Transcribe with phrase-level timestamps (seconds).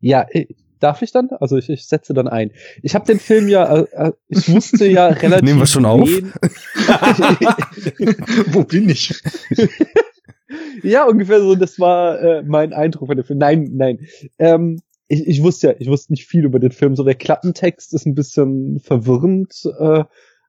[0.00, 0.46] Ja, äh,
[0.80, 1.28] darf ich dann?
[1.40, 2.52] Also ich, ich setze dann ein.
[2.82, 5.42] Ich habe den Film ja, äh, äh ich wusste ja relativ.
[5.44, 6.08] Nehmen wir schon auf?
[8.52, 9.14] Wo bin ich?
[10.82, 13.38] ja, ungefähr so, das war äh, mein Eindruck von dem Film.
[13.38, 14.00] Nein, nein.
[14.38, 16.96] Ähm, ich, ich wusste ja, ich wusste nicht viel über den Film.
[16.96, 20.04] So der Klappentext ist ein bisschen verwirrend, äh,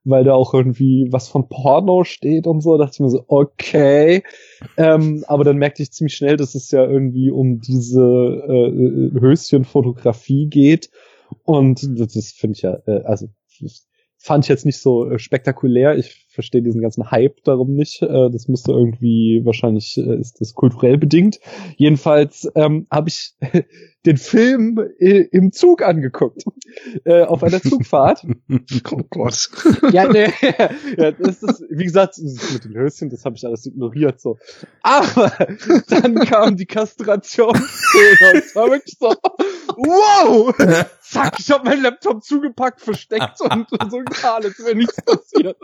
[0.10, 2.78] weil da auch irgendwie was von Porno steht und so.
[2.78, 4.24] Da dachte ich mir so, okay.
[4.78, 10.48] Ähm, aber dann merkte ich ziemlich schnell, dass es ja irgendwie um diese äh, Höschenfotografie
[10.48, 10.90] geht.
[11.44, 13.28] Und das finde ich ja, äh, also
[14.20, 15.98] fand ich jetzt nicht so äh, spektakulär.
[15.98, 18.02] Ich verstehe diesen ganzen Hype darum nicht.
[18.02, 21.40] Äh, das müsste irgendwie, wahrscheinlich äh, ist das kulturell bedingt.
[21.78, 23.34] Jedenfalls ähm, habe ich
[24.06, 26.44] den Film im Zug angeguckt.
[27.06, 28.26] Äh, auf einer Zugfahrt.
[28.92, 29.50] oh Gott.
[29.92, 30.28] Ja, nee,
[30.98, 34.38] ja, das ist, wie gesagt, mit den Höschen, das habe ich alles ignoriert so.
[34.82, 35.32] Aber
[35.90, 39.14] dann kam die Kastrationsszene und es war wirklich so,
[39.80, 40.54] wow!
[41.02, 45.58] Zack, ich habe meinen Laptop zugepackt, versteckt und, und so getan, als wäre nichts passiert.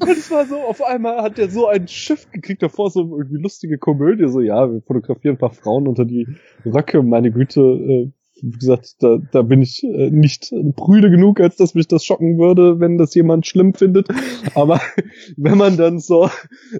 [0.00, 3.78] Das war so, auf einmal hat er so ein Schiff gekriegt, davor so irgendwie lustige
[3.78, 6.26] Komödie, so, ja, wir fotografieren ein paar Frauen unter die
[6.64, 11.56] Röcke, meine Güte, äh, wie gesagt, da, da bin ich äh, nicht prüde genug, als
[11.56, 14.08] dass mich das schocken würde, wenn das jemand schlimm findet.
[14.54, 14.80] Aber
[15.36, 16.30] wenn man dann so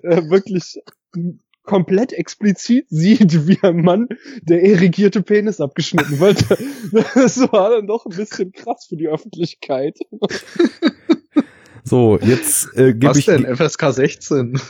[0.03, 0.81] äh, wirklich
[1.69, 4.09] komplett explizit sieht, wie ein Mann
[4.43, 6.45] der erigierte Penis abgeschnitten wird.
[7.15, 9.99] Das war dann doch ein bisschen krass für die Öffentlichkeit.
[11.85, 14.61] So, jetzt äh, gebe ich denn FSK 16.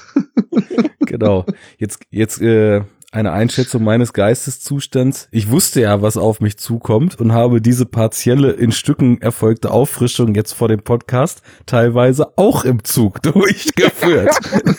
[1.00, 1.46] genau.
[1.78, 5.28] Jetzt jetzt äh, eine Einschätzung meines Geisteszustands.
[5.30, 10.34] Ich wusste ja, was auf mich zukommt und habe diese partielle in Stücken erfolgte Auffrischung
[10.34, 14.36] jetzt vor dem Podcast teilweise auch im Zug durchgeführt.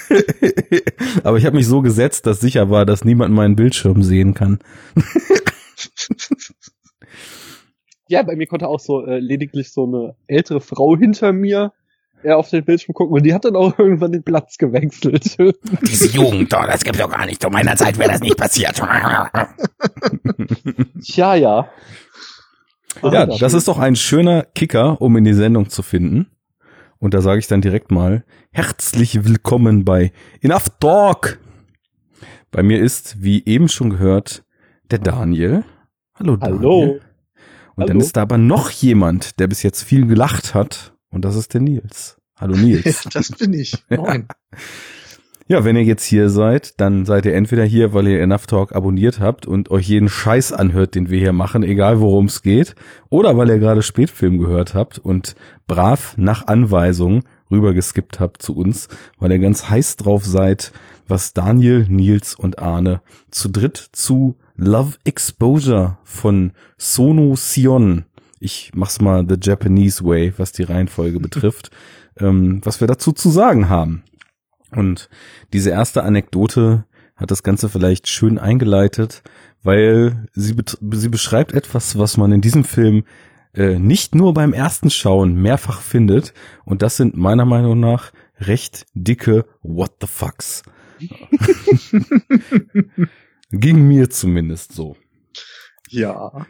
[1.24, 4.60] Aber ich habe mich so gesetzt, dass sicher war, dass niemand meinen Bildschirm sehen kann.
[8.08, 11.74] ja, bei mir konnte auch so äh, lediglich so eine ältere Frau hinter mir
[12.24, 15.38] er auf den Bildschirm gucken und die hat dann auch irgendwann den Platz gewechselt.
[15.88, 17.42] Diese Jugend, oh, das gibt's doch gar nicht.
[17.42, 18.76] Zu meiner Zeit wäre das nicht passiert.
[21.02, 21.70] Tja, ja.
[23.04, 26.28] ja, das ist doch ein schöner Kicker, um in die Sendung zu finden.
[26.98, 31.40] Und da sage ich dann direkt mal herzlich willkommen bei Enough Talk.
[32.52, 34.44] Bei mir ist, wie eben schon gehört,
[34.92, 35.64] der Daniel.
[36.16, 36.58] Hallo Daniel.
[36.58, 36.82] Hallo.
[36.82, 37.02] Und
[37.78, 37.88] Hallo.
[37.88, 41.54] dann ist da aber noch jemand, der bis jetzt viel gelacht hat und das ist
[41.54, 42.18] der Nils.
[42.38, 43.08] Hallo Nils.
[43.12, 43.76] Das bin ich.
[43.90, 44.28] Moin.
[45.48, 48.76] Ja, wenn ihr jetzt hier seid, dann seid ihr entweder hier, weil ihr Enough Talk
[48.76, 52.76] abonniert habt und euch jeden Scheiß anhört, den wir hier machen, egal worum es geht,
[53.10, 58.90] oder weil ihr gerade Spätfilm gehört habt und brav nach Anweisung rübergeskippt habt zu uns,
[59.18, 60.72] weil ihr ganz heiß drauf seid,
[61.08, 68.06] was Daniel, Nils und Arne zu dritt zu Love Exposure von Sono Sion
[68.40, 71.72] ich mach's mal the Japanese way, was die Reihenfolge betrifft,
[72.18, 74.04] ähm, was wir dazu zu sagen haben.
[74.72, 75.10] Und
[75.54, 76.86] diese erste Anekdote
[77.16, 79.24] hat das Ganze vielleicht schön eingeleitet,
[79.64, 80.56] weil sie,
[80.92, 83.04] sie beschreibt etwas, was man in diesem Film
[83.54, 86.34] äh, nicht nur beim ersten Schauen mehrfach findet.
[86.66, 90.64] Und das sind meiner Meinung nach recht dicke What the fucks.
[93.52, 94.96] Ging mir zumindest so.
[95.90, 96.46] Ja.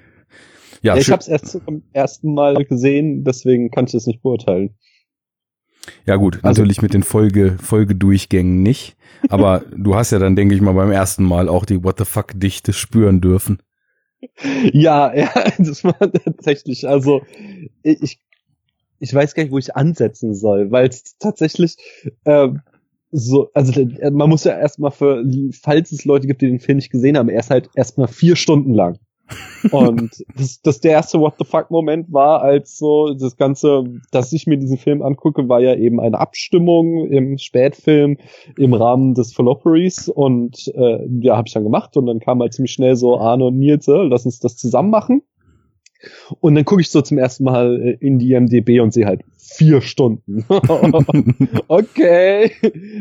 [0.82, 4.76] Ja, ich habe es erst zum ersten Mal gesehen, deswegen kann ich es nicht beurteilen.
[6.06, 8.96] Ja gut, also, natürlich mit den Folge Folgedurchgängen nicht,
[9.30, 12.06] aber du hast ja dann denke ich mal beim ersten Mal auch die What the
[12.06, 13.62] fuck Dichte spüren dürfen.
[14.74, 17.22] Ja, ja, das war tatsächlich, also
[17.84, 18.20] ich
[19.00, 21.78] ich weiß gar nicht, wo ich ansetzen soll, weil es tatsächlich
[22.26, 22.50] äh,
[23.12, 25.24] so, also man muss ja erstmal für,
[25.62, 28.36] falls es Leute gibt, die den Film nicht gesehen haben, er ist halt erstmal vier
[28.36, 29.00] Stunden lang.
[29.72, 34.34] Und das, das der erste What the fuck Moment war, als so das Ganze, dass
[34.34, 38.18] ich mir diesen Film angucke, war ja eben eine Abstimmung im Spätfilm
[38.58, 42.54] im Rahmen des Falloperies und äh, ja, habe ich dann gemacht und dann kam halt
[42.54, 45.22] ziemlich schnell so Arne und Nils, äh, lass uns das zusammen machen.
[46.40, 49.24] Und dann gucke ich so zum ersten Mal äh, in die MDB und sehe halt
[49.38, 50.46] vier Stunden.
[51.68, 52.52] okay,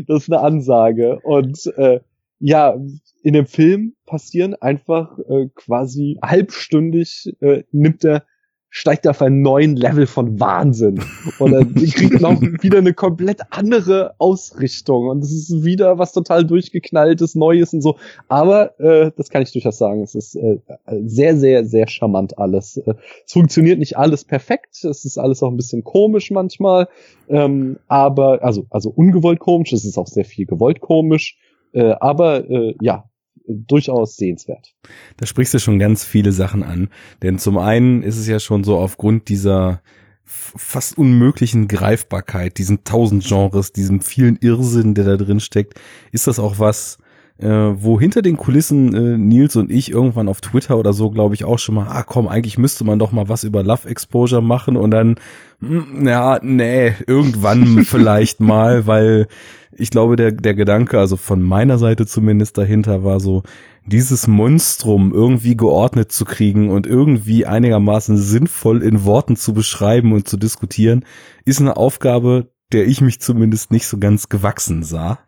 [0.07, 1.21] das ist eine Ansage.
[1.21, 2.01] Und äh,
[2.41, 2.77] ja,
[3.23, 8.25] in dem Film passieren einfach äh, quasi halbstündig äh, nimmt er
[8.71, 11.03] steigt er auf einen neuen Level von Wahnsinn.
[11.39, 15.09] Und er kriegt noch wieder eine komplett andere Ausrichtung.
[15.09, 17.97] Und es ist wieder was total durchgeknalltes Neues und so.
[18.29, 20.03] Aber äh, das kann ich durchaus sagen.
[20.03, 20.59] Es ist äh,
[21.05, 22.77] sehr sehr sehr charmant alles.
[22.77, 22.95] Äh,
[23.25, 24.85] es funktioniert nicht alles perfekt.
[24.85, 26.89] Es ist alles auch ein bisschen komisch manchmal.
[27.29, 29.73] Ähm, aber also also ungewollt komisch.
[29.73, 31.39] Es ist auch sehr viel gewollt komisch
[31.79, 33.09] äh, aber äh, ja,
[33.47, 34.75] durchaus sehenswert.
[35.17, 36.89] Da sprichst du schon ganz viele Sachen an.
[37.23, 39.81] Denn zum einen ist es ja schon so aufgrund dieser
[40.25, 45.81] fast unmöglichen Greifbarkeit, diesen tausend Genres, diesem vielen Irrsinn, der da drin steckt,
[46.13, 46.99] ist das auch was,
[47.39, 51.35] äh, wo hinter den Kulissen äh, Nils und ich irgendwann auf Twitter oder so, glaube
[51.35, 54.43] ich, auch schon mal, ah komm, eigentlich müsste man doch mal was über Love Exposure
[54.43, 55.17] machen und dann,
[55.61, 59.29] mh, hm, ja, nee, irgendwann vielleicht mal, weil
[59.71, 63.45] ich glaube, der, der Gedanke, also von meiner Seite zumindest dahinter war so,
[63.87, 70.29] dieses Monstrum irgendwie geordnet zu kriegen und irgendwie einigermaßen sinnvoll in Worten zu beschreiben und
[70.29, 71.05] zu diskutieren,
[71.45, 75.21] ist eine Aufgabe, der ich mich zumindest nicht so ganz gewachsen sah.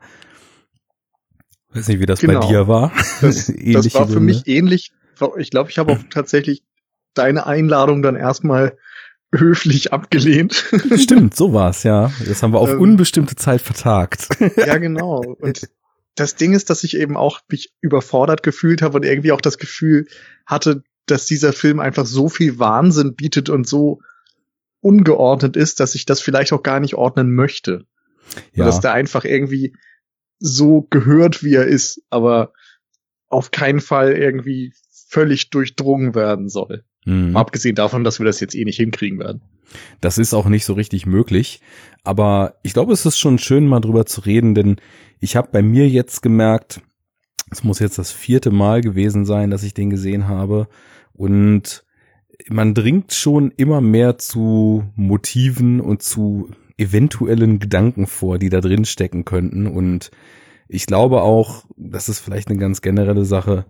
[1.73, 2.41] Weiß nicht, wie das genau.
[2.41, 2.93] bei dir war.
[3.21, 3.55] Das, das
[3.95, 4.21] war für Gründe.
[4.21, 4.93] mich ähnlich.
[5.37, 6.63] Ich glaube, ich habe auch tatsächlich
[7.15, 8.77] deine Einladung dann erstmal
[9.35, 10.65] höflich abgelehnt.
[10.97, 12.13] Stimmt, so war's, ja.
[12.27, 14.29] Das haben wir auf ähm, unbestimmte Zeit vertagt.
[14.57, 15.21] Ja, genau.
[15.39, 15.69] Und
[16.17, 19.59] das Ding ist, dass ich eben auch mich überfordert gefühlt habe und irgendwie auch das
[19.59, 20.07] Gefühl
[20.47, 24.01] hatte, dass dieser Film einfach so viel Wahnsinn bietet und so
[24.81, 27.85] ungeordnet ist, dass ich das vielleicht auch gar nicht ordnen möchte.
[28.55, 28.65] Ja.
[28.65, 29.75] Und dass der einfach irgendwie
[30.41, 32.53] so gehört, wie er ist, aber
[33.29, 34.73] auf keinen Fall irgendwie
[35.09, 36.85] völlig durchdrungen werden soll.
[37.05, 37.37] Mhm.
[37.37, 39.43] Abgesehen davon, dass wir das jetzt eh nicht hinkriegen werden.
[40.01, 41.61] Das ist auch nicht so richtig möglich.
[42.03, 44.77] Aber ich glaube, es ist schon schön, mal drüber zu reden, denn
[45.21, 46.81] ich habe bei mir jetzt gemerkt,
[47.51, 50.69] es muss jetzt das vierte Mal gewesen sein, dass ich den gesehen habe.
[51.13, 51.85] Und
[52.49, 58.85] man dringt schon immer mehr zu Motiven und zu eventuellen Gedanken vor, die da drin
[58.85, 59.67] stecken könnten.
[59.67, 60.11] Und
[60.69, 63.67] ich glaube auch, das ist vielleicht eine ganz generelle Sache,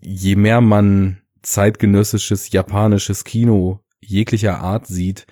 [0.00, 5.26] je mehr man zeitgenössisches japanisches Kino jeglicher Art sieht,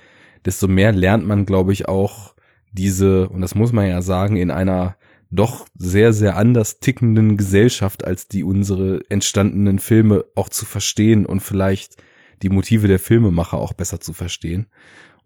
[0.45, 2.35] desto mehr lernt man, glaube ich, auch
[2.73, 4.97] diese, und das muss man ja sagen, in einer
[5.31, 11.41] doch sehr, sehr anders tickenden Gesellschaft als die unsere entstandenen Filme auch zu verstehen und
[11.41, 11.97] vielleicht
[12.43, 14.67] die Motive der Filmemacher auch besser zu verstehen.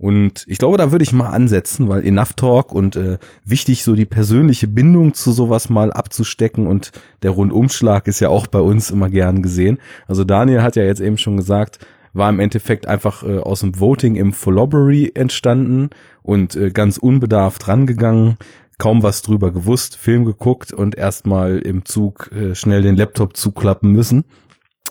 [0.00, 3.97] Und ich glaube, da würde ich mal ansetzen, weil Enough Talk und äh, wichtig, so
[3.97, 6.93] die persönliche Bindung zu sowas mal abzustecken und
[7.23, 9.79] der Rundumschlag ist ja auch bei uns immer gern gesehen.
[10.06, 11.81] Also Daniel hat ja jetzt eben schon gesagt,
[12.12, 15.91] war im Endeffekt einfach äh, aus dem Voting im Followbury entstanden
[16.23, 18.37] und äh, ganz unbedarft rangegangen,
[18.79, 23.91] kaum was drüber gewusst, Film geguckt und erstmal im Zug äh, schnell den Laptop zuklappen
[23.91, 24.25] müssen.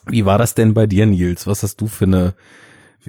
[0.05, 1.47] Wie war das denn bei dir, Nils?
[1.47, 2.33] Was hast du für eine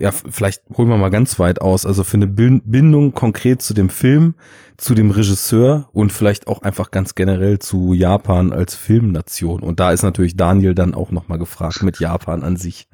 [0.01, 3.91] ja, vielleicht holen wir mal ganz weit aus, also für eine Bindung konkret zu dem
[3.91, 4.35] Film,
[4.77, 9.63] zu dem Regisseur und vielleicht auch einfach ganz generell zu Japan als Filmnation.
[9.63, 12.89] Und da ist natürlich Daniel dann auch nochmal gefragt mit Japan an sich.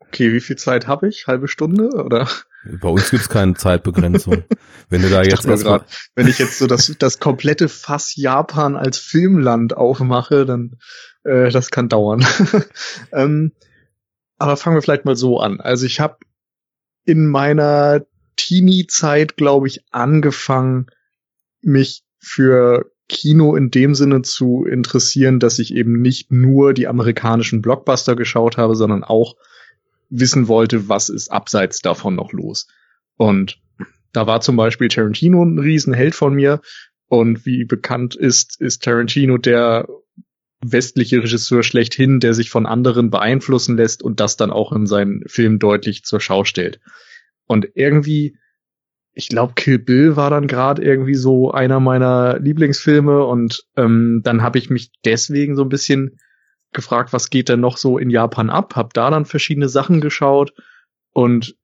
[0.00, 1.26] Okay, wie viel Zeit habe ich?
[1.28, 2.28] Halbe Stunde oder?
[2.80, 4.42] Bei uns gibt's keine Zeitbegrenzung.
[4.88, 8.76] wenn du da jetzt erst grad, wenn ich jetzt so das, das komplette Fass Japan
[8.76, 10.76] als Filmland aufmache, dann
[11.24, 12.26] äh, das kann dauern.
[13.12, 13.52] ähm,
[14.40, 15.60] aber fangen wir vielleicht mal so an.
[15.60, 16.16] Also ich habe
[17.04, 18.06] in meiner
[18.36, 20.86] Teenie-Zeit, glaube ich, angefangen,
[21.60, 27.60] mich für Kino in dem Sinne zu interessieren, dass ich eben nicht nur die amerikanischen
[27.60, 29.36] Blockbuster geschaut habe, sondern auch
[30.08, 32.66] wissen wollte, was ist abseits davon noch los.
[33.16, 33.60] Und
[34.12, 36.62] da war zum Beispiel Tarantino ein Riesenheld von mir.
[37.08, 39.86] Und wie bekannt ist, ist Tarantino der
[40.62, 45.22] westliche Regisseur schlechthin, der sich von anderen beeinflussen lässt und das dann auch in seinen
[45.26, 46.80] Filmen deutlich zur Schau stellt.
[47.46, 48.36] Und irgendwie,
[49.12, 54.42] ich glaube, Kill Bill war dann gerade irgendwie so einer meiner Lieblingsfilme und ähm, dann
[54.42, 56.18] habe ich mich deswegen so ein bisschen
[56.72, 58.76] gefragt, was geht denn noch so in Japan ab?
[58.76, 60.52] Hab da dann verschiedene Sachen geschaut
[61.12, 61.56] und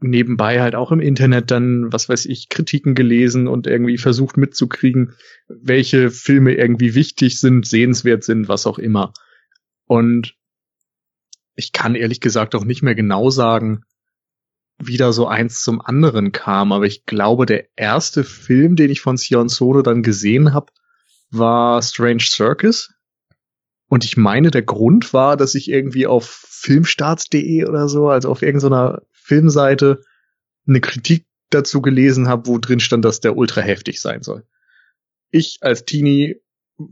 [0.00, 5.14] nebenbei halt auch im Internet dann, was weiß ich, Kritiken gelesen und irgendwie versucht mitzukriegen,
[5.48, 9.12] welche Filme irgendwie wichtig sind, sehenswert sind, was auch immer.
[9.86, 10.34] Und
[11.56, 13.82] ich kann ehrlich gesagt auch nicht mehr genau sagen,
[14.80, 19.00] wie da so eins zum anderen kam, aber ich glaube, der erste Film, den ich
[19.00, 20.72] von Sion Sono dann gesehen habe,
[21.30, 22.94] war Strange Circus.
[23.88, 28.42] Und ich meine, der Grund war, dass ich irgendwie auf filmstarts.de oder so, also auf
[28.42, 30.00] irgendeiner Filmseite
[30.66, 34.44] eine Kritik dazu gelesen habe, wo drin stand, dass der ultra heftig sein soll.
[35.30, 36.40] Ich als Teenie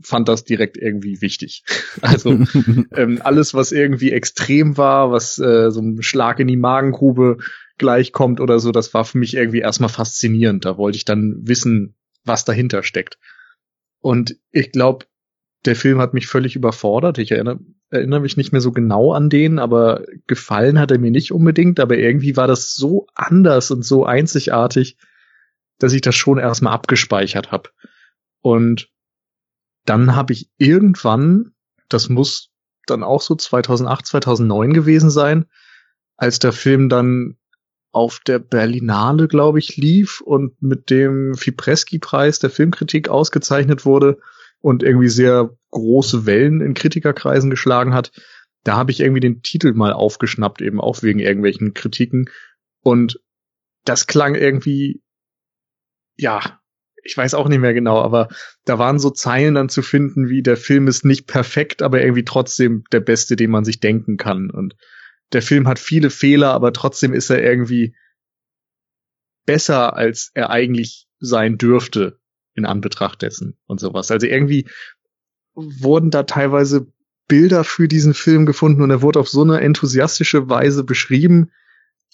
[0.01, 1.63] fand das direkt irgendwie wichtig.
[2.01, 2.29] Also
[2.95, 7.37] ähm, alles, was irgendwie extrem war, was äh, so ein Schlag in die Magengrube
[7.79, 10.63] gleichkommt oder so, das war für mich irgendwie erstmal faszinierend.
[10.65, 13.17] Da wollte ich dann wissen, was dahinter steckt.
[13.99, 15.05] Und ich glaube,
[15.65, 17.17] der Film hat mich völlig überfordert.
[17.17, 17.59] Ich erinnere,
[17.89, 21.79] erinnere mich nicht mehr so genau an den, aber gefallen hat er mir nicht unbedingt.
[21.79, 24.97] Aber irgendwie war das so anders und so einzigartig,
[25.79, 27.69] dass ich das schon erstmal abgespeichert habe.
[28.41, 28.89] Und
[29.85, 31.53] dann habe ich irgendwann,
[31.89, 32.49] das muss
[32.85, 35.45] dann auch so 2008, 2009 gewesen sein,
[36.17, 37.37] als der Film dann
[37.91, 44.19] auf der Berlinale, glaube ich, lief und mit dem Fipreschi-Preis der Filmkritik ausgezeichnet wurde
[44.61, 48.11] und irgendwie sehr große Wellen in Kritikerkreisen geschlagen hat.
[48.63, 52.29] Da habe ich irgendwie den Titel mal aufgeschnappt, eben auch wegen irgendwelchen Kritiken.
[52.81, 53.19] Und
[53.85, 55.01] das klang irgendwie,
[56.17, 56.59] ja,
[57.03, 58.27] ich weiß auch nicht mehr genau, aber
[58.65, 62.25] da waren so Zeilen dann zu finden, wie der Film ist nicht perfekt, aber irgendwie
[62.25, 64.49] trotzdem der beste, den man sich denken kann.
[64.49, 64.75] Und
[65.31, 67.95] der Film hat viele Fehler, aber trotzdem ist er irgendwie
[69.45, 72.19] besser, als er eigentlich sein dürfte
[72.57, 74.11] in Anbetracht dessen und sowas.
[74.11, 74.67] Also irgendwie
[75.53, 76.87] wurden da teilweise
[77.27, 81.51] Bilder für diesen Film gefunden und er wurde auf so eine enthusiastische Weise beschrieben,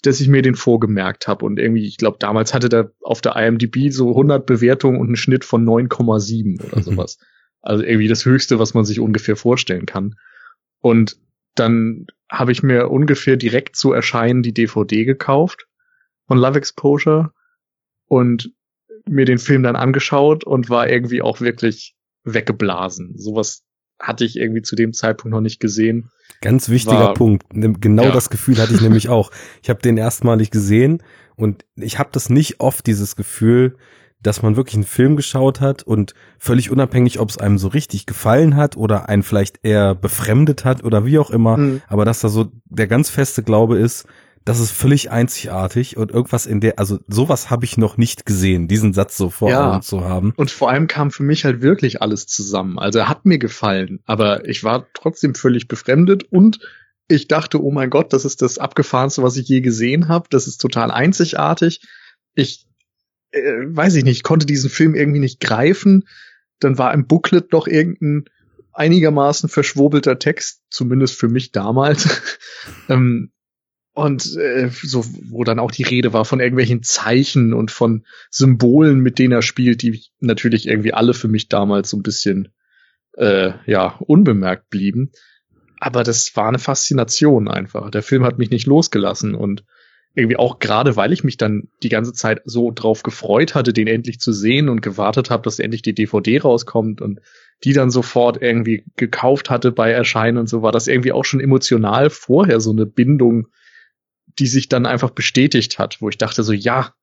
[0.02, 3.36] dass ich mir den vorgemerkt habe und irgendwie, ich glaube, damals hatte der auf der
[3.36, 7.18] IMDb so 100 Bewertungen und einen Schnitt von 9,7 oder sowas.
[7.62, 10.16] also irgendwie das Höchste, was man sich ungefähr vorstellen kann.
[10.80, 11.16] Und
[11.54, 15.66] dann habe ich mir ungefähr direkt zu erscheinen die DVD gekauft
[16.26, 17.32] von Love Exposure
[18.06, 18.52] und
[19.08, 21.94] mir den Film dann angeschaut und war irgendwie auch wirklich
[22.24, 23.14] weggeblasen.
[23.16, 23.62] Sowas
[24.00, 26.10] hatte ich irgendwie zu dem Zeitpunkt noch nicht gesehen.
[26.40, 27.44] Ganz wichtiger war, Punkt.
[27.50, 28.10] Genau ja.
[28.10, 29.30] das Gefühl hatte ich nämlich auch.
[29.62, 31.02] Ich habe den erstmalig gesehen
[31.36, 33.76] und ich habe das nicht oft, dieses Gefühl,
[34.24, 38.06] dass man wirklich einen Film geschaut hat und völlig unabhängig, ob es einem so richtig
[38.06, 41.82] gefallen hat oder einen vielleicht eher befremdet hat oder wie auch immer, mhm.
[41.88, 44.06] aber dass da so der ganz feste Glaube ist,
[44.44, 48.68] das ist völlig einzigartig und irgendwas in der, also sowas habe ich noch nicht gesehen,
[48.68, 49.72] diesen Satz so vor ja.
[49.72, 50.34] Augen zu haben.
[50.36, 52.78] Und vor allem kam für mich halt wirklich alles zusammen.
[52.78, 56.60] Also er hat mir gefallen, aber ich war trotzdem völlig befremdet und
[57.08, 60.26] ich dachte, oh mein Gott, das ist das abgefahrenste, was ich je gesehen habe.
[60.30, 61.80] Das ist total einzigartig.
[62.34, 62.66] Ich
[63.30, 66.04] äh, weiß ich nicht, konnte diesen Film irgendwie nicht greifen.
[66.60, 68.24] Dann war im Booklet doch irgendein
[68.72, 72.20] einigermaßen verschwurbelter Text, zumindest für mich damals.
[72.88, 73.30] ähm,
[73.94, 78.98] und äh, so, wo dann auch die Rede war von irgendwelchen Zeichen und von Symbolen,
[78.98, 82.48] mit denen er spielt, die natürlich irgendwie alle für mich damals so ein bisschen
[83.16, 85.12] äh, ja unbemerkt blieben.
[85.78, 87.90] Aber das war eine Faszination einfach.
[87.90, 89.64] Der Film hat mich nicht losgelassen und
[90.16, 93.86] irgendwie auch gerade, weil ich mich dann die ganze Zeit so drauf gefreut hatte, den
[93.86, 97.20] endlich zu sehen und gewartet habe, dass endlich die DVD rauskommt und
[97.62, 101.40] die dann sofort irgendwie gekauft hatte bei Erscheinen und so, war das irgendwie auch schon
[101.40, 103.48] emotional vorher so eine Bindung
[104.38, 106.94] die sich dann einfach bestätigt hat, wo ich dachte so, ja,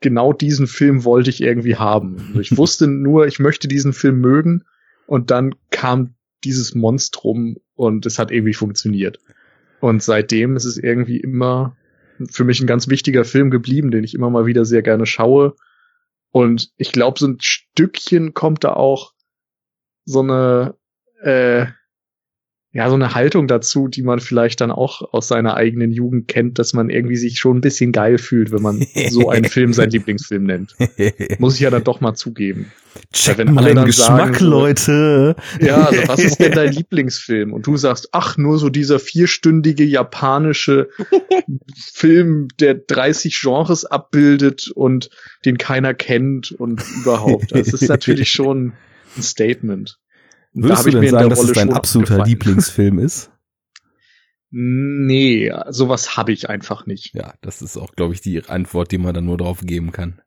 [0.00, 2.18] genau diesen Film wollte ich irgendwie haben.
[2.28, 4.64] Also ich wusste nur, ich möchte diesen Film mögen
[5.06, 9.18] und dann kam dieses Monstrum und es hat irgendwie funktioniert.
[9.80, 11.76] Und seitdem ist es irgendwie immer
[12.30, 15.54] für mich ein ganz wichtiger Film geblieben, den ich immer mal wieder sehr gerne schaue.
[16.30, 19.12] Und ich glaube, so ein Stückchen kommt da auch
[20.04, 20.74] so eine
[21.22, 21.66] äh,
[22.72, 26.58] ja, so eine Haltung dazu, die man vielleicht dann auch aus seiner eigenen Jugend kennt,
[26.58, 29.90] dass man irgendwie sich schon ein bisschen geil fühlt, wenn man so einen Film sein
[29.90, 30.76] Lieblingsfilm nennt.
[31.38, 32.70] Muss ich ja dann doch mal zugeben.
[33.12, 35.36] Check wenn alle dann Geschmack, sagen, Leute.
[35.60, 37.54] Ja, also was ist denn dein Lieblingsfilm?
[37.54, 40.88] Und du sagst, ach, nur so dieser vierstündige japanische
[41.74, 45.08] Film, der 30 Genres abbildet und
[45.46, 47.52] den keiner kennt und überhaupt.
[47.52, 48.74] Das ist natürlich schon
[49.16, 49.98] ein Statement.
[50.52, 52.30] Würdest du denn sagen, dass es dein absoluter gefallen.
[52.30, 53.30] Lieblingsfilm ist?
[54.50, 57.14] Nee, sowas habe ich einfach nicht.
[57.14, 60.22] Ja, das ist auch, glaube ich, die Antwort, die man dann nur drauf geben kann.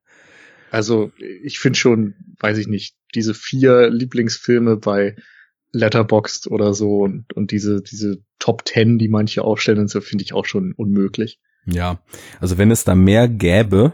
[0.69, 1.11] Also
[1.43, 5.15] ich finde schon, weiß ich nicht, diese vier Lieblingsfilme bei
[5.73, 10.23] Letterboxd oder so und, und diese, diese Top Ten, die manche aufstellen und so, finde
[10.23, 11.39] ich auch schon unmöglich.
[11.65, 12.01] Ja,
[12.39, 13.93] also wenn es da mehr gäbe,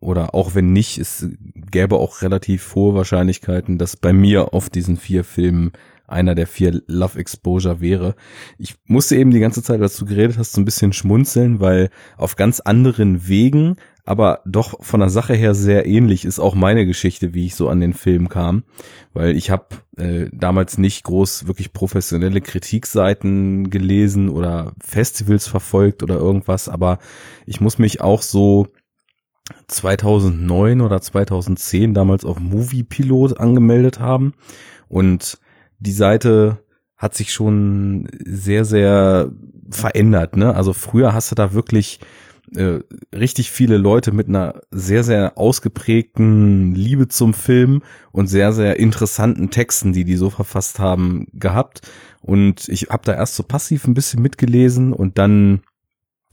[0.00, 1.28] oder auch wenn nicht, es
[1.70, 5.72] gäbe auch relativ hohe Wahrscheinlichkeiten, dass bei mir auf diesen vier Filmen
[6.10, 8.16] einer der vier Love Exposure wäre.
[8.58, 11.90] Ich musste eben die ganze Zeit, als du geredet hast, so ein bisschen schmunzeln, weil
[12.16, 16.84] auf ganz anderen Wegen, aber doch von der Sache her sehr ähnlich ist auch meine
[16.84, 18.64] Geschichte, wie ich so an den Film kam,
[19.12, 19.66] weil ich habe
[19.96, 26.98] äh, damals nicht groß wirklich professionelle Kritikseiten gelesen oder Festivals verfolgt oder irgendwas, aber
[27.46, 28.66] ich muss mich auch so
[29.68, 34.34] 2009 oder 2010 damals auf Movie Pilot angemeldet haben
[34.88, 35.38] und
[35.78, 36.58] die Seite
[36.96, 39.32] hat sich schon sehr, sehr
[39.70, 40.36] verändert.
[40.36, 40.54] Ne?
[40.54, 42.00] Also früher hast du da wirklich
[42.54, 42.80] äh,
[43.14, 49.50] richtig viele Leute mit einer sehr, sehr ausgeprägten Liebe zum Film und sehr, sehr interessanten
[49.50, 51.82] Texten, die die so verfasst haben, gehabt.
[52.20, 55.62] Und ich habe da erst so passiv ein bisschen mitgelesen und dann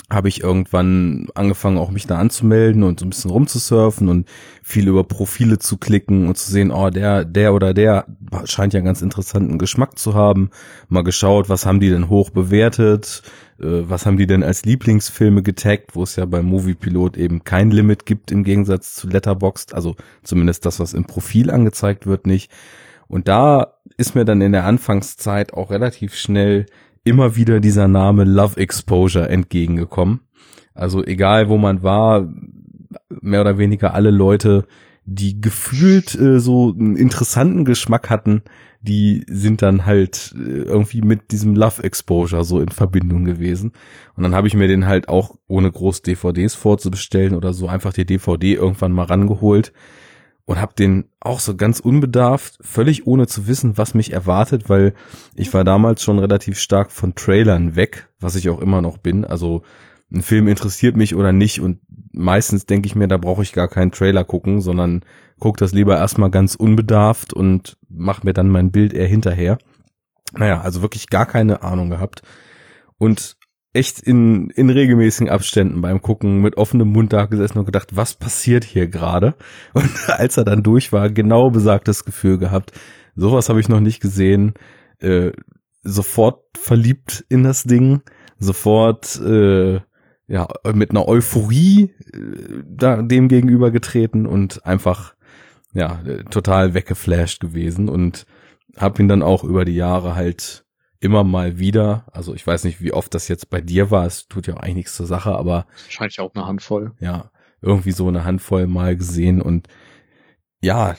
[0.10, 4.28] habe ich irgendwann angefangen, auch mich da anzumelden und so ein bisschen rumzusurfen und
[4.64, 8.06] viel über Profile zu klicken und zu sehen, oh, der, der oder der
[8.46, 10.50] scheint ja einen ganz interessanten Geschmack zu haben.
[10.88, 13.22] Mal geschaut, was haben die denn hoch bewertet,
[13.60, 17.70] äh, was haben die denn als Lieblingsfilme getaggt, wo es ja beim Moviepilot eben kein
[17.72, 22.50] Limit gibt im Gegensatz zu Letterboxd, also zumindest das, was im Profil angezeigt wird, nicht.
[23.10, 26.66] Und da ist mir dann in der Anfangszeit auch relativ schnell
[27.08, 30.22] immer wieder dieser Name Love Exposure entgegengekommen.
[30.74, 32.28] Also egal wo man war,
[33.22, 34.68] mehr oder weniger alle Leute,
[35.06, 38.44] die gefühlt äh, so einen interessanten Geschmack hatten,
[38.82, 43.72] die sind dann halt äh, irgendwie mit diesem Love Exposure so in Verbindung gewesen.
[44.16, 47.94] Und dann habe ich mir den halt auch ohne groß DVDs vorzubestellen oder so einfach
[47.94, 49.72] die DVD irgendwann mal rangeholt
[50.48, 54.94] und habe den auch so ganz unbedarft, völlig ohne zu wissen, was mich erwartet, weil
[55.36, 59.26] ich war damals schon relativ stark von Trailern weg, was ich auch immer noch bin.
[59.26, 59.64] Also
[60.10, 61.82] ein Film interessiert mich oder nicht und
[62.14, 65.04] meistens denke ich mir, da brauche ich gar keinen Trailer gucken, sondern
[65.38, 69.58] guck das lieber erstmal ganz unbedarft und mach mir dann mein Bild eher hinterher.
[70.32, 72.22] Naja, also wirklich gar keine Ahnung gehabt.
[72.98, 73.36] Und
[73.74, 78.16] echt in, in regelmäßigen Abständen beim Gucken mit offenem Mund da gesessen und gedacht, was
[78.16, 79.36] passiert hier gerade?
[79.74, 82.72] Und als er dann durch war, genau besagtes Gefühl gehabt.
[83.16, 84.54] Sowas habe ich noch nicht gesehen.
[85.00, 85.32] Äh,
[85.84, 88.02] sofort verliebt in das Ding,
[88.40, 89.80] sofort äh,
[90.28, 95.16] ja mit einer Euphorie äh, da dem gegenüber getreten und einfach
[95.74, 98.26] ja total weggeflasht gewesen und
[98.76, 100.66] habe ihn dann auch über die Jahre halt
[101.00, 104.28] immer mal wieder, also ich weiß nicht, wie oft das jetzt bei dir war, es
[104.28, 106.94] tut ja auch eigentlich nichts zur Sache, aber wahrscheinlich auch eine Handvoll.
[107.00, 109.68] Ja, irgendwie so eine Handvoll mal gesehen und
[110.62, 110.96] ja,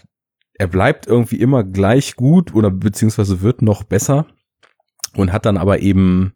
[0.55, 4.27] er bleibt irgendwie immer gleich gut oder beziehungsweise wird noch besser
[5.15, 6.33] und hat dann aber eben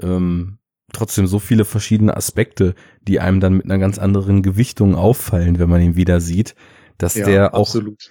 [0.00, 0.58] ähm,
[0.92, 5.68] trotzdem so viele verschiedene Aspekte, die einem dann mit einer ganz anderen Gewichtung auffallen, wenn
[5.68, 6.54] man ihn wieder sieht,
[6.98, 8.10] dass ja, der auch absolut.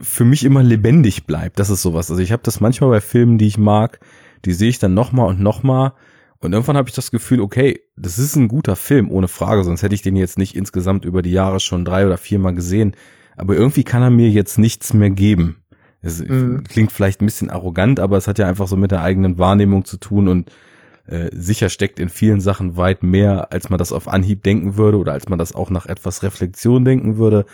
[0.00, 1.58] für mich immer lebendig bleibt.
[1.58, 2.10] Das ist sowas.
[2.10, 4.00] Also ich habe das manchmal bei Filmen, die ich mag,
[4.44, 5.92] die sehe ich dann nochmal und nochmal.
[6.40, 9.82] Und irgendwann habe ich das Gefühl, okay, das ist ein guter Film, ohne Frage, sonst
[9.82, 12.94] hätte ich den jetzt nicht insgesamt über die Jahre schon drei oder viermal gesehen.
[13.36, 15.62] Aber irgendwie kann er mir jetzt nichts mehr geben.
[16.00, 16.62] Es mhm.
[16.62, 19.84] klingt vielleicht ein bisschen arrogant, aber es hat ja einfach so mit der eigenen Wahrnehmung
[19.84, 20.52] zu tun und
[21.06, 24.98] äh, sicher steckt in vielen Sachen weit mehr, als man das auf Anhieb denken würde
[24.98, 27.46] oder als man das auch nach etwas Reflexion denken würde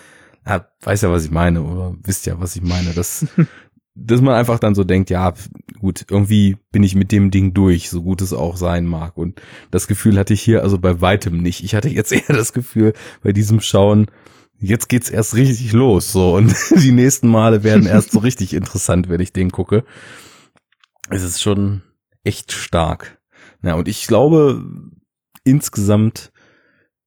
[0.47, 3.27] ja, weiß ja, was ich meine, oder wisst ja, was ich meine, dass,
[3.95, 5.35] dass man einfach dann so denkt, ja,
[5.79, 9.17] gut, irgendwie bin ich mit dem Ding durch, so gut es auch sein mag.
[9.17, 11.63] Und das Gefühl hatte ich hier also bei weitem nicht.
[11.63, 14.07] Ich hatte jetzt eher das Gefühl, bei diesem Schauen,
[14.59, 16.35] jetzt geht's erst richtig los, so.
[16.35, 19.85] Und die nächsten Male werden erst so richtig interessant, wenn ich den gucke.
[21.11, 21.83] Es ist schon
[22.25, 23.21] echt stark.
[23.63, 24.65] Ja, und ich glaube,
[25.45, 26.33] insgesamt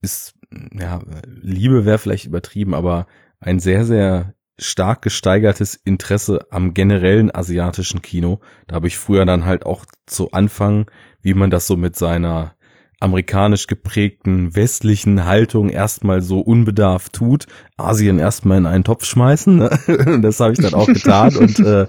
[0.02, 0.36] ist,
[0.72, 3.08] ja, Liebe wäre vielleicht übertrieben, aber
[3.40, 8.40] ein sehr, sehr stark gesteigertes Interesse am generellen asiatischen Kino.
[8.68, 10.90] Da habe ich früher dann halt auch zu Anfang,
[11.22, 12.56] wie man das so mit seiner
[13.00, 17.46] amerikanisch geprägten westlichen Haltung erstmal so unbedarft tut,
[17.78, 19.58] Asien erstmal in einen Topf schmeißen.
[19.58, 20.20] Ne?
[20.22, 21.86] Das habe ich dann auch getan und äh,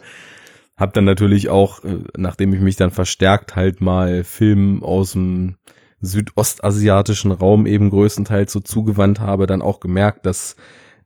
[0.76, 5.56] habe dann natürlich auch, äh, nachdem ich mich dann verstärkt halt mal Filmen aus dem
[6.00, 10.56] südostasiatischen Raum eben größtenteils so zugewandt habe, dann auch gemerkt, dass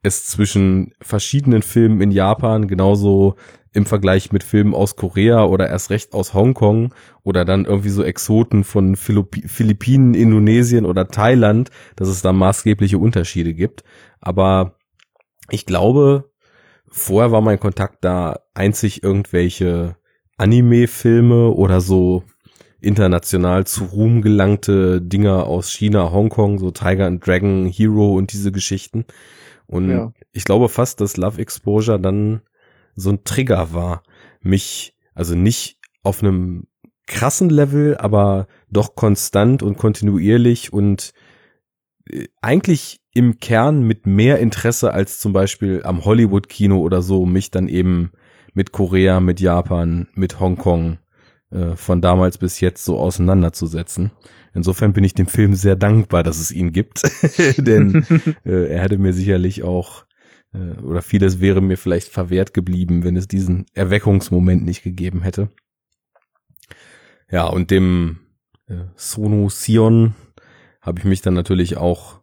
[0.03, 3.37] es zwischen verschiedenen Filmen in Japan genauso
[3.73, 8.03] im Vergleich mit Filmen aus Korea oder erst recht aus Hongkong oder dann irgendwie so
[8.03, 13.83] Exoten von Philippinen, Indonesien oder Thailand, dass es da maßgebliche Unterschiede gibt.
[14.21, 14.77] Aber
[15.49, 16.31] ich glaube,
[16.89, 19.97] vorher war mein Kontakt da einzig irgendwelche
[20.37, 22.25] Anime-Filme oder so
[22.81, 28.53] international zu Ruhm gelangte Dinger aus China, Hongkong, so Tiger and Dragon, Hero und diese
[28.53, 29.07] Geschichten.
[29.73, 30.13] Und ja.
[30.33, 32.43] ich glaube fast, dass Love Exposure dann
[32.95, 34.03] so ein Trigger war,
[34.43, 36.67] mich, also nicht auf einem
[37.07, 41.15] krassen Level, aber doch konstant und kontinuierlich und
[42.07, 47.51] äh, eigentlich im Kern mit mehr Interesse als zum Beispiel am Hollywood-Kino oder so, mich
[47.51, 48.13] dann eben
[48.53, 50.99] mit Korea, mit Japan, mit Hongkong
[51.53, 54.11] äh, von damals bis jetzt so auseinanderzusetzen.
[54.55, 57.03] Insofern bin ich dem Film sehr dankbar, dass es ihn gibt,
[57.59, 58.07] denn
[58.45, 60.05] äh, er hätte mir sicherlich auch
[60.55, 65.51] äh, oder vieles wäre mir vielleicht verwehrt geblieben, wenn es diesen Erweckungsmoment nicht gegeben hätte.
[67.31, 68.21] Ja, und dem
[68.67, 70.15] äh, Sono Sion
[70.81, 72.22] habe ich mich dann natürlich auch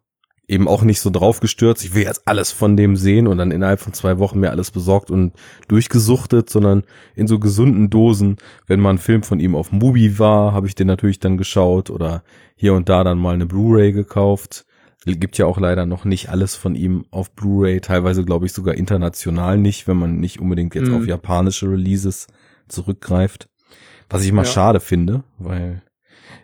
[0.50, 3.52] eben auch nicht so drauf gestürzt, ich will jetzt alles von dem sehen und dann
[3.52, 5.32] innerhalb von zwei Wochen mir alles besorgt und
[5.68, 6.82] durchgesuchtet, sondern
[7.14, 8.36] in so gesunden Dosen.
[8.66, 11.88] Wenn mal ein Film von ihm auf Movie war, habe ich den natürlich dann geschaut
[11.88, 12.24] oder
[12.56, 14.66] hier und da dann mal eine Blu-ray gekauft.
[15.06, 18.74] Gibt ja auch leider noch nicht alles von ihm auf Blu-ray, teilweise glaube ich sogar
[18.74, 20.96] international nicht, wenn man nicht unbedingt jetzt mhm.
[20.96, 22.26] auf japanische Releases
[22.68, 23.48] zurückgreift.
[24.10, 24.50] Was ich mal ja.
[24.50, 25.82] schade finde, weil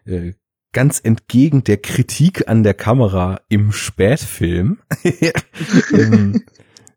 [0.05, 0.33] äh,
[0.73, 4.79] ganz entgegen der Kritik an der Kamera im Spätfilm
[5.93, 6.43] ähm,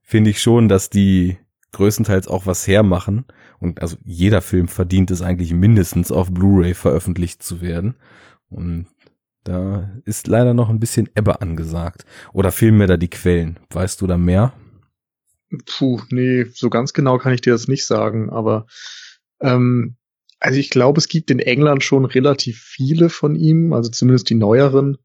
[0.04, 1.38] finde ich schon, dass die
[1.72, 3.26] größtenteils auch was hermachen.
[3.60, 7.96] Und also jeder Film verdient es eigentlich mindestens auf Blu-ray veröffentlicht zu werden.
[8.50, 8.88] Und
[9.44, 12.06] da ist leider noch ein bisschen Ebbe angesagt.
[12.34, 13.60] Oder fehlen mir da die Quellen?
[13.70, 14.54] Weißt du da mehr?
[15.66, 18.68] Puh, nee, so ganz genau kann ich dir das nicht sagen, aber
[19.42, 19.96] ähm,
[20.40, 24.36] also ich glaube, es gibt in England schon relativ viele von ihm, also zumindest die
[24.36, 24.98] neueren,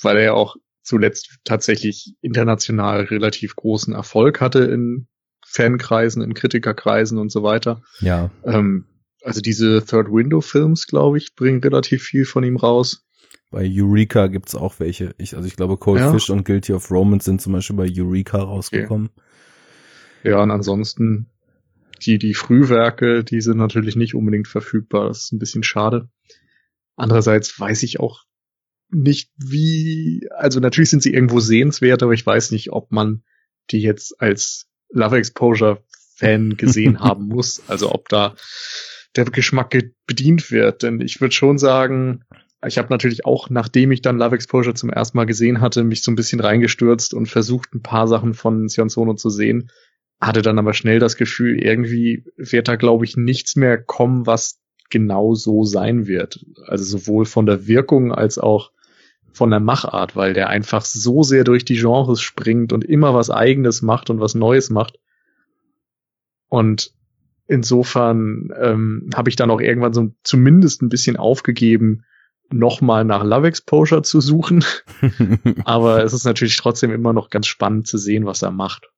[0.00, 5.08] weil er ja auch zuletzt tatsächlich international relativ großen Erfolg hatte in
[5.44, 7.82] Fankreisen, in Kritikerkreisen und so weiter.
[8.00, 8.30] Ja.
[8.44, 8.86] Ähm,
[9.22, 13.04] also diese Third Window Films, glaube ich, bringen relativ viel von ihm raus.
[13.50, 15.14] Bei Eureka gibt's auch welche.
[15.18, 16.12] Ich, also ich glaube, Cold ja.
[16.12, 19.10] Fish und Guilty of Romance sind zum Beispiel bei Eureka rausgekommen.
[20.20, 20.30] Okay.
[20.30, 21.26] Ja, und ansonsten
[22.00, 25.08] die, die Frühwerke, die sind natürlich nicht unbedingt verfügbar.
[25.08, 26.08] Das ist ein bisschen schade.
[26.96, 28.24] Andererseits weiß ich auch
[28.90, 33.22] nicht, wie, also natürlich sind sie irgendwo sehenswert, aber ich weiß nicht, ob man
[33.70, 35.84] die jetzt als Love Exposure
[36.16, 37.62] Fan gesehen haben muss.
[37.68, 38.34] Also ob da
[39.16, 40.82] der Geschmack bedient wird.
[40.82, 42.24] Denn ich würde schon sagen,
[42.66, 46.02] ich habe natürlich auch, nachdem ich dann Love Exposure zum ersten Mal gesehen hatte, mich
[46.02, 49.70] so ein bisschen reingestürzt und versucht, ein paar Sachen von Sion Sono zu sehen
[50.20, 54.60] hatte dann aber schnell das Gefühl, irgendwie wird da, glaube ich, nichts mehr kommen, was
[54.90, 56.44] genau so sein wird.
[56.66, 58.70] Also sowohl von der Wirkung als auch
[59.32, 63.30] von der Machart, weil der einfach so sehr durch die Genres springt und immer was
[63.30, 64.98] eigenes macht und was Neues macht.
[66.48, 66.92] Und
[67.46, 72.04] insofern ähm, habe ich dann auch irgendwann so zumindest ein bisschen aufgegeben,
[72.50, 74.64] nochmal nach Love Exposure zu suchen.
[75.64, 78.90] Aber es ist natürlich trotzdem immer noch ganz spannend zu sehen, was er macht.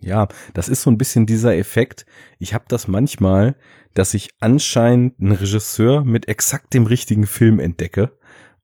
[0.00, 2.06] Ja, das ist so ein bisschen dieser Effekt.
[2.38, 3.56] Ich habe das manchmal,
[3.94, 8.12] dass ich anscheinend einen Regisseur mit exakt dem richtigen Film entdecke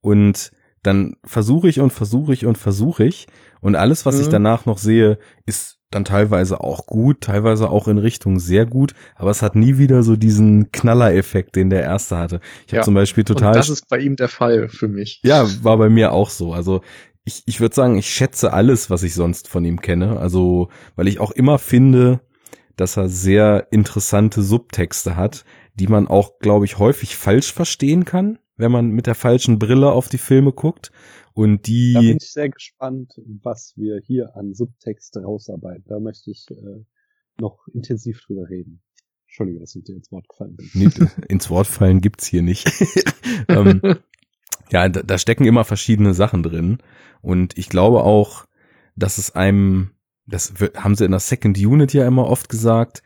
[0.00, 3.26] und dann versuche ich und versuche ich und versuche ich
[3.60, 4.20] und alles, was mhm.
[4.22, 8.94] ich danach noch sehe, ist dann teilweise auch gut, teilweise auch in Richtung sehr gut,
[9.14, 12.40] aber es hat nie wieder so diesen Knaller-Effekt, den der erste hatte.
[12.66, 12.78] Ich ja.
[12.78, 13.48] habe zum Beispiel total.
[13.48, 15.20] Und das ist bei ihm der Fall für mich.
[15.22, 16.52] Ja, war bei mir auch so.
[16.52, 16.82] Also
[17.24, 20.18] ich, ich würde sagen, ich schätze alles, was ich sonst von ihm kenne.
[20.18, 22.20] Also, weil ich auch immer finde,
[22.76, 28.38] dass er sehr interessante Subtexte hat, die man auch, glaube ich, häufig falsch verstehen kann,
[28.56, 30.92] wenn man mit der falschen Brille auf die Filme guckt.
[31.32, 31.94] Und die.
[31.94, 35.84] Da bin ich sehr gespannt, was wir hier an Subtexte rausarbeiten.
[35.87, 36.84] Da möchte ich äh,
[37.40, 38.82] noch intensiv drüber reden.
[39.26, 40.70] Entschuldigung, dass ich dir ins Wort gefallen bin.
[40.74, 40.88] Nee,
[41.28, 42.70] ins Wort fallen gibt's hier nicht.
[43.48, 43.80] ähm,
[44.74, 46.78] ja, da, da stecken immer verschiedene Sachen drin.
[47.22, 48.44] Und ich glaube auch,
[48.96, 49.90] dass es einem,
[50.26, 53.04] das haben sie in der Second Unit ja immer oft gesagt,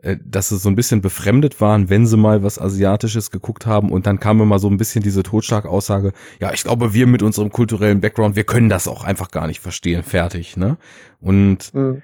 [0.00, 3.90] äh, dass sie so ein bisschen befremdet waren, wenn sie mal was Asiatisches geguckt haben
[3.90, 7.50] und dann kam immer so ein bisschen diese Totschlagaussage, ja, ich glaube, wir mit unserem
[7.50, 10.76] kulturellen Background, wir können das auch einfach gar nicht verstehen, fertig, ne?
[11.20, 12.02] Und mhm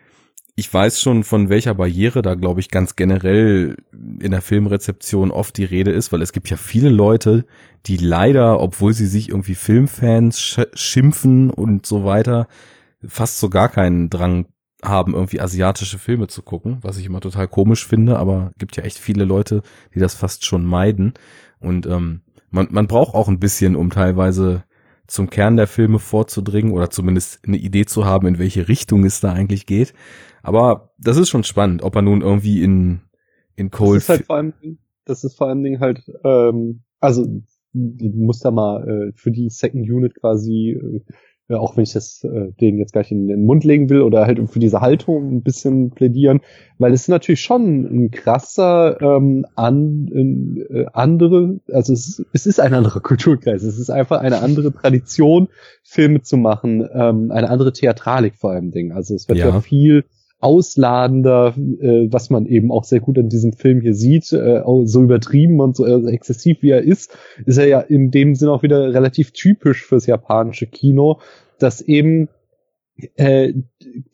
[0.57, 5.57] ich weiß schon, von welcher Barriere da, glaube ich, ganz generell in der Filmrezeption oft
[5.57, 7.45] die Rede ist, weil es gibt ja viele Leute,
[7.87, 12.47] die leider, obwohl sie sich irgendwie Filmfans sch schimpfen und so weiter,
[13.05, 14.47] fast so gar keinen Drang
[14.83, 18.85] haben, irgendwie asiatische Filme zu gucken, was ich immer total komisch finde, aber gibt ja
[18.85, 19.63] echt viele Leute,
[19.95, 21.15] die das fast schon meiden.
[21.59, 24.63] Und ähm, man, man braucht auch ein bisschen, um teilweise
[25.07, 29.21] zum Kern der Filme vorzudringen oder zumindest eine Idee zu haben, in welche Richtung es
[29.21, 29.95] da eigentlich geht.
[30.45, 33.01] Aber das ist schon spannend, ob er nun irgendwie in,
[33.57, 33.97] in Cold.
[33.97, 34.53] Das ist halt vor allem,
[35.05, 37.25] das ist vor allen Dingen halt, ähm, also
[37.73, 40.79] du musst da mal äh, für die Second Unit quasi,
[41.49, 44.27] äh, auch wenn ich das äh, denen jetzt gleich in den Mund legen will oder
[44.27, 46.41] halt für diese Haltung ein bisschen plädieren,
[46.79, 50.09] weil es ist natürlich schon ein krasser ähm, an,
[50.71, 54.73] äh, andere, also es, ist, es ist ein anderer Kulturkreis, es ist einfach eine andere
[54.73, 55.49] Tradition,
[55.83, 58.93] Filme zu machen, ähm, eine andere Theatralik vor allem Ding.
[58.93, 60.05] Also es wird ja, ja viel
[60.45, 65.03] ausladender, äh, was man eben auch sehr gut in diesem Film hier sieht, äh, so
[65.03, 68.63] übertrieben und so äh, exzessiv wie er ist, ist er ja in dem Sinn auch
[68.63, 71.21] wieder relativ typisch fürs japanische Kino,
[71.59, 72.29] dass eben
[73.17, 73.55] äh,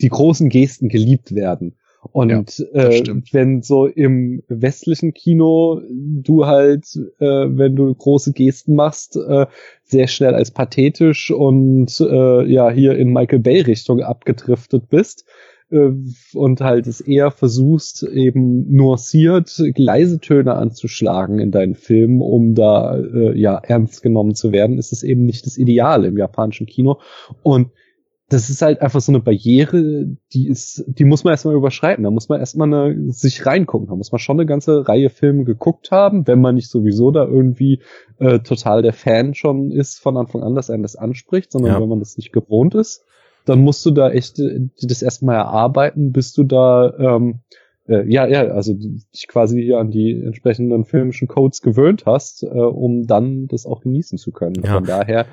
[0.01, 1.75] die großen Gesten geliebt werden.
[2.13, 6.87] Und Ja, äh, wenn so im westlichen Kino du halt,
[7.19, 9.47] äh, wenn du große Gesten machst, äh,
[9.83, 15.27] sehr schnell als pathetisch und äh, ja hier in Michael Bay Richtung abgedriftet bist
[15.71, 22.97] und halt es eher versuchst eben nuanciert leise Töne anzuschlagen in deinen Filmen, um da
[22.97, 26.99] äh, ja ernst genommen zu werden, ist es eben nicht das Ideal im japanischen Kino
[27.43, 27.69] und
[28.29, 32.05] das ist halt einfach so eine Barriere, die ist, die muss man erstmal überschreiten.
[32.05, 33.89] Da muss man erstmal eine, sich reingucken.
[33.89, 37.25] Da muss man schon eine ganze Reihe Filme geguckt haben, wenn man nicht sowieso da
[37.27, 37.83] irgendwie
[38.21, 41.81] äh, total der Fan schon ist von Anfang an, dass einen das anspricht, sondern Ja.
[41.81, 43.05] wenn man das nicht gewohnt ist,
[43.51, 47.41] dann musst du da echt äh, das erstmal erarbeiten, bis du da ähm,
[47.89, 53.07] äh, ja, ja, also dich quasi an die entsprechenden filmischen Codes gewöhnt hast, äh, um
[53.07, 54.63] dann das auch genießen zu können.
[54.63, 54.75] Ja.
[54.75, 55.27] Von daher,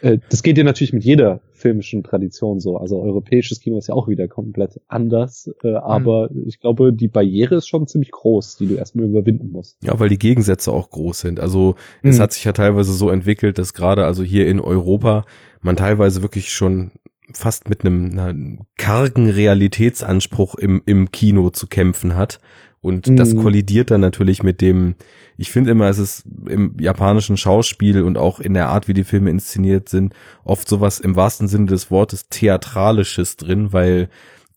[0.00, 2.78] äh, das geht dir natürlich mit jeder filmischen Tradition so.
[2.78, 7.56] Also europäisches Kino ist ja auch wieder komplett anders, äh, aber ich glaube, die Barriere
[7.56, 9.76] ist schon ziemlich groß, die du erstmal überwinden musst.
[9.84, 11.38] Ja, weil die Gegensätze auch groß sind.
[11.38, 12.22] Also es Mhm.
[12.22, 15.26] hat sich ja teilweise so entwickelt, dass gerade also hier in Europa
[15.60, 16.92] man teilweise wirklich schon
[17.34, 18.34] fast mit einem einer
[18.76, 22.40] kargen Realitätsanspruch im, im Kino zu kämpfen hat.
[22.82, 23.42] Und das Mhm.
[23.42, 24.94] kollidiert dann natürlich mit dem,
[25.36, 29.04] ich finde immer, es ist im japanischen Schauspiel und auch in der Art, wie die
[29.04, 30.14] Filme inszeniert sind,
[30.44, 34.08] oft sowas im wahrsten Sinne des Wortes Theatralisches drin, weil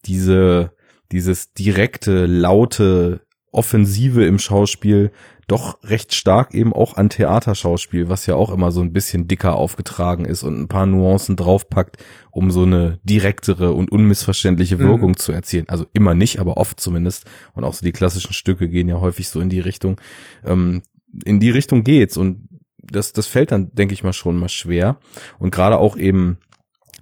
[0.05, 0.71] diese,
[1.11, 3.21] dieses direkte, laute,
[3.53, 5.11] Offensive im Schauspiel
[5.47, 9.55] doch recht stark eben auch an Theaterschauspiel, was ja auch immer so ein bisschen dicker
[9.55, 11.97] aufgetragen ist und ein paar Nuancen draufpackt,
[12.31, 14.87] um so eine direktere und unmissverständliche Mhm.
[14.87, 15.67] Wirkung zu erzielen.
[15.67, 17.25] Also immer nicht, aber oft zumindest.
[17.53, 19.99] Und auch so die klassischen Stücke gehen ja häufig so in die Richtung.
[20.45, 20.81] Ähm,
[21.25, 22.47] in die Richtung geht's und
[22.81, 24.97] das, das fällt dann, denke ich mal, schon mal schwer.
[25.39, 26.37] Und gerade auch eben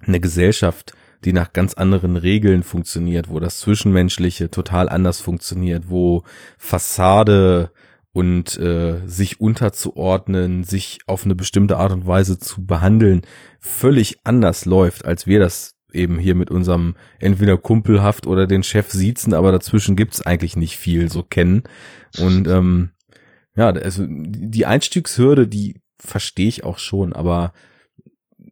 [0.04, 6.22] eine Gesellschaft, die nach ganz anderen Regeln funktioniert, wo das Zwischenmenschliche total anders funktioniert, wo
[6.58, 7.70] Fassade
[8.12, 13.22] und äh, sich unterzuordnen, sich auf eine bestimmte Art und Weise zu behandeln,
[13.58, 18.90] völlig anders läuft, als wir das eben hier mit unserem entweder kumpelhaft oder den Chef
[18.90, 21.64] siezen, aber dazwischen gibt's eigentlich nicht viel so kennen.
[22.18, 22.90] Und ähm,
[23.54, 27.52] ja, also die Einstiegshürde, die verstehe ich auch schon, aber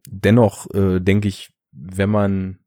[0.07, 2.57] dennoch äh, denke ich, wenn man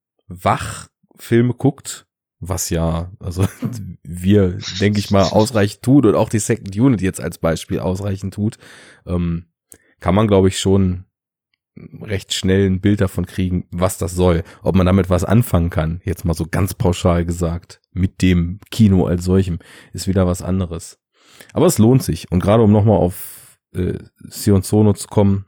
[0.43, 2.07] wach Filme guckt,
[2.41, 3.47] was ja, also
[4.03, 8.35] wir, denke ich mal, ausreichend tut und auch die Second Unit jetzt als Beispiel ausreichend
[8.35, 8.59] tut,
[9.07, 9.47] ähm,
[10.01, 11.05] kann man, glaube ich, schon
[12.01, 14.45] recht schnell ein Bild davon kriegen, was das soll.
[14.63, 19.07] Ob man damit was anfangen kann, jetzt mal so ganz pauschal gesagt, mit dem Kino
[19.07, 19.59] als solchem,
[19.93, 20.99] ist wieder was anderes.
[21.53, 22.31] Aber es lohnt sich.
[22.31, 25.47] Und gerade um nochmal auf äh, Sion Sono zu kommen,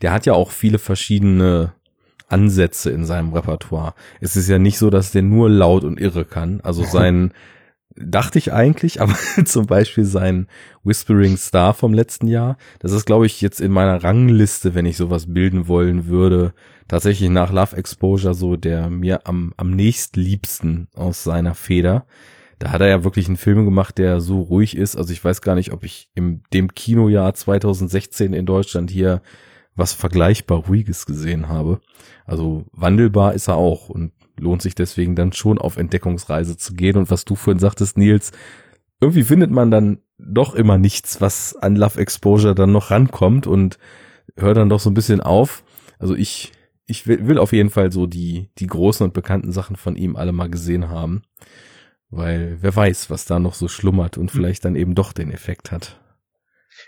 [0.00, 1.74] der hat ja auch viele verschiedene
[2.30, 3.94] Ansätze in seinem Repertoire.
[4.20, 6.60] Es ist ja nicht so, dass der nur laut und irre kann.
[6.62, 7.32] Also sein,
[7.96, 9.14] dachte ich eigentlich, aber
[9.44, 10.46] zum Beispiel sein
[10.84, 14.96] Whispering Star vom letzten Jahr, das ist, glaube ich, jetzt in meiner Rangliste, wenn ich
[14.96, 16.54] sowas bilden wollen würde,
[16.88, 22.06] tatsächlich nach Love Exposure so der mir am, am nächstliebsten aus seiner Feder.
[22.58, 24.94] Da hat er ja wirklich einen Film gemacht, der so ruhig ist.
[24.94, 29.22] Also ich weiß gar nicht, ob ich im dem Kinojahr 2016 in Deutschland hier
[29.80, 31.80] was vergleichbar ruhiges gesehen habe.
[32.26, 36.96] Also wandelbar ist er auch und lohnt sich deswegen dann schon auf Entdeckungsreise zu gehen.
[36.96, 38.30] Und was du vorhin sagtest, Nils,
[39.00, 43.78] irgendwie findet man dann doch immer nichts, was an Love Exposure dann noch rankommt und
[44.36, 45.64] hört dann doch so ein bisschen auf.
[45.98, 46.52] Also ich,
[46.86, 50.16] ich will, will auf jeden Fall so die, die großen und bekannten Sachen von ihm
[50.16, 51.22] alle mal gesehen haben.
[52.10, 55.72] Weil wer weiß, was da noch so schlummert und vielleicht dann eben doch den Effekt
[55.72, 56.00] hat.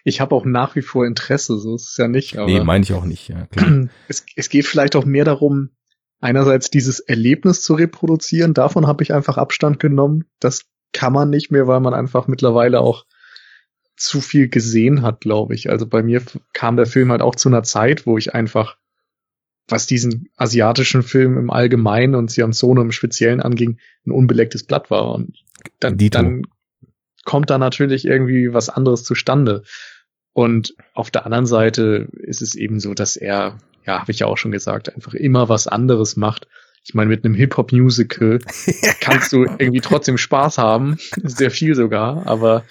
[0.05, 2.37] Ich habe auch nach wie vor Interesse, so ist es ja nicht.
[2.39, 3.89] Aber nee, meine ich auch nicht, ja, klar.
[4.09, 5.71] es, es geht vielleicht auch mehr darum,
[6.21, 8.55] einerseits dieses Erlebnis zu reproduzieren.
[8.55, 10.25] Davon habe ich einfach Abstand genommen.
[10.39, 13.05] Das kann man nicht mehr, weil man einfach mittlerweile auch
[13.97, 15.71] zu viel gesehen hat, glaube ich.
[15.71, 18.77] Also bei mir kam der Film halt auch zu einer Zeit, wo ich einfach,
[19.69, 24.91] was diesen asiatischen Film im Allgemeinen und Siam Sono im Speziellen anging, ein unbelecktes Blatt
[24.91, 25.13] war.
[25.13, 25.45] Und
[25.81, 26.19] dann, Dito.
[26.19, 26.43] dann
[27.25, 29.63] kommt da natürlich irgendwie was anderes zustande.
[30.33, 34.27] Und auf der anderen Seite ist es eben so, dass er, ja, habe ich ja
[34.27, 36.49] auch schon gesagt, einfach immer was anderes macht.
[36.85, 38.41] Ich meine, mit einem Hip-Hop-Musical
[39.01, 42.65] kannst du irgendwie trotzdem Spaß haben, sehr viel sogar, aber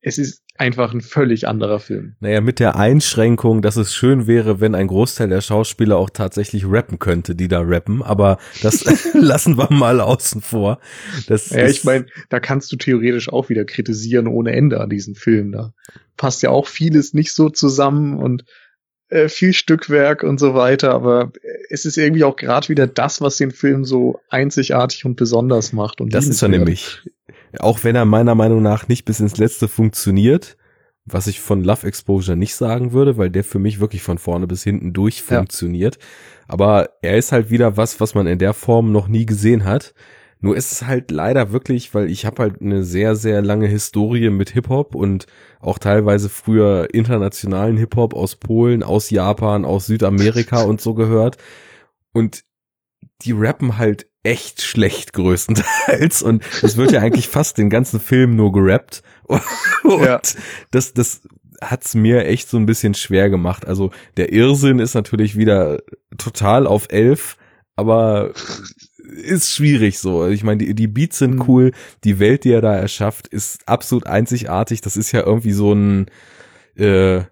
[0.00, 2.14] es ist einfach ein völlig anderer Film.
[2.20, 6.64] Naja, mit der Einschränkung, dass es schön wäre, wenn ein Großteil der Schauspieler auch tatsächlich
[6.68, 10.78] rappen könnte, die da rappen, aber das lassen wir mal außen vor.
[11.26, 14.90] Das Ja, ist- ich meine, da kannst du theoretisch auch wieder kritisieren ohne Ende an
[14.90, 15.50] diesen Film.
[15.52, 15.72] Da
[16.16, 18.44] passt ja auch vieles nicht so zusammen und
[19.08, 21.32] äh, viel Stückwerk und so weiter, aber
[21.68, 26.00] es ist irgendwie auch gerade wieder das, was den Film so einzigartig und besonders macht.
[26.00, 27.00] Und das ist er nämlich.
[27.58, 30.56] Auch wenn er meiner Meinung nach nicht bis ins Letzte funktioniert,
[31.04, 34.46] was ich von Love Exposure nicht sagen würde, weil der für mich wirklich von vorne
[34.46, 35.96] bis hinten durch funktioniert.
[35.96, 36.02] Ja.
[36.48, 39.94] Aber er ist halt wieder was, was man in der Form noch nie gesehen hat.
[40.40, 44.28] Nur ist es halt leider wirklich, weil ich habe halt eine sehr, sehr lange Historie
[44.28, 45.26] mit Hip-Hop und
[45.60, 51.38] auch teilweise früher internationalen Hip-Hop aus Polen, aus Japan, aus Südamerika und so gehört.
[52.12, 52.44] Und
[53.22, 58.34] die rappen halt echt schlecht größtenteils und es wird ja eigentlich fast den ganzen Film
[58.36, 59.02] nur gerappt
[59.84, 60.20] und ja.
[60.70, 61.20] das das
[61.60, 63.66] hat's mir echt so ein bisschen schwer gemacht.
[63.66, 65.80] Also der Irrsinn ist natürlich wieder
[66.18, 67.36] total auf elf,
[67.76, 68.32] aber
[69.22, 70.28] ist schwierig so.
[70.28, 71.44] Ich meine, die, die Beats sind mhm.
[71.48, 71.72] cool,
[72.04, 74.80] die Welt, die er da erschafft, ist absolut einzigartig.
[74.80, 76.06] Das ist ja irgendwie so ein
[76.76, 77.22] äh,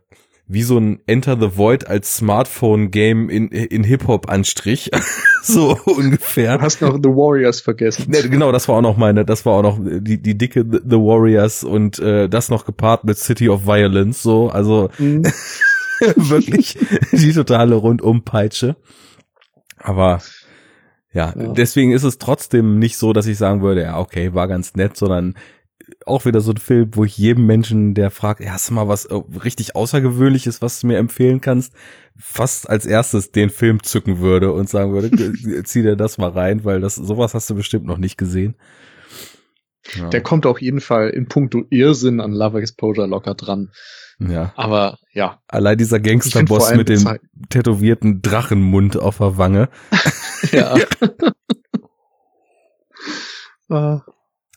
[0.53, 4.91] wie so ein Enter the Void als Smartphone-Game in, in Hip-Hop-Anstrich.
[5.43, 6.59] so ungefähr.
[6.59, 8.11] Du hast noch The Warriors vergessen.
[8.11, 10.97] Ne, genau, das war auch noch meine, das war auch noch die, die dicke The
[10.97, 14.23] Warriors und äh, das noch gepaart mit City of Violence.
[14.23, 15.23] So, also mhm.
[16.17, 16.79] wirklich
[17.13, 18.77] die totale Rundumpeitsche.
[19.79, 20.21] Aber
[21.13, 24.49] ja, ja, deswegen ist es trotzdem nicht so, dass ich sagen würde, ja, okay, war
[24.49, 25.35] ganz nett, sondern
[26.07, 28.89] auch wieder so ein Film, wo ich jedem Menschen, der fragt, ja, hast du mal
[28.89, 31.73] was äh, richtig Außergewöhnliches, was du mir empfehlen kannst,
[32.19, 35.11] fast als erstes den Film zücken würde und sagen würde,
[35.65, 38.57] zieh dir das mal rein, weil das, sowas hast du bestimmt noch nicht gesehen.
[39.97, 40.09] Ja.
[40.09, 43.71] Der kommt auf jeden Fall in puncto Irrsinn an Love Exposure locker dran.
[44.19, 44.53] Ja.
[44.57, 45.41] Aber ja.
[45.49, 49.69] Allein dieser Gangsterboss mit dem tätowierten Drachenmund auf der Wange.
[50.53, 50.77] ja.
[53.69, 54.03] ah,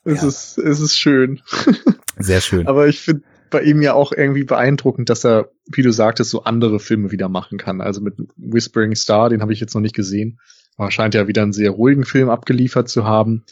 [0.05, 0.27] es, ja.
[0.27, 1.41] Ist, es ist schön.
[2.19, 2.67] Sehr schön.
[2.67, 6.43] Aber ich finde bei ihm ja auch irgendwie beeindruckend, dass er, wie du sagtest, so
[6.43, 7.81] andere Filme wieder machen kann.
[7.81, 10.39] Also mit Whispering Star, den habe ich jetzt noch nicht gesehen.
[10.77, 13.43] Aber scheint ja wieder einen sehr ruhigen Film abgeliefert zu haben.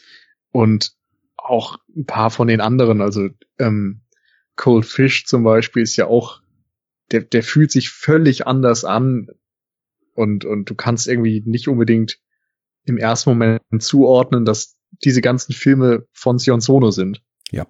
[0.50, 0.92] Und
[1.36, 4.02] auch ein paar von den anderen, also ähm,
[4.56, 6.40] Cold Fish zum Beispiel ist ja auch,
[7.10, 9.28] der, der fühlt sich völlig anders an
[10.14, 12.18] und, und du kannst irgendwie nicht unbedingt
[12.84, 17.22] im ersten Moment zuordnen, dass diese ganzen Filme von Sion Sono sind.
[17.50, 17.66] Ja.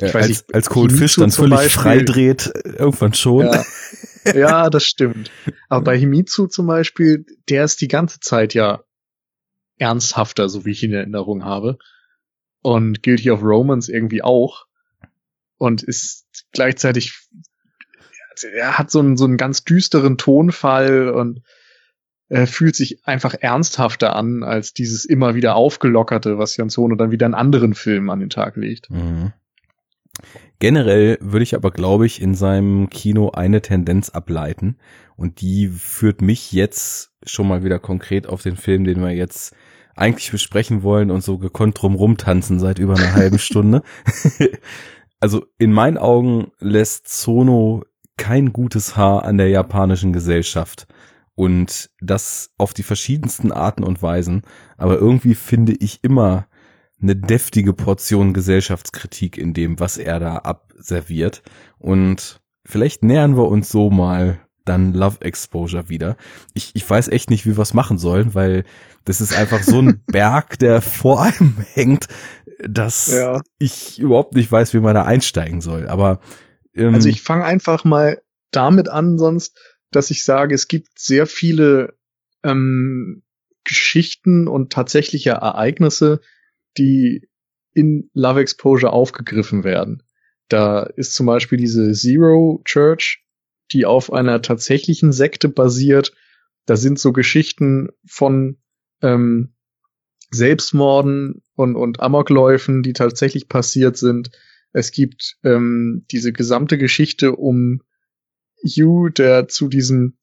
[0.00, 3.46] Ich weiß als, nicht, als Cold Fish dann völlig Beispiel, frei dreht, irgendwann schon.
[3.46, 3.64] Ja,
[4.34, 5.30] ja, das stimmt.
[5.68, 8.84] Aber bei Himitsu zum Beispiel, der ist die ganze Zeit ja
[9.78, 11.78] ernsthafter, so wie ich ihn in Erinnerung habe.
[12.62, 14.66] Und Guilty of Romance irgendwie auch
[15.58, 17.28] und ist gleichzeitig,
[18.52, 21.42] er hat so einen, so einen ganz düsteren Tonfall und
[22.28, 27.10] er fühlt sich einfach ernsthafter an als dieses immer wieder aufgelockerte, was Jan Sono dann
[27.10, 28.90] wieder in anderen Filmen an den Tag legt.
[28.90, 29.32] Mhm.
[30.58, 34.76] Generell würde ich aber, glaube ich, in seinem Kino eine Tendenz ableiten
[35.16, 39.54] und die führt mich jetzt schon mal wieder konkret auf den Film, den wir jetzt
[39.94, 43.82] eigentlich besprechen wollen und so gekonnt drum rumtanzen seit über einer halben Stunde.
[45.20, 47.84] also in meinen Augen lässt Sono
[48.16, 50.86] kein gutes Haar an der japanischen Gesellschaft.
[51.38, 54.42] Und das auf die verschiedensten Arten und Weisen.
[54.76, 56.48] Aber irgendwie finde ich immer
[57.00, 61.44] eine deftige Portion Gesellschaftskritik in dem, was er da abserviert.
[61.78, 66.16] Und vielleicht nähern wir uns so mal dann Love Exposure wieder.
[66.54, 68.64] Ich, ich weiß echt nicht, wie wir es machen sollen, weil
[69.04, 72.08] das ist einfach so ein Berg, der vor einem hängt,
[72.68, 73.42] dass ja.
[73.60, 75.86] ich überhaupt nicht weiß, wie man da einsteigen soll.
[75.86, 76.18] Aber
[76.74, 78.20] ähm, also ich fange einfach mal
[78.50, 79.56] damit an, sonst,
[79.90, 81.94] dass ich sage, es gibt sehr viele
[82.42, 83.22] ähm,
[83.64, 86.20] Geschichten und tatsächliche Ereignisse,
[86.76, 87.28] die
[87.72, 90.02] in Love Exposure aufgegriffen werden.
[90.48, 93.24] Da ist zum Beispiel diese Zero Church,
[93.72, 96.12] die auf einer tatsächlichen Sekte basiert.
[96.64, 98.58] Da sind so Geschichten von
[99.02, 99.54] ähm,
[100.30, 104.30] Selbstmorden und, und Amokläufen, die tatsächlich passiert sind.
[104.72, 107.82] Es gibt ähm, diese gesamte Geschichte um
[108.62, 110.18] Yu, der zu diesem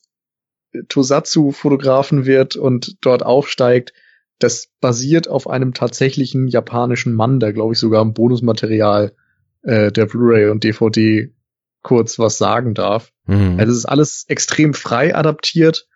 [0.89, 3.93] Tosatsu-Fotografen wird und dort aufsteigt.
[4.39, 9.13] Das basiert auf einem tatsächlichen japanischen Mann, der, glaube ich, sogar im Bonusmaterial
[9.61, 11.31] äh, der Blu-ray und DVD
[11.81, 13.11] kurz was sagen darf.
[13.27, 13.55] Mhm.
[13.59, 15.87] Also es ist alles extrem frei adaptiert,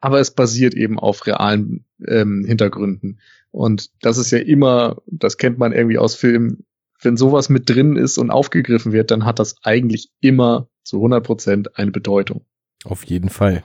[0.00, 3.20] aber es basiert eben auf realen ähm, Hintergründen.
[3.50, 6.64] Und das ist ja immer, das kennt man irgendwie aus Filmen,
[7.00, 11.24] wenn sowas mit drin ist und aufgegriffen wird, dann hat das eigentlich immer zu 100
[11.24, 12.44] Prozent eine Bedeutung.
[12.84, 13.64] Auf jeden Fall.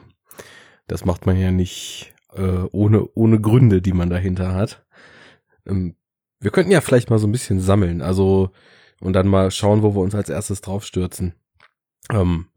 [0.88, 4.86] Das macht man ja nicht äh, ohne, ohne Gründe, die man dahinter hat.
[5.66, 5.96] Ähm,
[6.40, 8.52] wir könnten ja vielleicht mal so ein bisschen sammeln, also
[9.00, 11.34] und dann mal schauen, wo wir uns als erstes draufstürzen.
[12.12, 12.48] Ähm,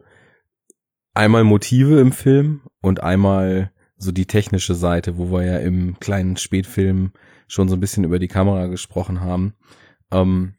[1.12, 6.36] einmal Motive im Film und einmal so die technische Seite, wo wir ja im kleinen
[6.36, 7.12] Spätfilm
[7.46, 9.54] schon so ein bisschen über die Kamera gesprochen haben.
[10.10, 10.54] Ähm,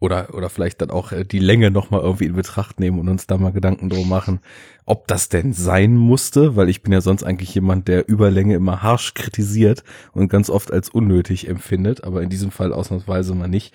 [0.00, 3.26] oder, oder vielleicht dann auch äh, die Länge nochmal irgendwie in Betracht nehmen und uns
[3.26, 4.40] da mal Gedanken drum machen,
[4.84, 8.82] ob das denn sein musste, weil ich bin ja sonst eigentlich jemand, der Überlänge immer
[8.82, 13.74] harsch kritisiert und ganz oft als unnötig empfindet, aber in diesem Fall ausnahmsweise mal nicht.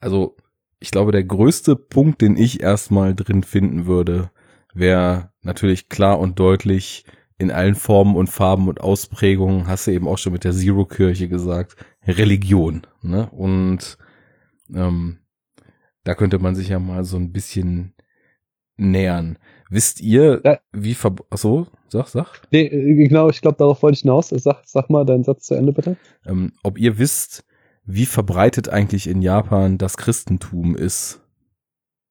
[0.00, 0.36] Also,
[0.78, 4.30] ich glaube, der größte Punkt, den ich erstmal drin finden würde,
[4.74, 7.04] wäre natürlich klar und deutlich
[7.38, 11.28] in allen Formen und Farben und Ausprägungen, hast du eben auch schon mit der Zero-Kirche
[11.28, 11.76] gesagt,
[12.06, 12.82] Religion.
[13.02, 13.28] Ne?
[13.30, 13.98] Und
[14.74, 15.18] ähm,
[16.04, 17.94] da könnte man sich ja mal so ein bisschen
[18.76, 19.38] nähern.
[19.70, 20.58] Wisst ihr, ja.
[20.72, 21.14] wie ver...
[21.30, 22.42] Achso, sag, sag.
[22.50, 24.28] Nee, äh, genau, ich glaube, darauf wollte ich hinaus.
[24.28, 25.96] Sag, sag mal deinen Satz zu Ende, bitte.
[26.26, 27.44] Ähm, ob ihr wisst,
[27.84, 31.20] wie verbreitet eigentlich in Japan das Christentum ist?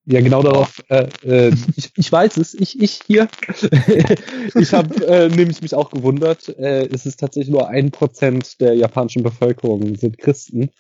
[0.06, 0.82] Ja, genau darauf.
[0.90, 2.56] Äh, äh, ich, ich weiß es.
[2.56, 3.28] Ich, ich hier.
[4.56, 6.50] ich habe äh, nämlich mich auch gewundert.
[6.58, 10.72] Äh, es ist tatsächlich nur ein Prozent der japanischen Bevölkerung sind Christen.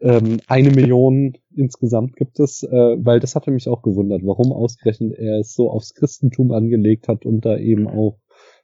[0.00, 5.18] Ähm, eine Million insgesamt gibt es, äh, weil das hatte mich auch gewundert, warum ausgerechnet
[5.18, 8.18] er es so aufs Christentum angelegt hat und da eben auch,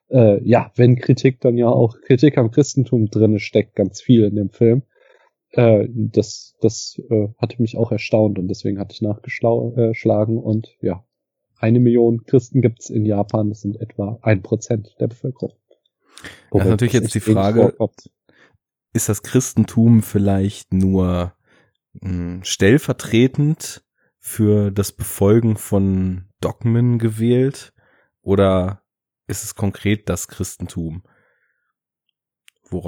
[0.08, 4.36] äh, ja, wenn Kritik dann ja auch Kritik am Christentum drinne steckt, ganz viel in
[4.36, 4.82] dem Film.
[5.50, 11.04] Äh, das das äh, hatte mich auch erstaunt und deswegen hatte ich nachgeschlagen und ja,
[11.58, 15.56] eine Million Christen gibt's in Japan, das sind etwa ein Prozent der Bevölkerung.
[16.50, 17.74] Das ist natürlich jetzt die Frage,
[18.96, 21.34] ist das Christentum vielleicht nur
[22.00, 23.84] mh, hm, stellvertretend
[24.18, 27.72] für das Befolgen von Dogmen gewählt
[28.22, 28.82] oder
[29.28, 31.02] ist es konkret das Christentum?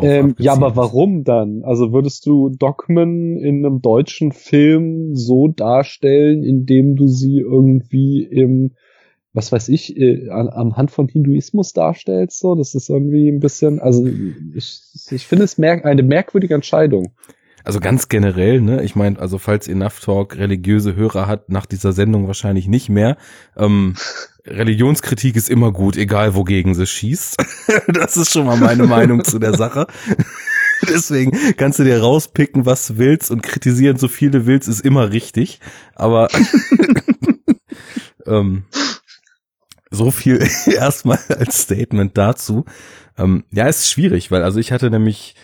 [0.02, 1.62] Ähm, ja, aber warum dann?
[1.62, 8.74] Also würdest du Dogmen in einem deutschen Film so darstellen, indem du sie irgendwie im
[9.33, 13.41] was weiß ich, äh, an, am Hand von Hinduismus darstellst, so, das ist irgendwie ein
[13.41, 14.07] bisschen, also
[14.55, 17.12] ich, ich finde es merk eine merkwürdige Entscheidung.
[17.64, 21.93] Also ganz generell, ne, ich meine, also falls Enough Talk religiöse Hörer hat, nach dieser
[21.93, 23.18] Sendung wahrscheinlich nicht mehr.
[23.57, 23.95] Ähm,
[24.47, 27.37] Religionskritik ist immer gut, egal wogegen sie schießt.
[27.89, 29.87] das ist schon mal meine Meinung zu der Sache.
[30.89, 34.81] Deswegen kannst du dir rauspicken, was du willst und kritisieren, so viel du willst, ist
[34.81, 35.61] immer richtig.
[35.95, 36.29] Aber
[38.26, 38.62] ähm,
[39.91, 42.64] so viel erstmal als Statement dazu.
[43.16, 45.34] Ähm, ja, es ist schwierig, weil also ich hatte nämlich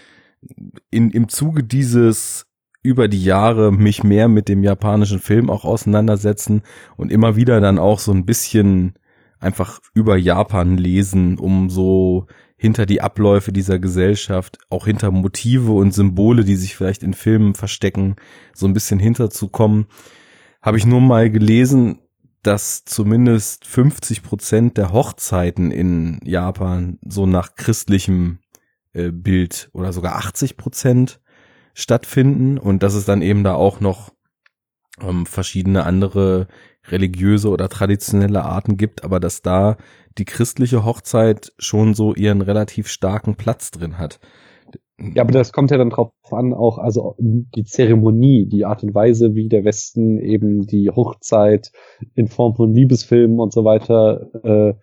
[0.90, 2.46] in, im Zuge dieses
[2.82, 6.62] über die Jahre mich mehr mit dem japanischen Film auch auseinandersetzen
[6.96, 8.94] und immer wieder dann auch so ein bisschen
[9.40, 12.26] einfach über Japan lesen, um so
[12.56, 17.54] hinter die Abläufe dieser Gesellschaft, auch hinter Motive und Symbole, die sich vielleicht in Filmen
[17.54, 18.16] verstecken,
[18.54, 19.86] so ein bisschen hinterzukommen,
[20.62, 21.98] habe ich nur mal gelesen,
[22.46, 28.38] dass zumindest 50 Prozent der Hochzeiten in Japan so nach christlichem
[28.92, 31.20] äh, Bild oder sogar 80 Prozent
[31.74, 34.12] stattfinden und dass es dann eben da auch noch
[35.00, 36.46] ähm, verschiedene andere
[36.88, 39.76] religiöse oder traditionelle Arten gibt, aber dass da
[40.18, 44.20] die christliche Hochzeit schon so ihren relativ starken Platz drin hat.
[44.98, 48.94] Ja, aber das kommt ja dann drauf an, auch also die Zeremonie, die Art und
[48.94, 51.72] Weise, wie der Westen eben die Hochzeit
[52.14, 54.74] in Form von Liebesfilmen und so weiter äh,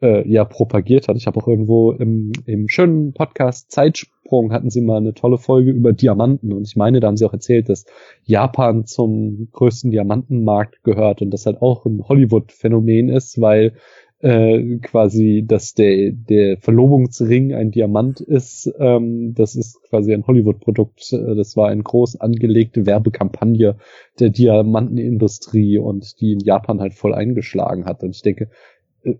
[0.00, 1.16] äh, ja propagiert hat.
[1.16, 5.70] Ich habe auch irgendwo im, im schönen Podcast Zeitsprung hatten sie mal eine tolle Folge
[5.70, 7.84] über Diamanten und ich meine, da haben sie auch erzählt, dass
[8.24, 13.74] Japan zum größten Diamantenmarkt gehört und das halt auch ein Hollywood-Phänomen ist, weil
[14.20, 18.70] äh, quasi, dass der, der Verlobungsring ein Diamant ist.
[18.78, 21.12] Ähm, das ist quasi ein Hollywood-Produkt.
[21.12, 23.76] Äh, das war eine groß angelegte Werbekampagne
[24.18, 28.02] der Diamantenindustrie und die in Japan halt voll eingeschlagen hat.
[28.02, 28.50] Und ich denke,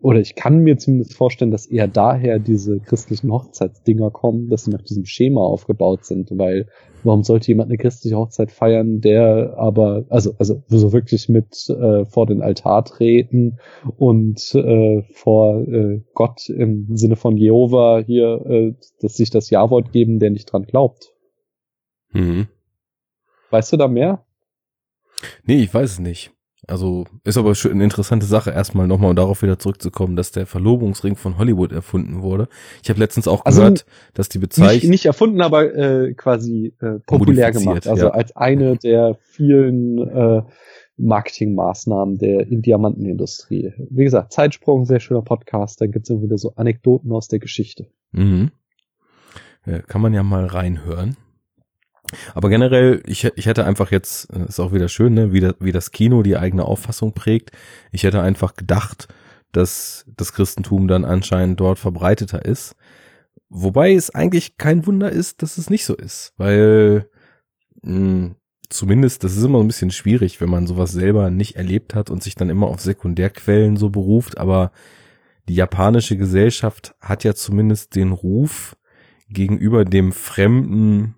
[0.00, 4.70] oder ich kann mir zumindest vorstellen, dass eher daher diese christlichen Hochzeitsdinger kommen, dass sie
[4.70, 6.68] nach diesem Schema aufgebaut sind, weil
[7.02, 12.04] warum sollte jemand eine christliche Hochzeit feiern, der aber, also, also so wirklich mit äh,
[12.04, 13.58] vor den Altar treten
[13.96, 19.92] und äh, vor äh, Gott im Sinne von Jehova hier, äh, dass sich das Ja-Wort
[19.92, 21.14] geben, der nicht dran glaubt.
[22.12, 22.48] Mhm.
[23.50, 24.26] Weißt du da mehr?
[25.44, 26.32] Nee, ich weiß es nicht.
[26.70, 30.46] Also ist aber schon eine interessante Sache, erstmal nochmal um darauf wieder zurückzukommen, dass der
[30.46, 32.48] Verlobungsring von Hollywood erfunden wurde.
[32.82, 34.74] Ich habe letztens auch also gehört, dass die Bezeichnung.
[34.74, 37.88] Nicht, nicht erfunden, aber äh, quasi äh, populär gemacht.
[37.88, 38.10] Also ja.
[38.12, 40.42] als eine der vielen äh,
[40.96, 43.72] Marketingmaßnahmen der in Diamantenindustrie.
[43.90, 47.88] Wie gesagt, Zeitsprung, sehr schöner Podcast, dann gibt's immer wieder so Anekdoten aus der Geschichte.
[48.12, 48.50] Mhm.
[49.66, 51.16] Ja, kann man ja mal reinhören.
[52.34, 55.54] Aber generell, ich, ich hätte einfach jetzt, äh, ist auch wieder schön, ne, wie, das,
[55.60, 57.52] wie das Kino die eigene Auffassung prägt.
[57.92, 59.08] Ich hätte einfach gedacht,
[59.52, 62.76] dass das Christentum dann anscheinend dort verbreiteter ist.
[63.48, 67.08] Wobei es eigentlich kein Wunder ist, dass es nicht so ist, weil
[67.82, 68.34] mh, hm,
[68.68, 72.22] zumindest, das ist immer ein bisschen schwierig, wenn man sowas selber nicht erlebt hat und
[72.22, 74.70] sich dann immer auf Sekundärquellen so beruft, aber
[75.48, 78.76] die japanische Gesellschaft hat ja zumindest den Ruf,
[79.30, 81.14] gegenüber dem Fremden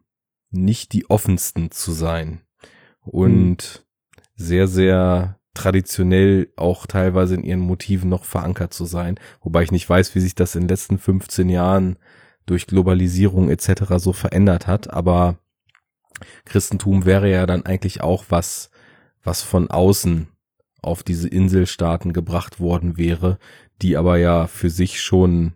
[0.53, 2.43] nicht die offensten zu sein
[3.01, 4.23] und mhm.
[4.37, 9.89] sehr, sehr traditionell auch teilweise in ihren Motiven noch verankert zu sein, wobei ich nicht
[9.89, 11.99] weiß, wie sich das in den letzten 15 Jahren
[12.47, 13.95] durch Globalisierung etc.
[13.99, 15.39] so verändert hat, aber
[16.45, 18.71] Christentum wäre ja dann eigentlich auch was,
[19.23, 20.29] was von außen
[20.81, 23.39] auf diese Inselstaaten gebracht worden wäre,
[23.83, 25.55] die aber ja für sich schon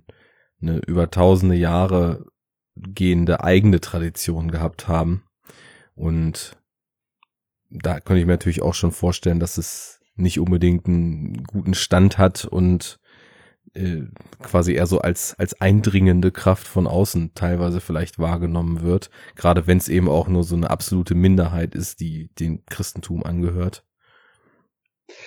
[0.61, 2.27] eine über tausende Jahre
[2.77, 5.25] gehende eigene Tradition gehabt haben.
[5.95, 6.57] Und
[7.71, 12.19] da könnte ich mir natürlich auch schon vorstellen, dass es nicht unbedingt einen guten Stand
[12.19, 12.99] hat und
[13.75, 14.03] äh,
[14.41, 19.79] quasi eher so als, als eindringende Kraft von außen teilweise vielleicht wahrgenommen wird, gerade wenn
[19.79, 23.85] es eben auch nur so eine absolute Minderheit ist, die dem Christentum angehört.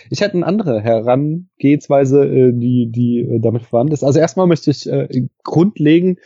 [0.09, 4.03] Ich hätte eine andere Herangehensweise, äh, die, die äh, damit verwandt ist.
[4.03, 6.19] Also erstmal möchte ich äh, grundlegend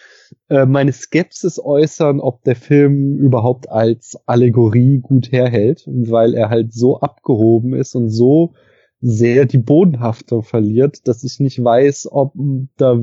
[0.49, 6.73] äh, meine Skepsis äußern, ob der Film überhaupt als Allegorie gut herhält, weil er halt
[6.73, 8.53] so abgehoben ist und so
[9.01, 12.34] sehr die Bodenhaftung verliert, dass ich nicht weiß, ob
[12.77, 12.97] da,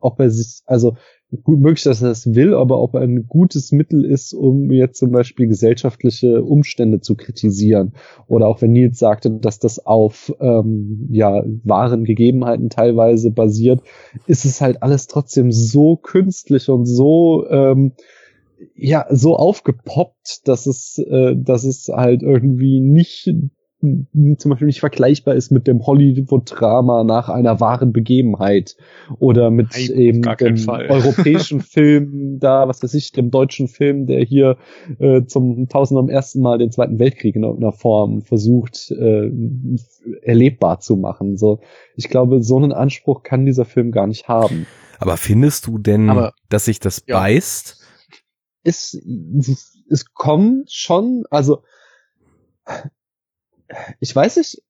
[0.00, 0.96] ob er sich, also
[1.42, 5.10] gut möglich, dass er das will, aber ob ein gutes Mittel ist, um jetzt zum
[5.10, 7.92] Beispiel gesellschaftliche Umstände zu kritisieren.
[8.26, 13.82] Oder auch wenn Nils sagte, dass das auf ähm, ja, wahren Gegebenheiten teilweise basiert,
[14.26, 17.92] ist es halt alles trotzdem so künstlich und so ähm,
[18.74, 23.30] ja so aufgepoppt, dass es, äh, dass es halt irgendwie nicht
[23.80, 28.76] zum Beispiel nicht vergleichbar ist mit dem Hollywood-Drama nach einer wahren Begebenheit
[29.20, 34.24] oder mit Nein, eben dem europäischen Film da, was weiß ich, dem deutschen Film, der
[34.24, 34.56] hier
[34.98, 39.30] äh, zum tausendem ersten Mal den Zweiten Weltkrieg in irgendeiner Form versucht äh,
[40.22, 41.36] erlebbar zu machen.
[41.36, 41.60] So,
[41.94, 44.66] ich glaube, so einen Anspruch kann dieser Film gar nicht haben.
[44.98, 47.20] Aber findest du denn, Aber, dass sich das ja.
[47.20, 47.80] beißt?
[48.64, 49.00] Es,
[49.88, 51.62] es kommt schon, also
[54.00, 54.62] ich weiß nicht,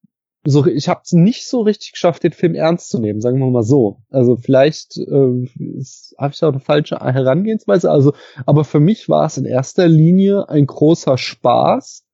[0.44, 3.50] so, ich habe es nicht so richtig geschafft, den Film ernst zu nehmen, sagen wir
[3.50, 3.98] mal so.
[4.10, 5.46] Also vielleicht äh,
[6.18, 7.90] habe ich auch eine falsche Herangehensweise.
[7.90, 8.14] Also,
[8.46, 12.04] aber für mich war es in erster Linie ein großer Spaß,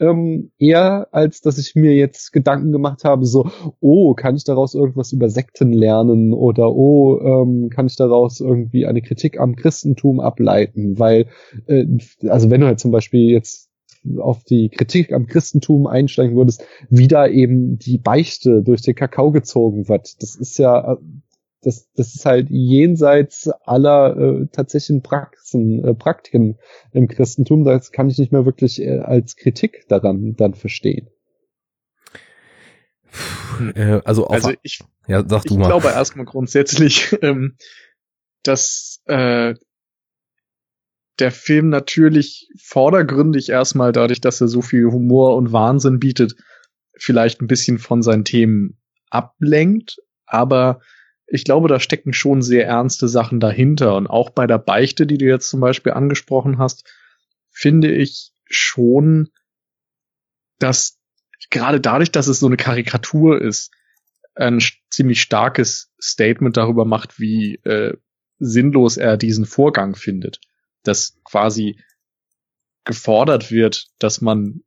[0.00, 3.50] ähm, eher als dass ich mir jetzt Gedanken gemacht habe, so,
[3.80, 8.86] oh, kann ich daraus irgendwas über Sekten lernen oder oh, ähm, kann ich daraus irgendwie
[8.86, 11.26] eine Kritik am Christentum ableiten, weil,
[11.66, 11.86] äh,
[12.28, 13.70] also wenn du halt zum Beispiel jetzt
[14.18, 19.30] auf die Kritik am Christentum einsteigen würdest, wie da eben die Beichte durch den Kakao
[19.30, 20.22] gezogen wird.
[20.22, 20.98] Das ist ja,
[21.62, 26.58] das, das ist halt jenseits aller äh, tatsächlichen Praxen, äh, Praktiken
[26.92, 27.64] im Christentum.
[27.64, 31.08] Das kann ich nicht mehr wirklich äh, als Kritik daran dann verstehen.
[33.74, 35.68] Äh, also, also ich, ja, sag du ich mal.
[35.68, 37.56] glaube erstmal grundsätzlich, ähm,
[38.42, 39.54] dass äh,
[41.18, 46.34] der Film natürlich vordergründig erstmal dadurch, dass er so viel Humor und Wahnsinn bietet,
[46.96, 50.80] vielleicht ein bisschen von seinen Themen ablenkt, aber
[51.26, 53.96] ich glaube, da stecken schon sehr ernste Sachen dahinter.
[53.96, 56.86] Und auch bei der Beichte, die du jetzt zum Beispiel angesprochen hast,
[57.50, 59.30] finde ich schon,
[60.58, 60.98] dass
[61.50, 63.72] gerade dadurch, dass es so eine Karikatur ist,
[64.34, 64.60] ein
[64.90, 67.96] ziemlich starkes Statement darüber macht, wie äh,
[68.38, 70.40] sinnlos er diesen Vorgang findet
[70.84, 71.78] dass quasi
[72.84, 74.62] gefordert wird, dass man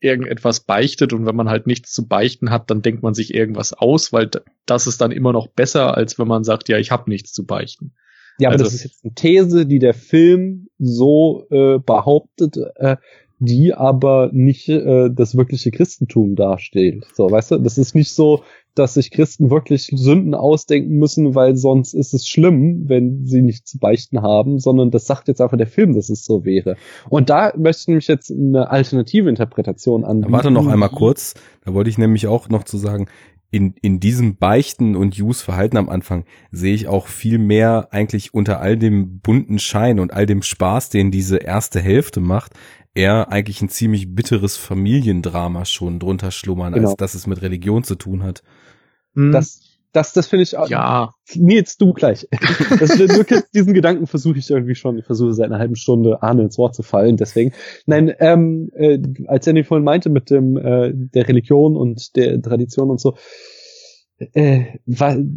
[0.00, 3.72] irgendetwas beichtet und wenn man halt nichts zu beichten hat, dann denkt man sich irgendwas
[3.72, 4.30] aus, weil
[4.66, 7.46] das ist dann immer noch besser, als wenn man sagt, ja, ich habe nichts zu
[7.46, 7.94] beichten.
[8.38, 12.96] Ja, aber also, das ist jetzt eine These, die der Film so äh, behauptet, äh,
[13.38, 17.06] die aber nicht äh, das wirkliche Christentum darstellt.
[17.14, 18.42] So, weißt du, das ist nicht so,
[18.74, 23.66] dass sich Christen wirklich Sünden ausdenken müssen, weil sonst ist es schlimm, wenn sie nicht
[23.66, 26.76] zu beichten haben, sondern das sagt jetzt einfach der Film, dass es so wäre.
[27.08, 30.24] Und da möchte ich nämlich jetzt eine alternative Interpretation an.
[30.28, 31.34] Warte noch einmal kurz,
[31.64, 33.06] da wollte ich nämlich auch noch zu sagen,
[33.50, 38.60] in, in diesem Beichten und Use-Verhalten am Anfang sehe ich auch viel mehr eigentlich unter
[38.60, 42.52] all dem bunten Schein und all dem Spaß, den diese erste Hälfte macht,
[42.96, 46.90] eher eigentlich ein ziemlich bitteres Familiendrama schon drunter schlummern, genau.
[46.90, 48.42] als dass es mit Religion zu tun hat.
[49.14, 49.32] Mhm.
[49.32, 49.60] Das,
[49.92, 50.68] das, das finde ich auch.
[50.68, 51.12] Ja.
[51.34, 52.28] Nils, du gleich.
[52.78, 54.98] Das, wirklich, diesen Gedanken versuche ich irgendwie schon.
[54.98, 57.16] Ich versuche seit einer halben Stunde Arne ins Wort zu fallen.
[57.16, 57.52] Deswegen,
[57.86, 62.90] nein, ähm, äh, als Andy vorhin meinte mit dem äh, der Religion und der Tradition
[62.90, 63.16] und so,
[64.18, 64.78] äh,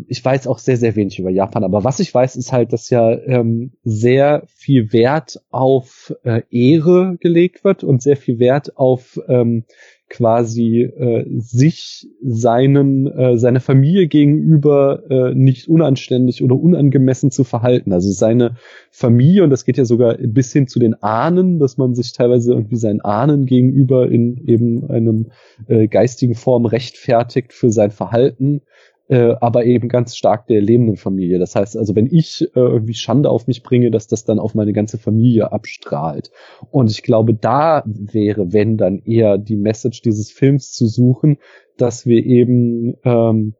[0.08, 2.90] ich weiß auch sehr, sehr wenig über Japan, aber was ich weiß, ist halt, dass
[2.90, 9.20] ja ähm, sehr viel Wert auf äh, Ehre gelegt wird und sehr viel Wert auf
[9.28, 9.66] ähm,
[10.10, 17.94] quasi äh, sich seinen äh, seiner Familie gegenüber äh, nicht unanständig oder unangemessen zu verhalten.
[17.94, 18.56] Also seine
[18.90, 22.54] Familie und das geht ja sogar bis hin zu den Ahnen, dass man sich teilweise
[22.54, 25.28] irgendwie seinen Ahnen gegenüber in eben einem
[25.68, 28.62] äh, geistigen Form rechtfertigt für sein Verhalten
[29.10, 31.40] äh, aber eben ganz stark der lebenden Familie.
[31.40, 34.56] Das heißt also, wenn ich äh, irgendwie Schande auf mich bringe, dass das dann auf
[34.56, 36.32] meine ganze Familie abstrahlt.
[36.72, 41.38] Und ich glaube, da wäre, wenn dann eher die Message dieses Films zu suchen,
[41.78, 43.56] dass wir eben ähm,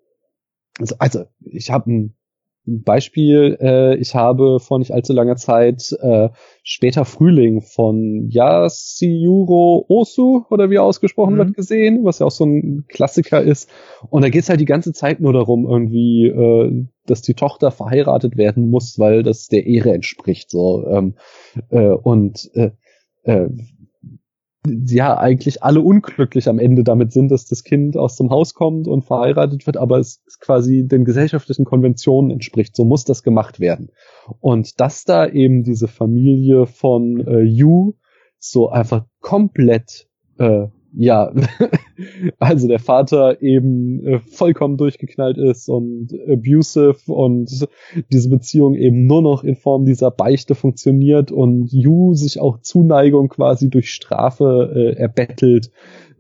[0.80, 2.16] also, also ich habe ein
[2.84, 6.30] Beispiel, äh, ich habe vor nicht allzu langer Zeit äh,
[6.64, 11.40] später Frühling von Yasuyuro Osu oder wie er ausgesprochen mhm.
[11.40, 13.70] wird gesehen, was ja auch so ein Klassiker ist.
[14.10, 18.38] Und da geht's halt die ganze Zeit nur darum, irgendwie, äh, dass die Tochter verheiratet
[18.38, 20.52] werden muss, weil das der Ehre entspricht.
[20.52, 21.16] So ähm,
[21.70, 22.72] äh, und äh,
[23.24, 23.50] äh,
[24.88, 28.88] ja eigentlich alle unglücklich am Ende damit sind, dass das Kind aus dem Haus kommt
[28.88, 32.76] und verheiratet wird, aber es quasi den gesellschaftlichen Konventionen entspricht.
[32.76, 33.90] So muss das gemacht werden.
[34.40, 37.94] Und dass da eben diese Familie von äh, Yu
[38.38, 40.08] so einfach komplett
[40.38, 41.32] äh, ja,
[42.40, 47.68] also der Vater eben äh, vollkommen durchgeknallt ist und abusive und
[48.12, 53.30] diese Beziehung eben nur noch in Form dieser Beichte funktioniert und Yu sich auch Zuneigung
[53.30, 55.72] quasi durch Strafe äh, erbettelt,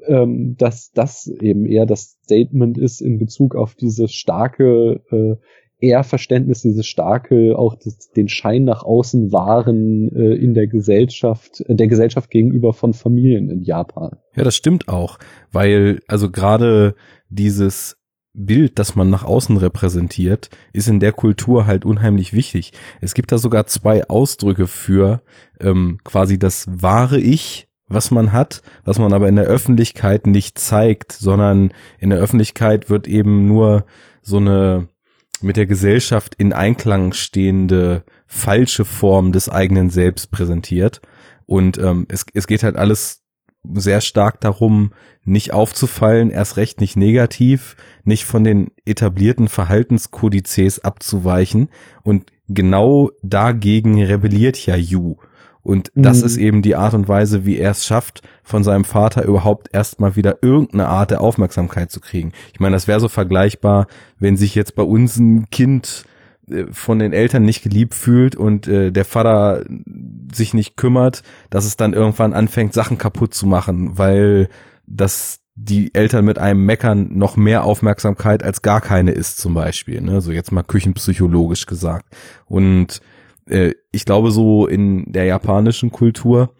[0.07, 5.35] ähm, dass das eben eher das Statement ist in Bezug auf diese starke äh,
[5.79, 11.75] Ehrverständnis, diese starke, auch das, den Schein nach außen wahren äh, in der Gesellschaft, äh,
[11.75, 14.17] der Gesellschaft gegenüber von Familien in Japan.
[14.35, 15.17] Ja, das stimmt auch,
[15.51, 16.95] weil also gerade
[17.29, 17.97] dieses
[18.33, 22.73] Bild, das man nach außen repräsentiert, ist in der Kultur halt unheimlich wichtig.
[23.01, 25.21] Es gibt da sogar zwei Ausdrücke für
[25.59, 30.59] ähm, quasi das wahre Ich, was man hat, was man aber in der Öffentlichkeit nicht
[30.59, 33.85] zeigt, sondern in der Öffentlichkeit wird eben nur
[34.21, 34.89] so eine
[35.41, 41.01] mit der Gesellschaft in Einklang stehende falsche Form des eigenen Selbst präsentiert.
[41.45, 43.23] Und ähm, es, es geht halt alles
[43.73, 44.91] sehr stark darum,
[45.23, 51.69] nicht aufzufallen, erst recht nicht negativ, nicht von den etablierten Verhaltenskodizes abzuweichen.
[52.03, 55.17] Und genau dagegen rebelliert ja Yu.
[55.69, 56.25] Und das mhm.
[56.25, 60.15] ist eben die Art und Weise, wie er es schafft, von seinem Vater überhaupt erstmal
[60.15, 62.31] wieder irgendeine Art der Aufmerksamkeit zu kriegen.
[62.53, 63.85] Ich meine, das wäre so vergleichbar,
[64.17, 66.05] wenn sich jetzt bei uns ein Kind
[66.49, 69.63] äh, von den Eltern nicht geliebt fühlt und äh, der Vater
[70.33, 74.49] sich nicht kümmert, dass es dann irgendwann anfängt, Sachen kaputt zu machen, weil
[74.87, 80.01] das die Eltern mit einem meckern noch mehr Aufmerksamkeit als gar keine ist zum Beispiel.
[80.01, 80.19] Ne?
[80.21, 82.07] So jetzt mal küchenpsychologisch gesagt.
[82.47, 83.01] Und
[83.49, 86.53] äh, ich glaube, so in der japanischen Kultur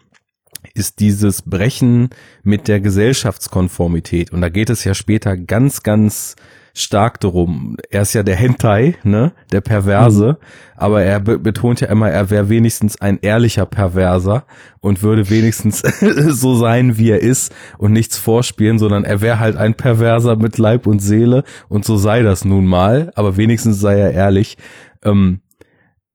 [0.74, 2.10] ist dieses Brechen
[2.42, 4.32] mit der Gesellschaftskonformität.
[4.32, 6.36] Und da geht es ja später ganz, ganz
[6.74, 7.76] stark darum.
[7.90, 10.46] Er ist ja der Hentai, ne, der Perverse, mhm.
[10.76, 14.44] aber er be betont ja immer, er wäre wenigstens ein ehrlicher Perverser
[14.80, 15.80] und würde wenigstens
[16.28, 20.58] so sein, wie er ist und nichts vorspielen, sondern er wäre halt ein Perverser mit
[20.58, 24.56] Leib und Seele und so sei das nun mal, aber wenigstens sei er ehrlich.
[25.02, 25.40] Ähm,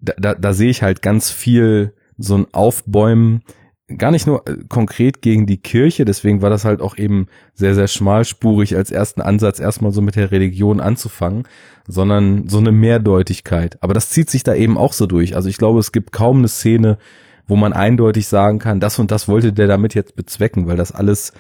[0.06, 3.42] da, da, da sehe ich halt ganz viel so ein Aufbäumen,
[3.98, 7.76] gar nicht nur äh, konkret gegen die Kirche, deswegen war das halt auch eben sehr,
[7.76, 11.44] sehr schmalspurig als ersten Ansatz erstmal so mit der Religion anzufangen,
[11.88, 13.78] sondern so eine Mehrdeutigkeit.
[13.82, 15.36] Aber das zieht sich da eben auch so durch.
[15.36, 16.98] Also ich glaube, es gibt kaum eine Szene,
[17.48, 20.92] wo man eindeutig sagen kann, das und das wollte der damit jetzt bezwecken, weil das
[20.92, 21.32] alles,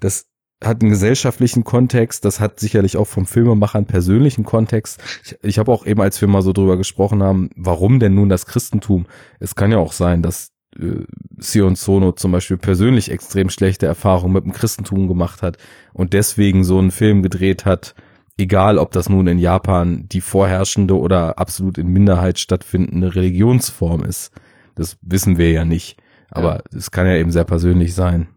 [0.00, 0.26] das
[0.64, 5.00] hat einen gesellschaftlichen Kontext, das hat sicherlich auch vom Filmemacher einen persönlichen Kontext.
[5.22, 8.28] Ich, ich habe auch eben, als wir mal so drüber gesprochen haben, warum denn nun
[8.28, 9.06] das Christentum?
[9.38, 11.04] Es kann ja auch sein, dass äh,
[11.38, 15.58] Sion Sono zum Beispiel persönlich extrem schlechte Erfahrungen mit dem Christentum gemacht hat
[15.92, 17.94] und deswegen so einen Film gedreht hat,
[18.38, 24.32] egal ob das nun in Japan die vorherrschende oder absolut in Minderheit stattfindende Religionsform ist.
[24.74, 25.98] Das wissen wir ja nicht.
[26.30, 26.90] Aber es ja.
[26.90, 28.28] kann ja eben sehr persönlich sein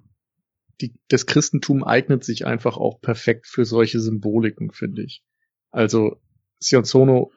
[0.82, 5.24] die, das Christentum eignet sich einfach auch perfekt für solche Symboliken, finde ich.
[5.72, 6.18] Also
[6.60, 7.32] Sion Sono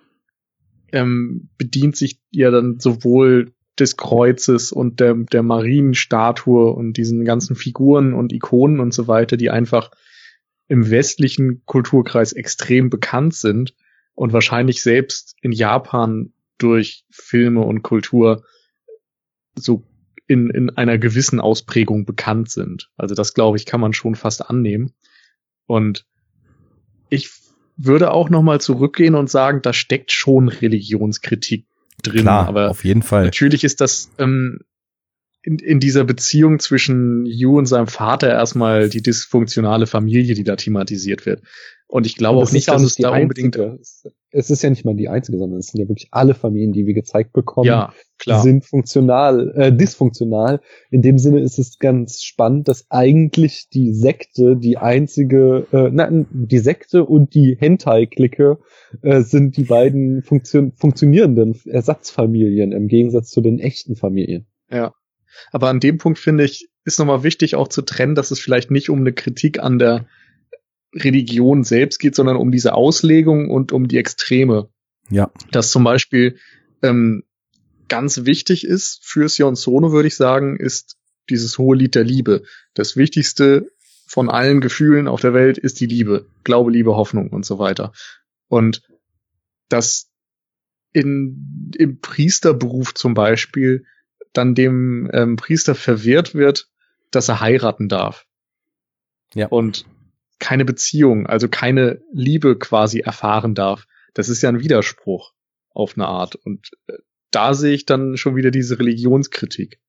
[0.92, 7.56] ähm, bedient sich ja dann sowohl des Kreuzes und der, der Marienstatue und diesen ganzen
[7.56, 9.90] Figuren und Ikonen und so weiter, die einfach
[10.68, 13.74] im westlichen Kulturkreis extrem bekannt sind
[14.14, 18.44] und wahrscheinlich selbst in Japan durch Filme und Kultur
[19.54, 19.84] so
[20.32, 22.90] in, in einer gewissen Ausprägung bekannt sind.
[22.96, 24.92] Also das, glaube ich, kann man schon fast annehmen.
[25.66, 26.06] Und
[27.10, 27.30] ich
[27.76, 31.66] würde auch noch mal zurückgehen und sagen, da steckt schon Religionskritik
[32.02, 32.22] drin.
[32.22, 33.24] Klar, aber auf jeden Fall.
[33.24, 34.60] natürlich ist das ähm,
[35.42, 40.56] in, in dieser Beziehung zwischen Yu und seinem Vater erstmal die dysfunktionale Familie, die da
[40.56, 41.42] thematisiert wird.
[41.88, 43.56] Und ich glaube Und auch nicht, ja dass es da unbedingt.
[43.56, 46.86] Es- ist ja nicht mal die einzige, sondern es sind ja wirklich alle Familien, die
[46.86, 48.40] wir gezeigt bekommen, Ja, klar.
[48.42, 50.60] sind funktional, äh, dysfunktional.
[50.90, 56.26] In dem Sinne ist es ganz spannend, dass eigentlich die Sekte die einzige, äh, nein,
[56.32, 58.58] die Sekte und die Hentai-Clique
[59.02, 64.46] äh, sind die beiden funktion funktionierenden Ersatzfamilien im Gegensatz zu den echten Familien.
[65.50, 68.70] Aber an dem Punkt finde ich, ist nochmal wichtig auch zu trennen, dass es vielleicht
[68.70, 70.06] nicht um eine Kritik an der
[70.94, 74.68] Religion selbst geht, sondern um diese Auslegung und um die Extreme.
[75.10, 75.30] Ja.
[75.50, 76.36] Dass zum Beispiel
[76.82, 77.24] ähm,
[77.88, 80.96] ganz wichtig ist für Sion Sono, würde ich sagen, ist
[81.30, 82.42] dieses hohe Lied der Liebe.
[82.74, 83.70] Das Wichtigste
[84.06, 86.26] von allen Gefühlen auf der Welt ist die Liebe.
[86.44, 87.92] Glaube, Liebe, Hoffnung und so weiter.
[88.48, 88.82] Und
[89.68, 90.10] dass
[90.92, 93.86] in, im Priesterberuf zum Beispiel
[94.32, 96.68] dann dem ähm, Priester verwehrt wird,
[97.10, 98.26] dass er heiraten darf.
[99.34, 99.48] Ja.
[99.48, 99.86] Und
[100.38, 103.86] keine Beziehung, also keine Liebe quasi erfahren darf.
[104.14, 105.32] Das ist ja ein Widerspruch
[105.70, 106.34] auf eine Art.
[106.34, 106.94] Und äh,
[107.30, 109.80] da sehe ich dann schon wieder diese Religionskritik.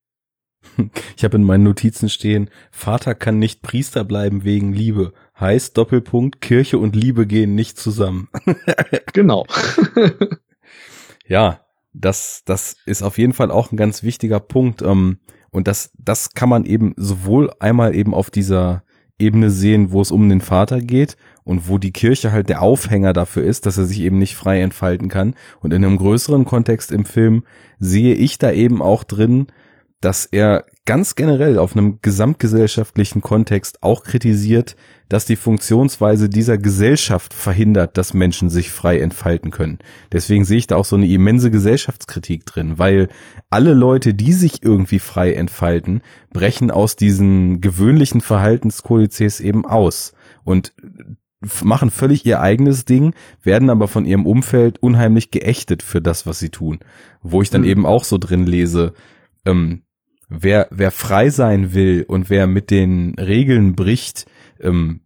[1.16, 5.12] Ich habe in meinen Notizen stehen, Vater kann nicht Priester bleiben wegen Liebe.
[5.38, 8.28] Heißt Doppelpunkt, Kirche und Liebe gehen nicht zusammen.
[9.12, 9.46] Genau.
[11.26, 11.63] Ja,
[11.94, 14.82] das, das ist auf jeden Fall auch ein ganz wichtiger Punkt.
[14.82, 15.18] Ähm,
[15.50, 18.82] und das, das kann man eben sowohl einmal eben auf dieser
[19.18, 23.12] Ebene sehen, wo es um den Vater geht und wo die Kirche halt der Aufhänger
[23.12, 25.34] dafür ist, dass er sich eben nicht frei entfalten kann.
[25.60, 27.44] Und in einem größeren Kontext im Film
[27.78, 29.46] sehe ich da eben auch drin,
[30.00, 34.76] dass er ganz generell auf einem gesamtgesellschaftlichen Kontext auch kritisiert,
[35.08, 39.78] dass die Funktionsweise dieser Gesellschaft verhindert, dass Menschen sich frei entfalten können.
[40.12, 43.08] Deswegen sehe ich da auch so eine immense Gesellschaftskritik drin, weil
[43.48, 50.74] alle Leute, die sich irgendwie frei entfalten, brechen aus diesen gewöhnlichen Verhaltenskodizes eben aus und
[51.62, 56.38] machen völlig ihr eigenes Ding, werden aber von ihrem Umfeld unheimlich geächtet für das, was
[56.38, 56.80] sie tun.
[57.22, 57.68] Wo ich dann Mhm.
[57.68, 58.94] eben auch so drin lese,
[59.44, 59.82] ähm,
[60.28, 64.26] wer, wer frei sein will und wer mit den Regeln bricht,
[64.60, 65.00] ähm,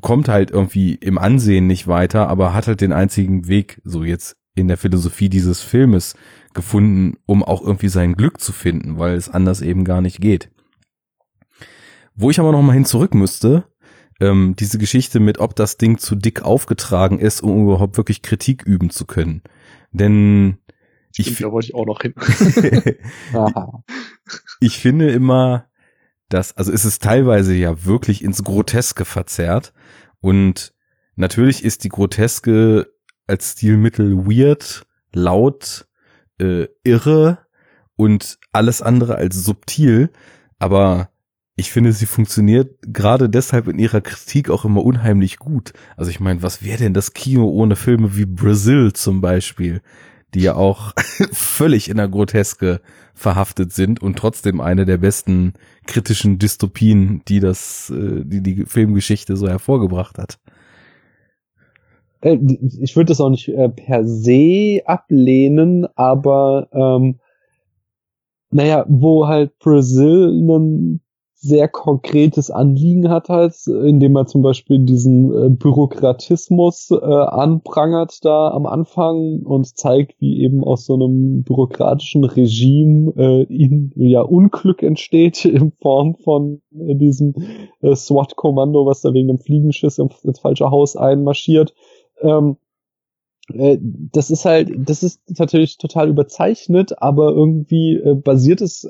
[0.00, 4.36] kommt halt irgendwie im Ansehen nicht weiter, aber hat halt den einzigen Weg, so jetzt
[4.54, 6.14] in der Philosophie dieses Filmes,
[6.54, 10.50] gefunden, um auch irgendwie sein Glück zu finden, weil es anders eben gar nicht geht.
[12.14, 13.64] Wo ich aber noch mal hin zurück müsste,
[14.20, 18.62] ähm, diese Geschichte mit, ob das Ding zu dick aufgetragen ist, um überhaupt wirklich Kritik
[18.62, 19.42] üben zu können.
[19.92, 20.56] Denn
[21.18, 22.14] ich, Stimmt, da wollte ich auch noch hin.
[24.60, 25.66] Ich finde immer,
[26.28, 29.72] dass, also es ist teilweise ja wirklich ins Groteske verzerrt
[30.20, 30.72] und
[31.14, 32.90] natürlich ist die Groteske
[33.26, 35.86] als Stilmittel weird, laut,
[36.40, 37.38] äh, irre
[37.96, 40.10] und alles andere als subtil,
[40.58, 41.10] aber
[41.56, 45.72] ich finde, sie funktioniert gerade deshalb in ihrer Kritik auch immer unheimlich gut.
[45.96, 49.80] Also ich meine, was wäre denn das Kino ohne Filme wie Brazil zum Beispiel,
[50.36, 50.92] die ja auch
[51.32, 52.80] völlig in der Groteske
[53.14, 55.54] verhaftet sind und trotzdem eine der besten
[55.86, 60.38] kritischen Dystopien, die das, äh, die die Filmgeschichte so hervorgebracht hat.
[62.20, 62.36] Äh,
[62.80, 67.18] ich würde das auch nicht äh, per se ablehnen, aber ähm,
[68.50, 71.00] naja, wo halt Brazil ein
[71.38, 78.48] sehr konkretes Anliegen hat halt, indem er zum Beispiel diesen äh, Bürokratismus äh, anprangert da
[78.48, 84.82] am Anfang und zeigt, wie eben aus so einem bürokratischen Regime äh, ihnen ja Unglück
[84.82, 87.34] entsteht in Form von äh, diesem
[87.82, 91.74] äh, SWAT-Kommando, was da wegen dem Fliegenschiss ins, ins falsche Haus einmarschiert.
[92.22, 92.56] Ähm,
[93.52, 98.88] äh, das ist halt, das ist natürlich total überzeichnet, aber irgendwie äh, basiert es,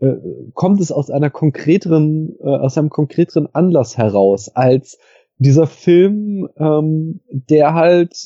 [0.00, 4.98] äh, äh, kommt es aus einer konkreteren, äh, aus einem konkreteren Anlass heraus, als
[5.38, 8.16] dieser Film, ähm, der halt,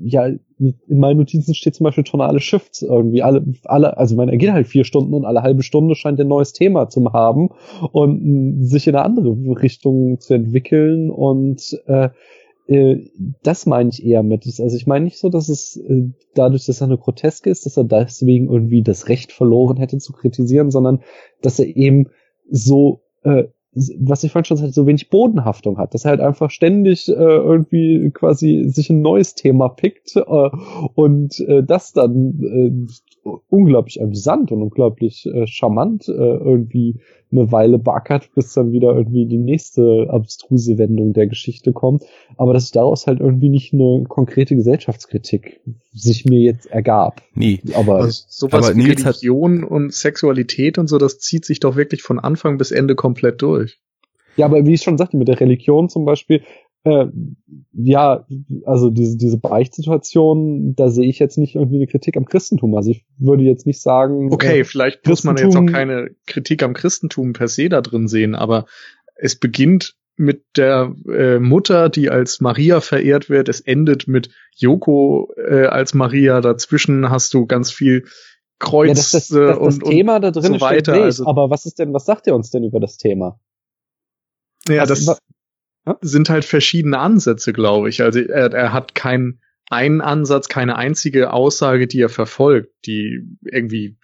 [0.00, 4.36] ja, in meinen Notizen steht zum Beispiel tonale Shifts irgendwie, alle, alle, also man, er
[4.36, 7.50] geht halt vier Stunden und alle halbe Stunde scheint ein neues Thema zu haben
[7.92, 12.10] und mh, sich in eine andere Richtung zu entwickeln und äh, äh,
[12.68, 14.44] das meine ich eher mit.
[14.44, 17.76] Also ich meine nicht so, dass es äh, dadurch, dass er eine Groteske ist, dass
[17.76, 21.00] er deswegen irgendwie das Recht verloren hätte zu kritisieren, sondern
[21.42, 22.08] dass er eben
[22.50, 26.50] so, äh, was ich vorhin schon sagte, so wenig Bodenhaftung hat, dass er halt einfach
[26.50, 30.50] ständig äh, irgendwie quasi sich ein neues Thema pickt äh,
[30.94, 37.00] und äh, das dann äh, unglaublich amüsant und unglaublich äh, charmant äh, irgendwie
[37.32, 42.04] eine Weile backert, bis dann wieder irgendwie die nächste abstruse Wendung der Geschichte kommt.
[42.36, 45.60] Aber dass daraus halt irgendwie nicht eine konkrete Gesellschaftskritik
[45.92, 47.22] sich mir jetzt ergab.
[47.34, 47.60] Nie.
[47.74, 51.60] Aber Also sowas Aber wie Nils hat- Religion und Sexualität und so, das zieht sich
[51.60, 53.80] doch wirklich von Anfang bis Ende komplett durch.
[54.36, 56.42] Ja, aber wie ich schon sagte, mit der Religion zum Beispiel,
[56.86, 57.08] äh,
[57.72, 58.26] ja,
[58.64, 62.74] also diese, diese Beichtsituation, da sehe ich jetzt nicht irgendwie eine Kritik am Christentum.
[62.74, 64.32] Also ich würde jetzt nicht sagen.
[64.32, 68.08] Okay, Äh, vielleicht muss man jetzt auch keine Kritik am Christentum per se da drin
[68.08, 68.66] sehen, aber
[69.16, 73.50] es beginnt mit der äh, Mutter, die als Maria verehrt wird.
[73.50, 76.40] Es endet mit Yoko äh, als Maria.
[76.40, 78.04] Dazwischen hast du ganz viel
[78.58, 81.02] Kreuz ja, das, das, äh, das, das und, Thema da drin so steht weiter, nicht,
[81.02, 83.38] also- aber was ist denn, was sagt ihr uns denn über das Thema?
[84.68, 85.18] ja, Was- das
[86.00, 88.02] sind halt verschiedene Ansätze, glaube ich.
[88.02, 93.98] Also er, er hat keinen einen Ansatz, keine einzige Aussage, die er verfolgt, die irgendwie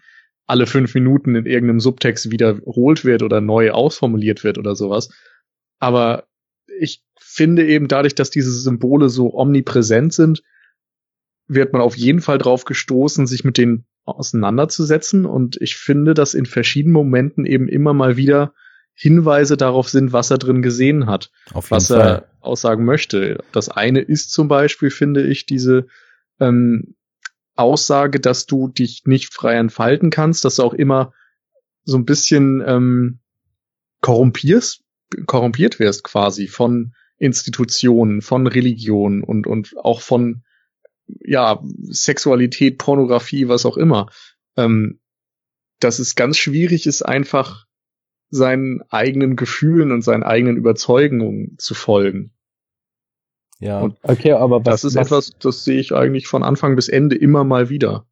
[0.47, 5.11] alle fünf Minuten in irgendeinem Subtext wiederholt wird oder neu ausformuliert wird oder sowas.
[5.79, 6.27] Aber
[6.79, 10.43] ich finde eben dadurch, dass diese Symbole so omnipräsent sind,
[11.47, 15.27] wird man auf jeden Fall drauf gestoßen, sich mit denen auseinanderzusetzen.
[15.27, 18.53] Und ich finde, dass in verschiedenen Momenten eben immer mal wieder
[18.95, 21.31] Hinweise darauf sind, was er drin gesehen hat
[21.71, 22.01] was Fall.
[22.01, 23.43] er aussagen möchte.
[23.53, 25.87] Das eine ist zum Beispiel, finde ich, diese
[26.41, 26.95] ähm,
[27.55, 31.13] Aussage, dass du dich nicht frei entfalten kannst, dass du auch immer
[31.85, 33.21] so ein bisschen ähm,
[34.01, 34.83] korrumpierst,
[35.27, 40.43] korrumpiert wirst quasi von Institutionen, von Religion und, und auch von
[41.21, 44.09] ja, Sexualität, Pornografie, was auch immer.
[44.57, 45.01] Ähm,
[45.79, 47.67] dass es ganz schwierig ist, einfach
[48.33, 52.33] seinen eigenen Gefühlen und seinen eigenen Überzeugungen zu folgen.
[53.61, 53.81] Ja.
[53.83, 56.89] Und Okay, aber was, das ist was, etwas, das sehe ich eigentlich von Anfang bis
[56.89, 58.07] Ende immer mal wieder.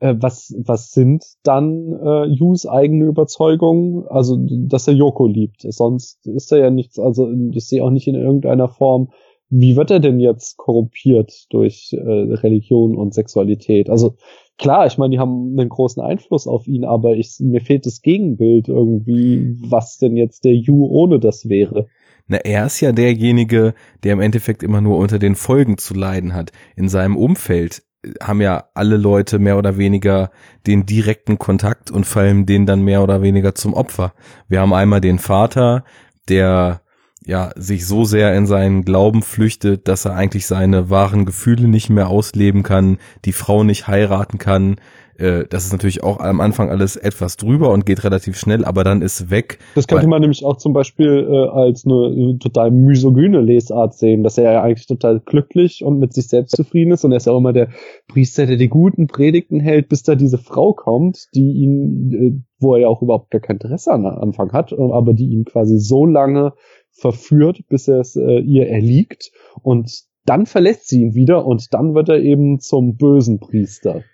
[0.00, 4.04] äh, was, was sind dann äh, Yus eigene Überzeugungen?
[4.08, 5.62] Also, dass er Yoko liebt.
[5.62, 9.12] Sonst ist er ja nichts, also ich sehe auch nicht in irgendeiner Form,
[9.48, 13.90] wie wird er denn jetzt korrumpiert durch äh, Religion und Sexualität?
[13.90, 14.16] Also
[14.58, 18.02] klar, ich meine, die haben einen großen Einfluss auf ihn, aber ich, mir fehlt das
[18.02, 21.86] Gegenbild irgendwie, was denn jetzt der Yu ohne das wäre.
[22.28, 23.74] Na, er ist ja derjenige,
[24.04, 26.52] der im Endeffekt immer nur unter den Folgen zu leiden hat.
[26.76, 30.30] In seinem Umfeld äh, haben ja alle Leute mehr oder weniger
[30.66, 34.14] den direkten Kontakt und fallen denen dann mehr oder weniger zum Opfer.
[34.48, 35.84] Wir haben einmal den Vater,
[36.28, 36.82] der
[37.26, 41.90] ja sich so sehr in seinen Glauben flüchtet, dass er eigentlich seine wahren Gefühle nicht
[41.90, 44.76] mehr ausleben kann, die Frau nicht heiraten kann.
[45.18, 48.82] Äh, Das ist natürlich auch am Anfang alles etwas drüber und geht relativ schnell, aber
[48.82, 49.58] dann ist weg.
[49.74, 54.38] Das könnte man nämlich auch zum Beispiel äh, als eine total misogyne Lesart sehen, dass
[54.38, 57.32] er ja eigentlich total glücklich und mit sich selbst zufrieden ist und er ist ja
[57.32, 57.68] auch immer der
[58.08, 62.74] Priester, der die guten Predigten hält, bis da diese Frau kommt, die ihn, äh, wo
[62.74, 66.06] er ja auch überhaupt gar kein Interesse am Anfang hat, aber die ihn quasi so
[66.06, 66.52] lange
[66.92, 69.32] verführt, bis er es äh, ihr erliegt
[69.62, 69.90] und
[70.24, 74.04] dann verlässt sie ihn wieder und dann wird er eben zum bösen Priester.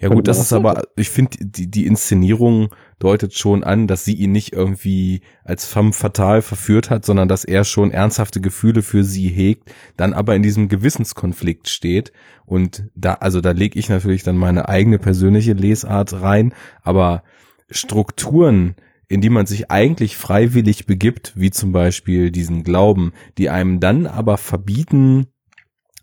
[0.00, 2.68] Ja gut, das ist aber, ich finde, die, die Inszenierung
[3.00, 7.44] deutet schon an, dass sie ihn nicht irgendwie als femme fatale verführt hat, sondern dass
[7.44, 12.12] er schon ernsthafte Gefühle für sie hegt, dann aber in diesem Gewissenskonflikt steht.
[12.46, 17.24] Und da, also da lege ich natürlich dann meine eigene persönliche Lesart rein, aber
[17.68, 18.76] Strukturen,
[19.08, 24.06] in die man sich eigentlich freiwillig begibt, wie zum Beispiel diesen Glauben, die einem dann
[24.06, 25.28] aber verbieten,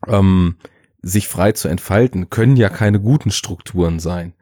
[0.07, 0.55] ähm,
[1.01, 4.33] sich frei zu entfalten, können ja keine guten Strukturen sein.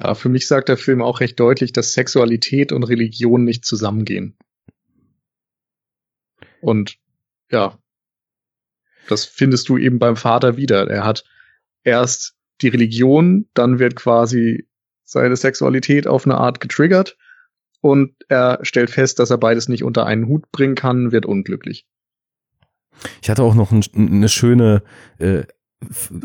[0.00, 4.36] Ja, für mich sagt der Film auch recht deutlich, dass Sexualität und Religion nicht zusammengehen.
[6.60, 6.98] Und
[7.50, 7.78] ja,
[9.08, 10.88] das findest du eben beim Vater wieder.
[10.88, 11.24] Er hat
[11.82, 14.68] erst die Religion, dann wird quasi
[15.04, 17.16] seine Sexualität auf eine Art getriggert
[17.86, 21.86] und er stellt fest, dass er beides nicht unter einen Hut bringen kann, wird unglücklich.
[23.22, 24.82] Ich hatte auch noch ein, eine schöne
[25.18, 25.42] äh,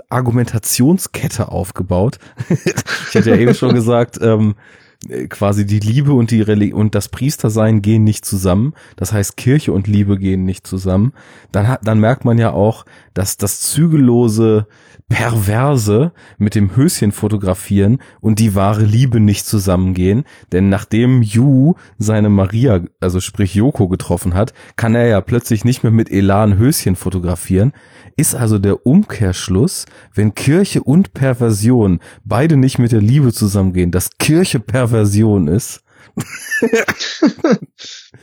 [0.09, 2.18] Argumentationskette aufgebaut.
[2.49, 4.81] ich hatte ja eben schon gesagt, ähm, äh,
[5.30, 8.74] quasi die Liebe und die Reli und das Priestersein gehen nicht zusammen.
[8.95, 11.14] Das heißt, Kirche und Liebe gehen nicht zusammen.
[11.52, 14.68] Dann hat, dann merkt man ja auch, dass das zügellose
[15.10, 20.24] Perverse mit dem Höschen fotografieren und die wahre Liebe nicht zusammengehen.
[20.52, 25.84] Denn nachdem Yu seine Maria, also sprich Yoko, getroffen hat, kann er ja plötzlich nicht
[25.84, 27.74] mehr mit Elan Höschen fotografieren.
[28.16, 34.18] Ist also der Umkehrschluss, wenn Kirche und Perversion beide nicht mit der Liebe zusammengehen, dass
[34.18, 35.84] Kirche Perversion ist.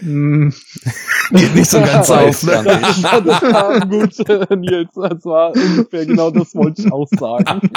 [0.00, 0.52] Hm,
[1.30, 2.62] Geht nicht so ganz auf, ne?
[3.02, 4.14] Das war, gut,
[4.58, 4.90] Nils.
[4.94, 7.70] Das war ungefähr genau das wollte ich auch sagen.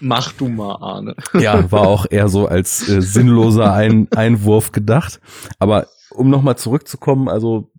[0.00, 1.14] Mach du mal, Arne.
[1.34, 5.20] Ja, war auch eher so als äh, sinnloser Ein Einwurf gedacht.
[5.58, 7.70] Aber um nochmal zurückzukommen, also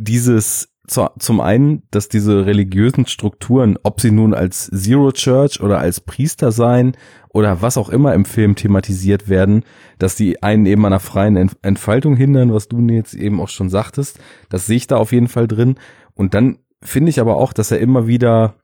[0.00, 5.78] dieses zu, zum einen, dass diese religiösen Strukturen, ob sie nun als Zero Church oder
[5.78, 6.96] als Priester sein
[7.28, 9.62] oder was auch immer im Film thematisiert werden,
[9.98, 14.18] dass die einen eben einer freien Entfaltung hindern, was du jetzt eben auch schon sagtest,
[14.48, 15.76] das sehe ich da auf jeden Fall drin.
[16.14, 18.56] Und dann finde ich aber auch, dass er immer wieder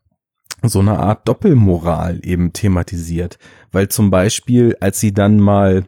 [0.62, 3.38] so eine Art Doppelmoral eben thematisiert,
[3.70, 5.84] weil zum Beispiel, als sie dann mal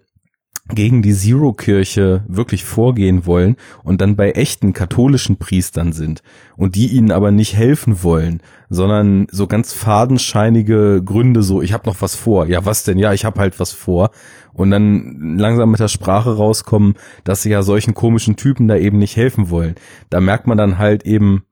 [0.74, 6.22] gegen die Zero-Kirche wirklich vorgehen wollen und dann bei echten katholischen Priestern sind
[6.56, 11.88] und die ihnen aber nicht helfen wollen, sondern so ganz fadenscheinige Gründe so, ich habe
[11.88, 12.46] noch was vor.
[12.46, 12.98] Ja, was denn?
[12.98, 14.10] Ja, ich habe halt was vor.
[14.52, 18.98] Und dann langsam mit der Sprache rauskommen, dass sie ja solchen komischen Typen da eben
[18.98, 19.76] nicht helfen wollen.
[20.10, 21.44] Da merkt man dann halt eben,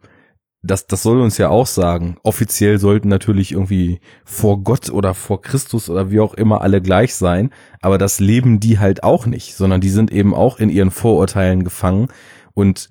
[0.63, 2.17] das, das soll uns ja auch sagen.
[2.23, 7.15] Offiziell sollten natürlich irgendwie vor Gott oder vor Christus oder wie auch immer alle gleich
[7.15, 7.51] sein,
[7.81, 11.63] aber das leben die halt auch nicht, sondern die sind eben auch in ihren Vorurteilen
[11.65, 12.09] gefangen.
[12.55, 12.89] Und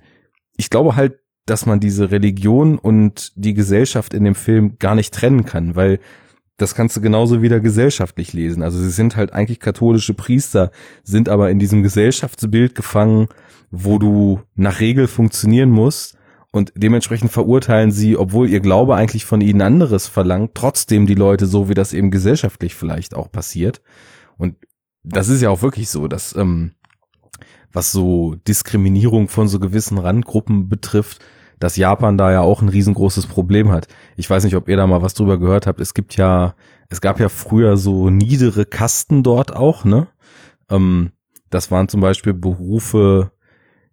[0.56, 5.14] ich glaube halt, dass man diese Religion und die Gesellschaft in dem Film gar nicht
[5.14, 6.00] trennen kann, weil
[6.58, 8.64] das kannst du genauso wieder gesellschaftlich lesen.
[8.64, 10.72] Also sie sind halt eigentlich katholische Priester,
[11.04, 13.28] sind aber in diesem Gesellschaftsbild gefangen,
[13.72, 16.18] wo du nach Regel funktionieren musst
[16.56, 21.48] und dementsprechend verurteilen sie, obwohl ihr Glaube eigentlich von ihnen anderes verlangt, trotzdem die Leute
[21.48, 23.82] so, wie das eben gesellschaftlich vielleicht auch passiert.
[24.38, 24.56] Und
[25.04, 26.72] das ist ja auch wirklich so, dass ähm,
[27.74, 31.20] was so Diskriminierung von so gewissen Randgruppen betrifft,
[31.60, 33.90] dass Japan da ja auch ein riesengroßes Problem hat.
[34.16, 35.82] Ich weiß nicht, ob ihr da mal was drüber gehört habt.
[35.82, 36.56] Es gibt ja,
[36.88, 40.08] es gab ja früher so niedere Kasten dort auch, ne?
[40.70, 41.12] Ähm,
[41.50, 43.32] das waren zum Beispiel Berufe,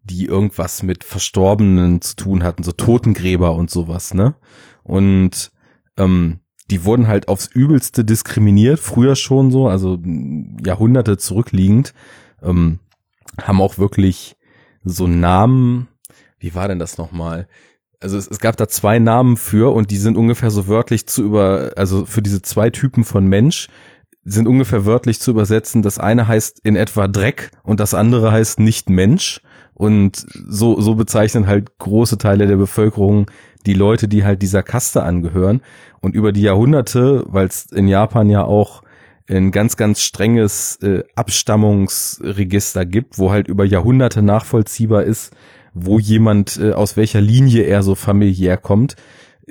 [0.04, 4.34] die irgendwas mit Verstorbenen zu tun hatten, so Totengräber und sowas, ne?
[4.82, 5.52] Und
[5.96, 6.40] ähm,
[6.70, 9.98] die wurden halt aufs Übelste diskriminiert, früher schon so, also
[10.64, 11.92] Jahrhunderte zurückliegend,
[12.42, 12.78] ähm,
[13.40, 14.36] haben auch wirklich
[14.84, 15.88] so Namen,
[16.38, 17.46] wie war denn das nochmal?
[18.00, 21.22] Also es, es gab da zwei Namen für und die sind ungefähr so wörtlich zu
[21.22, 23.68] über, also für diese zwei Typen von Mensch
[24.24, 25.82] sind ungefähr wörtlich zu übersetzen.
[25.82, 29.40] Das eine heißt in etwa Dreck und das andere heißt nicht Mensch.
[29.74, 33.30] Und so, so bezeichnen halt große Teile der Bevölkerung
[33.66, 35.62] die Leute, die halt dieser Kaste angehören.
[36.00, 38.82] Und über die Jahrhunderte, weil es in Japan ja auch
[39.28, 45.32] ein ganz, ganz strenges äh, Abstammungsregister gibt, wo halt über Jahrhunderte nachvollziehbar ist,
[45.74, 48.96] wo jemand, äh, aus welcher Linie er so familiär kommt,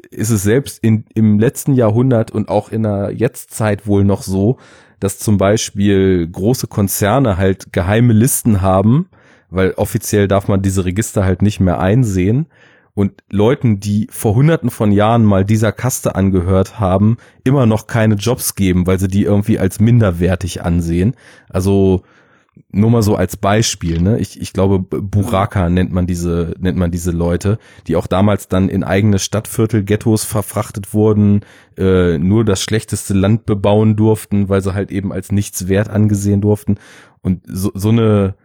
[0.09, 4.57] ist es selbst in, im letzten Jahrhundert und auch in der Jetztzeit wohl noch so,
[4.99, 9.09] dass zum Beispiel große Konzerne halt geheime Listen haben,
[9.51, 12.47] weil offiziell darf man diese Register halt nicht mehr einsehen.
[12.93, 18.15] Und Leuten, die vor hunderten von Jahren mal dieser Kaste angehört haben, immer noch keine
[18.15, 21.15] Jobs geben, weil sie die irgendwie als minderwertig ansehen.
[21.47, 22.01] Also
[22.69, 24.19] nur mal so als Beispiel, ne?
[24.19, 28.67] Ich, ich glaube, Buraka nennt man diese, nennt man diese Leute, die auch damals dann
[28.67, 31.41] in eigene Stadtviertel, Ghettos verfrachtet wurden,
[31.77, 36.41] äh, nur das schlechteste Land bebauen durften, weil sie halt eben als nichts wert angesehen
[36.41, 36.77] durften.
[37.21, 38.35] Und so, so eine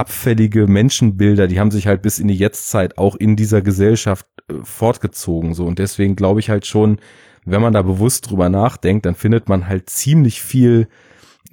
[0.00, 4.54] abfällige Menschenbilder, die haben sich halt bis in die Jetztzeit auch in dieser Gesellschaft äh,
[4.62, 5.66] fortgezogen, so.
[5.66, 7.00] Und deswegen glaube ich halt schon,
[7.44, 10.88] wenn man da bewusst drüber nachdenkt, dann findet man halt ziemlich viel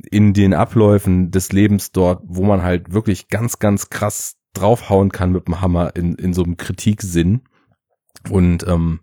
[0.09, 5.33] in den Abläufen des Lebens dort, wo man halt wirklich ganz, ganz krass draufhauen kann
[5.33, 7.41] mit dem Hammer in, in so einem Kritiksinn.
[8.29, 9.01] Und ähm,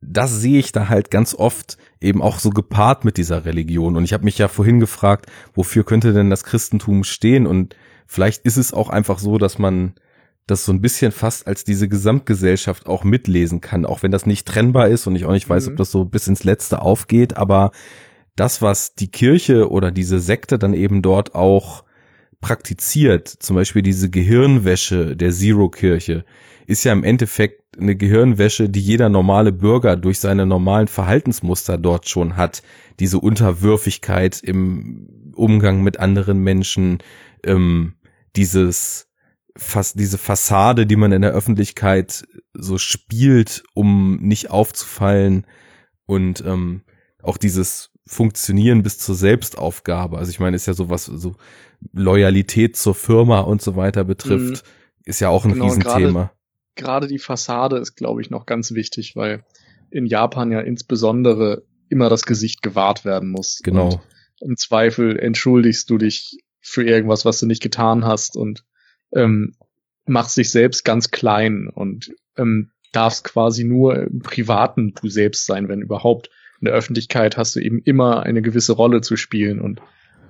[0.00, 3.96] das sehe ich da halt ganz oft eben auch so gepaart mit dieser Religion.
[3.96, 7.46] Und ich habe mich ja vorhin gefragt, wofür könnte denn das Christentum stehen?
[7.46, 7.74] Und
[8.06, 9.94] vielleicht ist es auch einfach so, dass man
[10.46, 14.46] das so ein bisschen fast als diese Gesamtgesellschaft auch mitlesen kann, auch wenn das nicht
[14.46, 15.72] trennbar ist und ich auch nicht weiß, mhm.
[15.72, 17.70] ob das so bis ins Letzte aufgeht, aber
[18.36, 21.84] das, was die Kirche oder diese Sekte dann eben dort auch
[22.40, 26.24] praktiziert, zum Beispiel diese Gehirnwäsche der Zero-Kirche,
[26.66, 32.08] ist ja im Endeffekt eine Gehirnwäsche, die jeder normale Bürger durch seine normalen Verhaltensmuster dort
[32.08, 32.62] schon hat.
[33.00, 36.98] Diese Unterwürfigkeit im Umgang mit anderen Menschen,
[37.44, 37.94] ähm,
[38.36, 39.08] dieses
[39.56, 42.24] fast diese Fassade, die man in der Öffentlichkeit
[42.54, 45.46] so spielt, um nicht aufzufallen
[46.06, 46.82] und ähm,
[47.22, 50.18] auch dieses Funktionieren bis zur Selbstaufgabe.
[50.18, 51.36] Also ich meine, ist ja sowas, so
[51.92, 54.70] Loyalität zur Firma und so weiter betrifft, mhm.
[55.04, 56.32] ist ja auch ein genau, Riesenthema.
[56.74, 59.44] Gerade die Fassade ist, glaube ich, noch ganz wichtig, weil
[59.90, 63.60] in Japan ja insbesondere immer das Gesicht gewahrt werden muss.
[63.62, 64.00] Genau.
[64.40, 68.64] Und Im Zweifel entschuldigst du dich für irgendwas, was du nicht getan hast und
[69.12, 69.54] ähm,
[70.06, 75.68] machst dich selbst ganz klein und ähm, darfst quasi nur im Privaten du selbst sein,
[75.68, 79.82] wenn überhaupt in der Öffentlichkeit hast du eben immer eine gewisse Rolle zu spielen und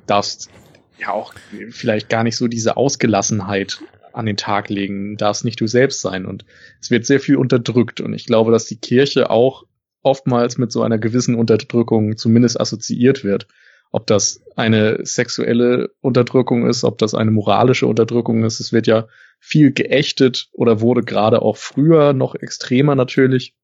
[0.06, 0.50] darfst
[0.98, 1.34] ja auch
[1.70, 6.26] vielleicht gar nicht so diese Ausgelassenheit an den Tag legen, darfst nicht du selbst sein
[6.26, 6.44] und
[6.80, 9.64] es wird sehr viel unterdrückt und ich glaube, dass die Kirche auch
[10.02, 13.46] oftmals mit so einer gewissen Unterdrückung zumindest assoziiert wird.
[13.92, 19.06] Ob das eine sexuelle Unterdrückung ist, ob das eine moralische Unterdrückung ist, es wird ja
[19.38, 23.54] viel geächtet oder wurde gerade auch früher noch extremer natürlich.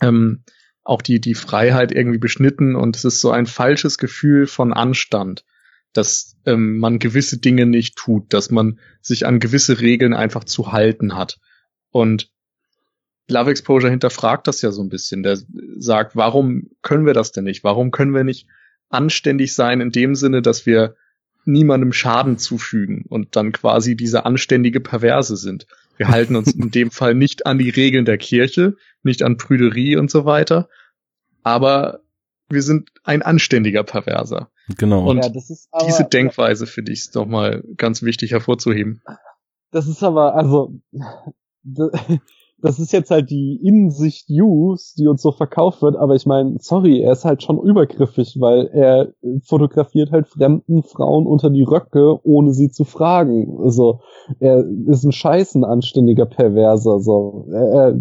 [0.00, 0.44] Ähm,
[0.84, 5.44] auch die, die Freiheit irgendwie beschnitten und es ist so ein falsches Gefühl von Anstand,
[5.92, 10.72] dass ähm, man gewisse Dinge nicht tut, dass man sich an gewisse Regeln einfach zu
[10.72, 11.40] halten hat.
[11.90, 12.30] Und
[13.28, 15.22] Love Exposure hinterfragt das ja so ein bisschen.
[15.22, 15.38] Der
[15.76, 17.64] sagt, warum können wir das denn nicht?
[17.64, 18.46] Warum können wir nicht
[18.88, 20.96] anständig sein in dem Sinne, dass wir
[21.44, 25.66] niemandem Schaden zufügen und dann quasi diese anständige Perverse sind?
[25.96, 29.96] Wir halten uns in dem Fall nicht an die Regeln der Kirche, nicht an Prüderie
[29.96, 30.68] und so weiter,
[31.42, 32.00] aber
[32.48, 34.50] wir sind ein anständiger Perverser.
[34.76, 35.08] Genau.
[35.08, 39.02] Und Ja, das ist aber, diese Denkweise finde ich doch mal ganz wichtig hervorzuheben.
[39.70, 40.80] das ist aber, also,
[42.60, 46.56] das ist jetzt halt die Innensicht News, die uns so verkauft wird, aber ich meine,
[46.58, 49.12] sorry, er ist halt schon übergriffig, weil er
[49.44, 53.58] fotografiert halt fremden Frauen unter die Röcke, ohne sie zu fragen.
[53.62, 54.00] Also,
[54.40, 57.46] er ist ein scheißen anständiger Perverser, so.
[57.52, 57.98] Er, er,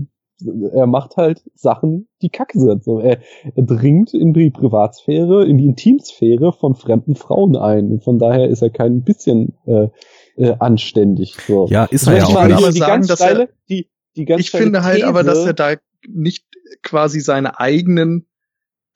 [0.71, 2.83] er macht halt Sachen, die kacke sind.
[2.83, 3.19] So, er,
[3.55, 8.01] er dringt in die Privatsphäre, in die Intimsphäre von fremden Frauen ein.
[8.01, 9.87] Von daher ist er kein bisschen äh,
[10.35, 11.35] äh, anständig.
[11.47, 11.67] So.
[11.69, 13.87] Ja, ist Das er ja auch mal die, die ganz steile, die,
[14.17, 15.75] die ganz Ich finde halt aber, dass er da
[16.07, 16.45] nicht
[16.83, 18.25] quasi seine eigenen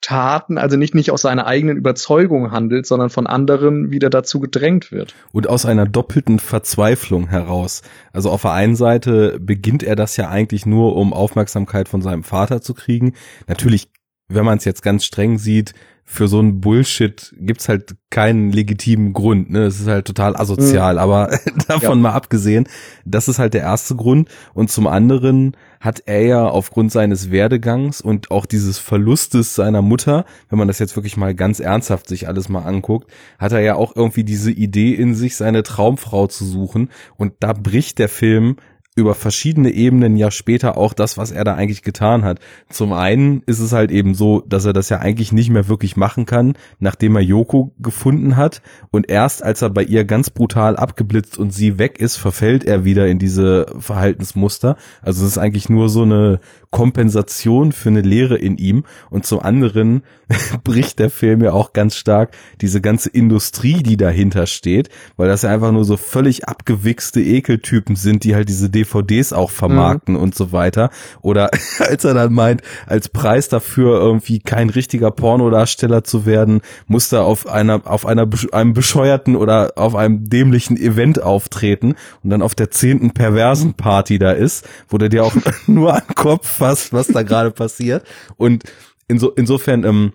[0.02, 4.90] Taten, also nicht, nicht aus seiner eigenen Überzeugung handelt, sondern von anderen wieder dazu gedrängt
[4.90, 5.14] wird.
[5.32, 7.82] Und aus einer doppelten Verzweiflung heraus.
[8.12, 12.24] Also auf der einen Seite beginnt er das ja eigentlich nur, um Aufmerksamkeit von seinem
[12.24, 13.14] Vater zu kriegen.
[13.46, 13.90] Natürlich,
[14.28, 15.72] wenn man es jetzt ganz streng sieht,
[16.04, 19.50] für so einen Bullshit gibt's halt keinen legitimen Grund.
[19.50, 19.60] Ne?
[19.64, 20.98] Es ist halt total asozial.
[20.98, 21.30] Aber
[21.68, 22.02] davon Ja.
[22.02, 22.68] mal abgesehen,
[23.06, 24.28] das ist halt der erste Grund.
[24.52, 30.24] Und zum anderen hat er ja aufgrund seines Werdegangs und auch dieses Verlustes seiner Mutter,
[30.50, 33.74] wenn man das jetzt wirklich mal ganz ernsthaft sich alles mal anguckt, hat er ja
[33.76, 36.90] auch irgendwie diese Idee in sich, seine Traumfrau zu suchen.
[37.16, 38.56] Und da bricht der Film
[38.94, 42.40] über verschiedene Ebenen ja später auch das, was er da eigentlich getan hat.
[42.68, 45.96] Zum einen ist es halt eben so, dass er das ja eigentlich nicht mehr wirklich
[45.96, 50.76] machen kann, nachdem er Yoko gefunden hat und erst als er bei ihr ganz brutal
[50.76, 54.76] abgeblitzt und sie weg ist, verfällt er wieder in diese Verhaltensmuster.
[55.00, 56.40] Also es ist eigentlich nur so eine
[56.72, 60.02] Kompensation für eine Leere in ihm und zum anderen
[60.64, 62.30] bricht der Film ja auch ganz stark
[62.62, 67.94] diese ganze Industrie, die dahinter steht, weil das ja einfach nur so völlig abgewichste Ekeltypen
[67.94, 70.88] sind, die halt diese DVDs auch vermarkten und so weiter.
[71.20, 77.12] Oder als er dann meint, als Preis dafür irgendwie kein richtiger Pornodarsteller zu werden, muss
[77.12, 82.40] er auf einer, auf einer, einem bescheuerten oder auf einem dämlichen Event auftreten und dann
[82.40, 85.34] auf der zehnten perversen Party da ist, wo der dir auch
[85.66, 88.04] nur an Kopf fasst, was da gerade passiert.
[88.36, 88.64] Und
[89.08, 90.12] inso, insofern, ähm,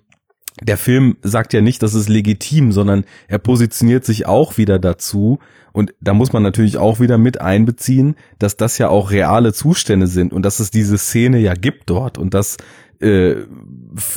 [0.62, 5.40] der Film sagt ja nicht, das ist legitim, sondern er positioniert sich auch wieder dazu.
[5.72, 10.08] Und da muss man natürlich auch wieder mit einbeziehen, dass das ja auch reale Zustände
[10.08, 12.58] sind und dass es diese Szene ja gibt dort und dass
[13.00, 13.36] äh,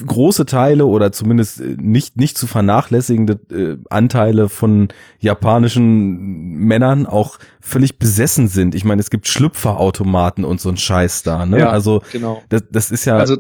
[0.07, 7.39] große Teile oder zumindest äh, nicht nicht zu vernachlässigende äh, Anteile von japanischen Männern auch
[7.61, 8.75] völlig besessen sind.
[8.75, 11.47] Ich meine, es gibt Schlüpferautomaten und so ein Scheiß da.
[11.47, 11.61] Ne?
[11.61, 12.43] Ja, also Genau.
[12.49, 13.39] das, das ist ja Also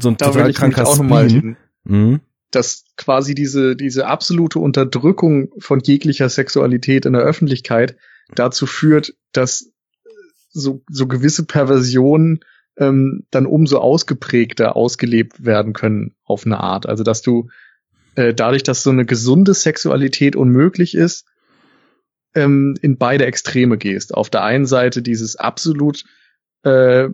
[0.00, 1.56] so ein total kranker auch Spleen.
[1.84, 2.20] Mhm.
[2.52, 7.96] dass quasi diese, diese absolute Unterdrückung von jeglicher Sexualität in der Öffentlichkeit
[8.34, 9.72] dazu führt, dass
[10.52, 12.40] so, so gewisse Perversionen
[12.82, 16.86] ähm, dann umso ausgeprägter ausgelebt werden können auf eine Art.
[16.86, 17.48] Also dass du
[18.14, 21.26] äh, dadurch, dass so eine gesunde Sexualität unmöglich ist,
[22.34, 24.14] ähm, in beide Extreme gehst.
[24.14, 26.04] Auf der einen Seite dieses absolut
[26.64, 27.08] äh,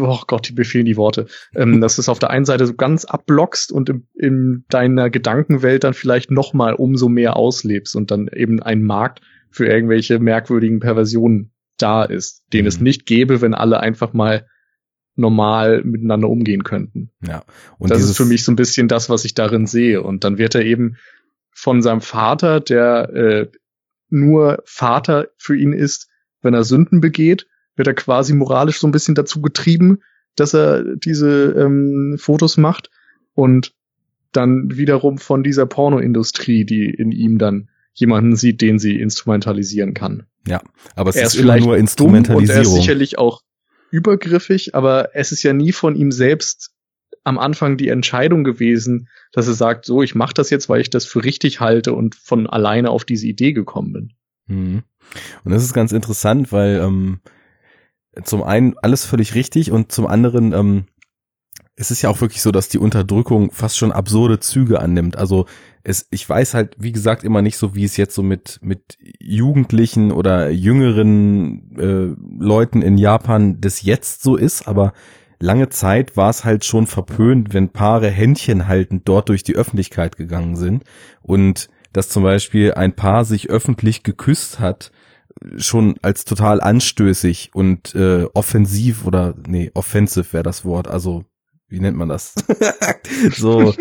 [0.00, 2.74] oh Gott, die befehlen die Worte, ähm, dass du es auf der einen Seite so
[2.74, 8.10] ganz abblockst und in, in deiner Gedankenwelt dann vielleicht noch mal umso mehr auslebst und
[8.10, 9.20] dann eben ein Markt
[9.50, 12.68] für irgendwelche merkwürdigen Perversionen da ist, den Mhm.
[12.68, 14.46] es nicht gäbe, wenn alle einfach mal
[15.14, 17.10] normal miteinander umgehen könnten.
[17.26, 17.42] Ja.
[17.78, 20.02] Und das ist für mich so ein bisschen das, was ich darin sehe.
[20.02, 20.96] Und dann wird er eben
[21.50, 23.50] von seinem Vater, der äh,
[24.10, 26.08] nur Vater für ihn ist,
[26.40, 29.98] wenn er Sünden begeht, wird er quasi moralisch so ein bisschen dazu getrieben,
[30.36, 32.90] dass er diese ähm, Fotos macht
[33.34, 33.74] und
[34.32, 40.24] dann wiederum von dieser Pornoindustrie, die in ihm dann jemanden sieht, den sie instrumentalisieren kann.
[40.94, 42.80] aber es er ist, ist vielleicht nur Dumm und er ist Instrumentalisierung.
[42.80, 43.42] sicherlich auch
[43.90, 46.72] übergriffig, aber es ist ja nie von ihm selbst
[47.24, 50.90] am Anfang die Entscheidung gewesen, dass er sagt, so, ich mache das jetzt, weil ich
[50.90, 54.12] das für richtig halte und von alleine auf diese Idee gekommen bin.
[54.46, 54.82] Mhm.
[55.44, 57.20] Und das ist ganz interessant, weil ähm,
[58.24, 60.84] zum einen alles völlig richtig und zum anderen ähm,
[61.78, 65.16] es ist ja auch wirklich so, dass die Unterdrückung fast schon absurde Züge annimmt.
[65.16, 65.46] Also
[65.84, 68.98] es, ich weiß halt, wie gesagt, immer nicht so, wie es jetzt so mit, mit
[69.20, 74.92] Jugendlichen oder jüngeren äh, Leuten in Japan des Jetzt so ist, aber
[75.38, 80.16] lange Zeit war es halt schon verpönt, wenn Paare Händchen haltend dort durch die Öffentlichkeit
[80.16, 80.82] gegangen sind
[81.22, 84.90] und dass zum Beispiel ein Paar sich öffentlich geküsst hat,
[85.56, 91.24] schon als total anstößig und äh, offensiv oder nee, offensive wäre das Wort, also
[91.68, 92.34] wie nennt man das?
[93.36, 93.74] so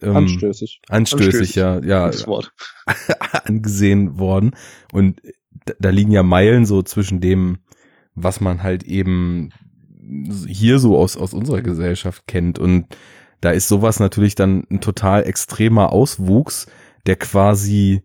[0.00, 0.80] ähm, anstößig.
[0.88, 1.26] anstößig.
[1.26, 2.06] Anstößig, ja, ja.
[2.06, 2.52] Das Wort.
[3.44, 4.54] angesehen worden.
[4.92, 5.20] Und
[5.64, 7.58] da, da liegen ja Meilen so zwischen dem,
[8.14, 9.50] was man halt eben
[10.46, 12.58] hier so aus, aus unserer Gesellschaft kennt.
[12.58, 12.86] Und
[13.40, 16.66] da ist sowas natürlich dann ein total extremer Auswuchs,
[17.06, 18.02] der quasi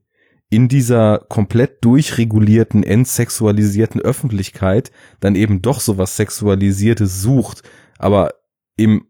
[0.50, 4.92] in dieser komplett durchregulierten, entsexualisierten Öffentlichkeit
[5.22, 7.64] dann eben doch sowas Sexualisiertes sucht,
[7.98, 8.34] aber
[8.78, 9.08] eben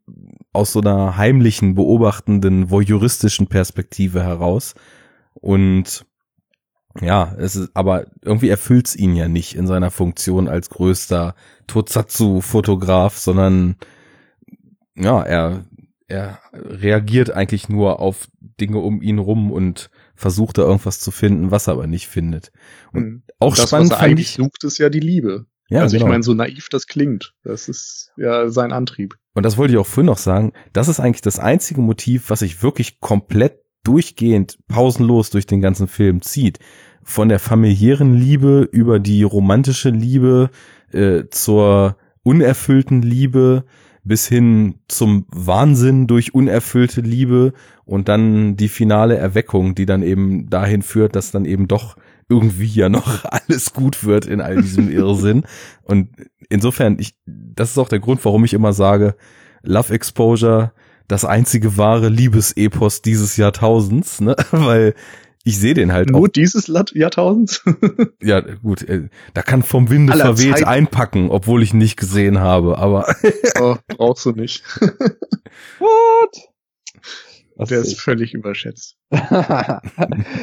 [0.53, 4.75] aus so einer heimlichen, beobachtenden, voyeuristischen Perspektive heraus.
[5.33, 6.05] Und
[6.99, 11.35] ja, es ist, aber irgendwie erfüllt's ihn ja nicht in seiner Funktion als größter
[11.67, 13.75] Totsatsu-Fotograf, sondern
[14.95, 15.65] ja, er,
[16.07, 18.27] er reagiert eigentlich nur auf
[18.59, 22.51] Dinge um ihn rum und versucht da irgendwas zu finden, was er aber nicht findet.
[22.91, 23.23] Und mhm.
[23.39, 25.45] auch das, spannend was er eigentlich ich, sucht, ist ja die Liebe.
[25.69, 26.07] Ja, also genau.
[26.07, 29.15] ich meine, so naiv das klingt, das ist ja sein Antrieb.
[29.33, 32.39] Und das wollte ich auch vorhin noch sagen, das ist eigentlich das einzige Motiv, was
[32.39, 36.59] sich wirklich komplett durchgehend pausenlos durch den ganzen Film zieht.
[37.03, 40.49] Von der familiären Liebe über die romantische Liebe
[40.91, 43.65] äh, zur unerfüllten Liebe
[44.03, 47.53] bis hin zum Wahnsinn durch unerfüllte Liebe
[47.85, 51.95] und dann die finale Erweckung, die dann eben dahin führt, dass dann eben doch
[52.30, 55.43] irgendwie ja noch alles gut wird in all diesem Irrsinn.
[55.84, 56.10] Und
[56.49, 59.15] insofern, ich, das ist auch der Grund, warum ich immer sage,
[59.64, 60.72] Love Exposure,
[61.07, 64.35] das einzige wahre Liebesepos dieses Jahrtausends, ne?
[64.52, 64.95] Weil
[65.43, 66.27] ich sehe den halt Nur auch.
[66.27, 67.64] dieses Jahrtausends?
[68.22, 70.68] ja, gut, äh, da kann vom Winde Aller verweht Zeit.
[70.68, 73.07] einpacken, obwohl ich nicht gesehen habe, aber.
[73.60, 74.64] oh, brauchst du nicht.
[75.80, 76.50] What?
[77.61, 78.97] Was Der ist völlig überschätzt.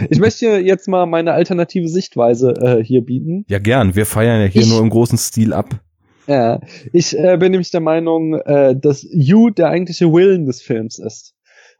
[0.08, 3.44] ich möchte jetzt mal meine alternative Sichtweise äh, hier bieten.
[3.48, 3.96] Ja, gern.
[3.96, 5.80] Wir feiern ja hier ich, nur im großen Stil ab.
[6.28, 6.60] Ja,
[6.92, 11.34] ich äh, bin nämlich der Meinung, äh, dass You der eigentliche Willen des Films ist.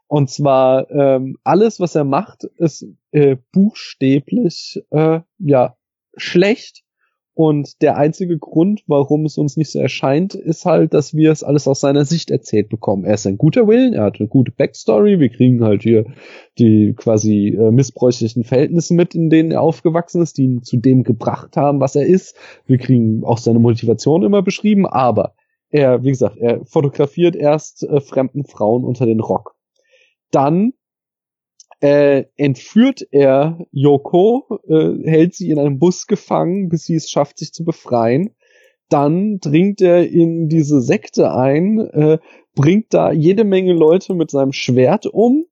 [0.07, 5.77] Und zwar ähm, alles, was er macht, ist äh, buchstäblich äh, ja
[6.17, 6.83] schlecht
[7.39, 11.41] und der einzige Grund, warum es uns nicht so erscheint, ist halt, dass wir es
[11.41, 13.05] alles aus seiner Sicht erzählt bekommen.
[13.05, 16.03] Er ist ein guter Willen, er hat eine gute Backstory, wir kriegen halt hier
[16.57, 21.03] die quasi äh, missbräuchlichen Verhältnisse mit, in denen er aufgewachsen ist, die ihn zu dem
[21.03, 22.35] gebracht haben, was er ist.
[22.65, 25.33] Wir kriegen auch seine Motivation immer beschrieben, aber
[25.69, 29.55] er, wie gesagt, er fotografiert erst äh, fremden Frauen unter den Rock.
[30.31, 30.73] Dann
[31.81, 37.39] äh, entführt er Yoko, äh, hält sie in einem Bus gefangen, bis sie es schafft,
[37.39, 38.35] sich zu befreien.
[38.89, 42.17] Dann dringt er in diese Sekte ein, äh,
[42.55, 45.45] bringt da jede Menge Leute mit seinem Schwert um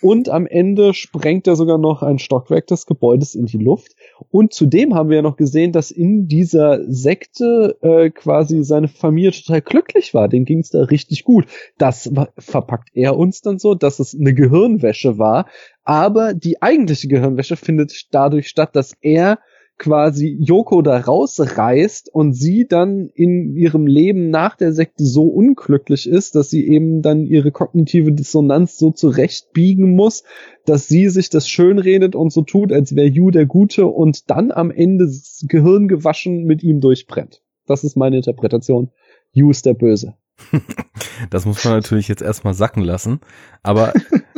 [0.00, 3.94] und am Ende sprengt er sogar noch ein Stockwerk des Gebäudes in die Luft.
[4.30, 9.32] Und zudem haben wir ja noch gesehen, dass in dieser Sekte äh, quasi seine Familie
[9.32, 10.28] total glücklich war.
[10.28, 11.46] Denen ging es da richtig gut.
[11.78, 15.46] Das verpackt er uns dann so, dass es eine Gehirnwäsche war.
[15.84, 19.38] Aber die eigentliche Gehirnwäsche findet dadurch statt, dass er
[19.80, 26.06] quasi Yoko da rausreißt und sie dann in ihrem Leben nach der Sekte so unglücklich
[26.06, 30.22] ist, dass sie eben dann ihre kognitive Dissonanz so zurechtbiegen muss,
[30.66, 34.52] dass sie sich das schönredet und so tut, als wäre Yu der Gute und dann
[34.52, 37.42] am Ende das Gehirn gewaschen mit ihm durchbrennt.
[37.66, 38.90] Das ist meine Interpretation.
[39.32, 40.14] Yu ist der Böse.
[41.30, 43.20] Das muss man natürlich jetzt erstmal sacken lassen.
[43.62, 43.92] Aber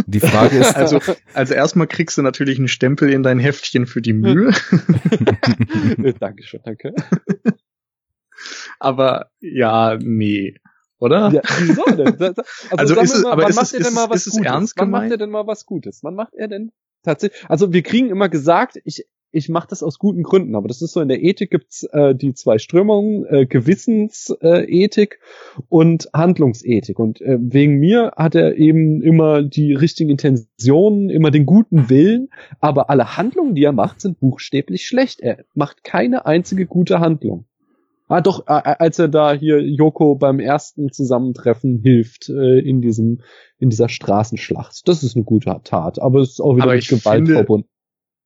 [0.06, 0.76] die Frage ist.
[0.76, 1.00] Also,
[1.34, 4.52] also erstmal kriegst du natürlich einen Stempel in dein Heftchen für die Mühe.
[6.20, 6.94] Dankeschön, danke.
[8.78, 10.56] Aber ja, nee.
[10.98, 11.30] Oder?
[11.30, 12.20] Ja, wieso denn?
[12.20, 14.92] Also, also ist es, mal, aber ist es, ist, ist es ernst gemeint?
[14.92, 16.00] Wann macht er denn mal was Gutes?
[16.02, 16.72] Wann macht er denn
[17.02, 17.44] tatsächlich?
[17.48, 20.92] Also wir kriegen immer gesagt, ich ich mache das aus guten Gründen, aber das ist
[20.92, 26.98] so, in der Ethik gibt's äh, die zwei Strömungen, äh, Gewissensethik äh, und Handlungsethik.
[26.98, 32.28] Und äh, wegen mir hat er eben immer die richtigen Intentionen, immer den guten Willen,
[32.60, 35.20] aber alle Handlungen, die er macht, sind buchstäblich schlecht.
[35.20, 37.46] Er macht keine einzige gute Handlung.
[38.08, 43.22] Ah, doch, als er da hier Yoko beim ersten Zusammentreffen hilft äh, in diesem
[43.58, 44.86] in dieser Straßenschlacht.
[44.86, 47.68] Das ist eine gute Tat, aber es ist auch wieder mit Gewalt finde, verbunden.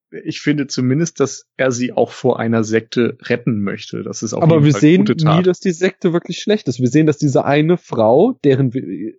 [0.09, 4.03] Ich finde zumindest, dass er sie auch vor einer Sekte retten möchte.
[4.03, 6.79] Das ist auch Aber wir Fall sehen nie, dass die Sekte wirklich schlecht ist.
[6.79, 8.71] Wir sehen, dass diese eine Frau, deren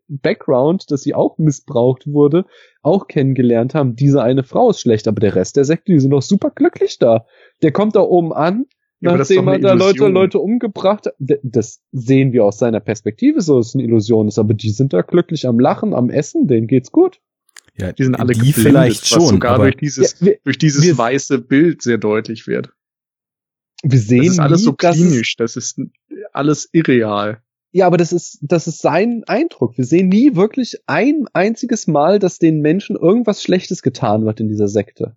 [0.08, 2.46] Background, dass sie auch missbraucht wurde,
[2.80, 3.96] auch kennengelernt haben.
[3.96, 6.98] Diese eine Frau ist schlecht, aber der Rest der Sekte, die sind doch super glücklich
[6.98, 7.26] da.
[7.62, 8.64] Der kommt da oben an,
[9.00, 10.08] Ja, nachdem eine da Leute.
[10.08, 11.14] Leute umgebracht hat.
[11.18, 14.92] Das sehen wir aus seiner Perspektive so, dass es eine Illusion ist, aber die sind
[14.94, 17.20] da glücklich am Lachen, am Essen, denen geht's gut.
[17.80, 20.58] Ja, Die sind alle die vielleicht was schon, sogar aber durch dieses, Ja, wir, durch
[20.58, 22.72] dieses wir- weiße Bild sehr deutlich wird.
[23.84, 25.80] wir sehen Das ist alles nie, so dass es- klinisch, das ist
[26.32, 27.40] alles irreal.
[27.70, 29.76] Ja, aber das ist, das ist sein Eindruck.
[29.76, 34.48] Wir sehen nie wirklich ein einziges Mal, dass den Menschen irgendwas Schlechtes getan wird in
[34.48, 35.14] dieser Sekte.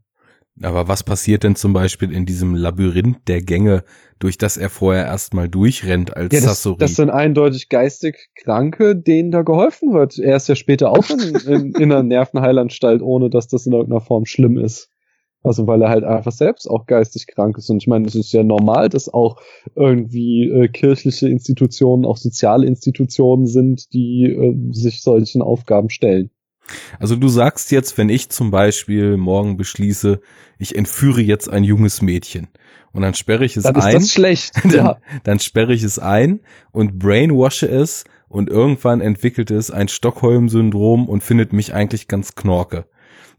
[0.62, 3.84] Aber was passiert denn zum Beispiel in diesem Labyrinth der Gänge,
[4.20, 6.78] durch das er vorher erstmal durchrennt als Ja, das, Sasori?
[6.78, 10.20] das sind eindeutig geistig Kranke, denen da geholfen wird.
[10.20, 14.02] Er ist ja später auch in, in, in einer Nervenheilanstalt, ohne dass das in irgendeiner
[14.02, 14.90] Form schlimm ist.
[15.44, 17.70] Also weil er halt einfach selbst auch geistig krank ist.
[17.72, 19.38] Und ich meine, es ist ja normal, dass auch
[19.76, 26.30] irgendwie äh, kirchliche Institutionen, auch soziale Institutionen sind, die äh, sich solchen Aufgaben stellen.
[27.00, 30.22] Also du sagst jetzt, wenn ich zum Beispiel morgen beschließe,
[30.58, 32.48] ich entführe jetzt ein junges Mädchen
[32.94, 34.54] und dann sperre ich es Dann ist ein, das schlecht.
[34.64, 34.98] dann, ja.
[35.24, 41.24] dann sperre ich es ein und brainwashe es und irgendwann entwickelt es ein Stockholm-Syndrom und
[41.24, 42.86] findet mich eigentlich ganz knorke.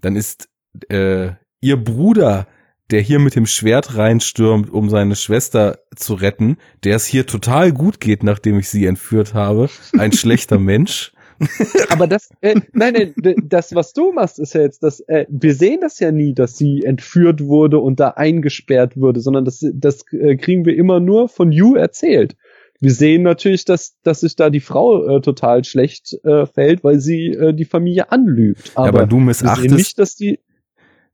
[0.01, 0.49] Dann ist
[0.89, 1.31] äh,
[1.61, 2.47] ihr Bruder,
[2.91, 7.73] der hier mit dem Schwert reinstürmt, um seine Schwester zu retten, der es hier total
[7.73, 11.12] gut geht, nachdem ich sie entführt habe, ein schlechter Mensch.
[11.91, 15.55] Aber das, äh, nein, nein, das, was du machst, ist ja jetzt, dass äh, wir
[15.55, 20.05] sehen das ja nie, dass sie entführt wurde und da eingesperrt wurde, sondern das, das
[20.13, 22.37] äh, kriegen wir immer nur von You erzählt.
[22.81, 26.99] Wir sehen natürlich, dass, dass sich da die Frau äh, total schlecht äh, fällt, weil
[26.99, 28.73] sie äh, die Familie anlügt.
[28.75, 30.41] Aber, Aber, du missachtest nicht, dass die.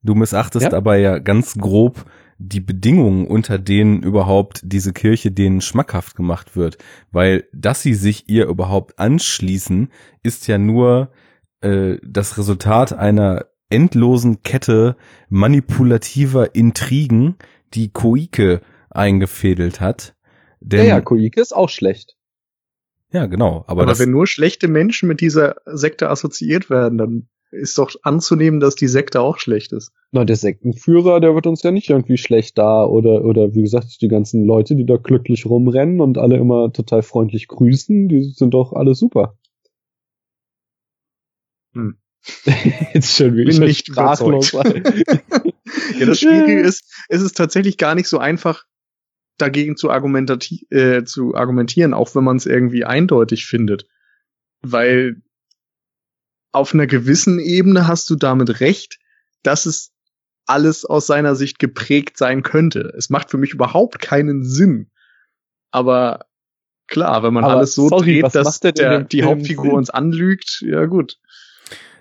[0.03, 0.73] Du missachtest Ja?
[0.73, 2.07] aber ja ganz grob
[2.39, 6.79] die Bedingungen, unter denen überhaupt diese Kirche denen schmackhaft gemacht wird.
[7.11, 9.91] Weil, dass sie sich ihr überhaupt anschließen,
[10.23, 11.11] ist ja nur
[11.61, 14.97] äh, das Resultat einer endlosen Kette
[15.29, 17.37] manipulativer Intrigen,
[17.75, 20.15] die Koike eingefädelt hat.
[20.61, 22.17] Ja, Denn, ja, Koike ist auch schlecht.
[23.13, 23.65] ja, genau.
[23.67, 28.61] Aber, Aber, wenn nur schlechte Menschen mit dieser Sekte assoziiert werden, dann ist doch anzunehmen,
[28.61, 29.93] dass die Sekte auch schlecht ist.
[30.13, 34.01] Na, der Sektenführer, der wird uns ja nicht irgendwie schlecht da oder, oder wie gesagt,
[34.01, 38.53] die ganzen Leute, die da glücklich rumrennen und alle immer total freundlich grüßen, die sind
[38.53, 39.37] doch alle super.
[41.75, 41.97] Hm.
[42.95, 44.53] Jetzt schön, wie Bin ich nicht sprachlos.
[45.99, 48.65] Ja, das Schwierige ist, es ist tatsächlich gar nicht so einfach,
[49.37, 53.87] dagegen zu, argumentati äh, zu argumentieren, auch wenn man es irgendwie eindeutig findet.
[54.61, 55.23] Weil
[56.53, 58.99] auf einer gewissen Ebene hast du damit recht,
[59.43, 59.93] dass es
[60.47, 62.93] alles aus seiner Sicht geprägt sein könnte.
[62.97, 64.91] Es macht für mich überhaupt keinen Sinn.
[65.71, 66.25] Aber
[66.87, 69.75] klar, wenn man Aber alles so sorry, dreht, dass der, dem die Hauptfigur Sinn?
[69.75, 71.19] uns anlügt, ja gut.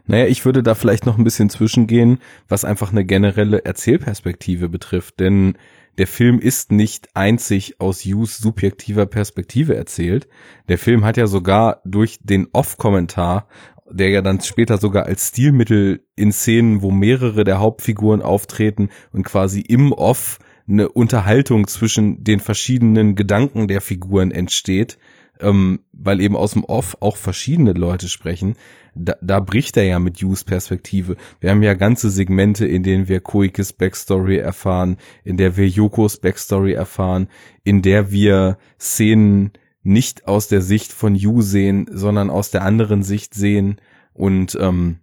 [0.05, 5.19] Naja, ich würde da vielleicht noch ein bisschen zwischengehen, was einfach eine generelle Erzählperspektive betrifft.
[5.19, 5.57] Denn
[5.97, 10.29] der Film ist nicht einzig aus Hughes subjektiver Perspektive erzählt.
[10.69, 13.49] Der Film hat ja sogar durch den Off-Kommentar,
[13.89, 19.23] der ja dann später sogar als Stilmittel in Szenen, wo mehrere der Hauptfiguren auftreten und
[19.23, 24.97] quasi im Off eine Unterhaltung zwischen den verschiedenen Gedanken der Figuren entsteht,
[25.39, 28.55] ähm, weil eben aus dem Off auch verschiedene Leute sprechen,
[28.95, 31.15] da, da bricht er ja mit Hughes Perspektive.
[31.39, 36.17] Wir haben ja ganze Segmente, in denen wir Koikes Backstory erfahren, in der wir Yokos
[36.17, 37.27] Backstory erfahren,
[37.63, 39.51] in der wir Szenen
[39.87, 43.79] nicht aus der Sicht von Yu sehen, sondern aus der anderen Sicht sehen.
[44.13, 44.99] Und ähm,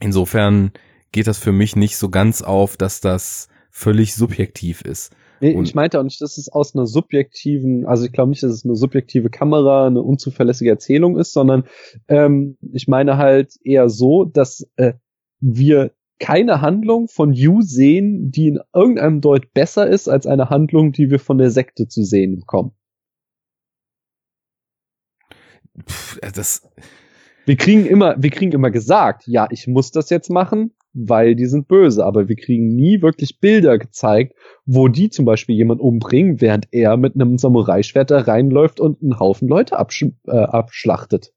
[0.00, 0.72] insofern
[1.12, 5.12] geht das für mich nicht so ganz auf, dass das völlig subjektiv ist.
[5.40, 8.42] Nee, Und- ich meinte auch nicht, dass es aus einer subjektiven, also ich glaube nicht,
[8.42, 11.64] dass es eine subjektive Kamera, eine unzuverlässige Erzählung ist, sondern
[12.08, 14.92] ähm, ich meine halt eher so, dass äh,
[15.40, 20.92] wir keine Handlung von You sehen, die in irgendeinem Deut besser ist als eine Handlung,
[20.92, 22.72] die wir von der Sekte zu sehen bekommen.
[25.88, 26.62] Pff, das,
[27.46, 31.46] Wir kriegen immer, wir kriegen immer gesagt, ja, ich muss das jetzt machen, weil die
[31.46, 34.34] sind böse, aber wir kriegen nie wirklich Bilder gezeigt,
[34.66, 39.18] wo die zum Beispiel jemand umbringen, während er mit einem Samurai-Schwert da reinläuft und einen
[39.18, 41.32] Haufen Leute absch äh, abschlachtet.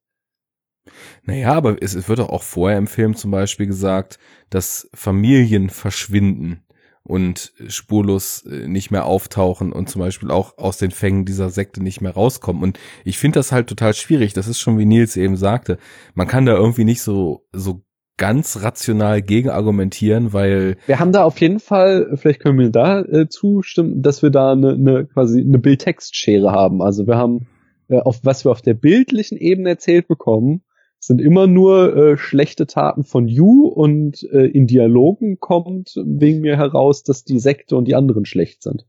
[1.23, 4.19] Naja, aber es, es wird doch auch vorher im Film zum Beispiel gesagt,
[4.49, 6.62] dass Familien verschwinden.
[7.03, 11.83] Und spurlos äh, nicht mehr auftauchen und zum Beispiel auch aus den Fängen dieser Sekte
[11.83, 12.63] nicht mehr rauskommen.
[12.63, 14.33] Und ich finde das halt total schwierig.
[14.33, 15.77] Das ist schon, wie Nils eben sagte.
[16.13, 17.83] Man kann da irgendwie nicht so, so
[18.17, 20.77] ganz rational gegen argumentieren, weil.
[20.85, 24.53] Wir haben da auf jeden Fall, vielleicht können wir da äh, zustimmen, dass wir da
[24.53, 26.81] eine, eine quasi eine Bildtextschere haben.
[26.81, 27.47] Also wir haben,
[27.89, 30.63] äh, auf was wir auf der bildlichen Ebene erzählt bekommen,
[31.05, 36.57] sind immer nur äh, schlechte Taten von Yu und äh, in Dialogen kommt wegen mir
[36.57, 38.85] heraus, dass die Sekte und die anderen schlecht sind.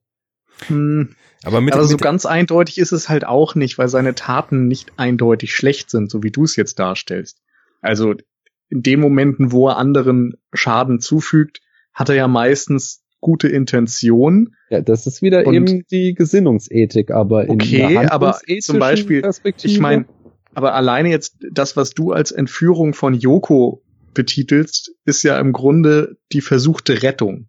[0.67, 1.11] Hm.
[1.43, 4.93] Aber, mit, Aber so ganz eindeutig ist es halt auch nicht, weil seine Taten nicht
[4.97, 7.43] eindeutig schlecht sind, so wie du es jetzt darstellst.
[7.81, 8.15] Also
[8.71, 11.61] in den Momenten, wo er anderen Schaden zufügt,
[11.93, 14.55] hat er ja meistens gute Intention.
[14.71, 19.23] Ja, das ist wieder und eben die Gesinnungsethik, aber in okay, aber zum Beispiel,
[19.63, 20.07] ich meine,
[20.55, 23.83] aber alleine jetzt das, was du als Entführung von Yoko
[24.15, 27.49] betitelst, ist ja im Grunde die versuchte Rettung.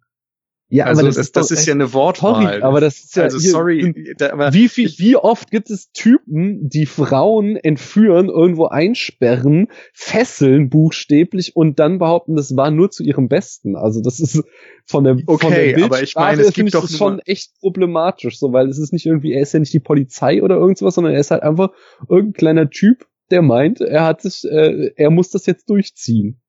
[0.68, 2.42] Ja, also aber das, das, ist, das ist ja eine Wortwahl.
[2.42, 5.92] Sorry, aber das ist ja also hier, sorry, da, wie viel, wie oft gibt es
[5.92, 13.04] Typen, die Frauen entführen, irgendwo einsperren, fesseln buchstäblich und dann behaupten, das war nur zu
[13.04, 13.76] ihrem Besten.
[13.76, 14.42] Also das ist
[14.84, 18.52] von der okay, von der aber ich meine, es gibt doch schon echt problematisch, so
[18.52, 21.20] weil es ist nicht irgendwie, er ist ja nicht die Polizei oder irgendwas, sondern er
[21.20, 21.70] ist halt einfach
[22.08, 26.40] irgendein kleiner Typ, der meint, er hat sich, äh, er muss das jetzt durchziehen.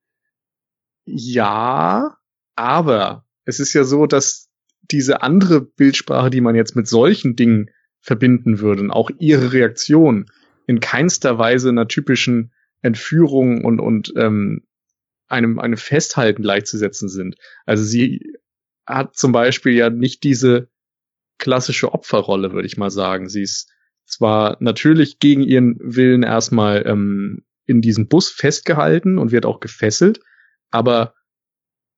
[1.05, 2.17] Ja,
[2.55, 4.49] aber es ist ja so, dass
[4.91, 7.71] diese andere Bildsprache, die man jetzt mit solchen Dingen
[8.01, 10.29] verbinden würde, und auch ihre Reaktion
[10.67, 12.51] in keinster Weise einer typischen
[12.81, 14.67] Entführung und, und ähm,
[15.27, 17.37] einem, einem Festhalten gleichzusetzen sind.
[17.65, 18.33] Also sie
[18.85, 20.69] hat zum Beispiel ja nicht diese
[21.37, 23.29] klassische Opferrolle, würde ich mal sagen.
[23.29, 23.71] Sie ist
[24.05, 30.19] zwar natürlich gegen ihren Willen erstmal ähm, in diesem Bus festgehalten und wird auch gefesselt,
[30.69, 31.13] aber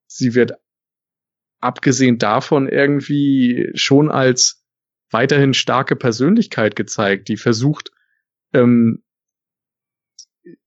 [0.07, 0.53] sie wird
[1.59, 4.65] abgesehen davon irgendwie schon als
[5.11, 7.91] weiterhin starke Persönlichkeit gezeigt, die versucht,
[8.53, 9.03] ähm,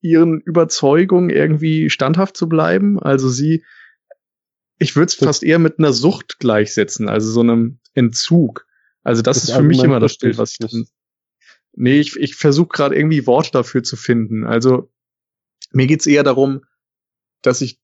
[0.00, 2.98] ihren Überzeugungen irgendwie standhaft zu bleiben.
[3.00, 3.64] Also sie,
[4.78, 8.66] ich würde es fast eher mit einer Sucht gleichsetzen, also so einem Entzug.
[9.02, 10.86] Also das, das ist für mich immer das Bild, was ich dann.
[11.74, 14.44] Nee, ich, ich versuche gerade irgendwie Worte dafür zu finden.
[14.44, 14.92] Also
[15.72, 16.64] mir geht's eher darum,
[17.40, 17.80] dass ich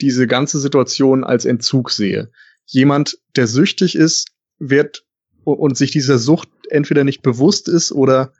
[0.00, 2.30] diese ganze Situation als Entzug sehe.
[2.66, 4.28] Jemand, der süchtig ist,
[4.58, 5.04] wird
[5.44, 8.32] und sich dieser Sucht entweder nicht bewusst ist oder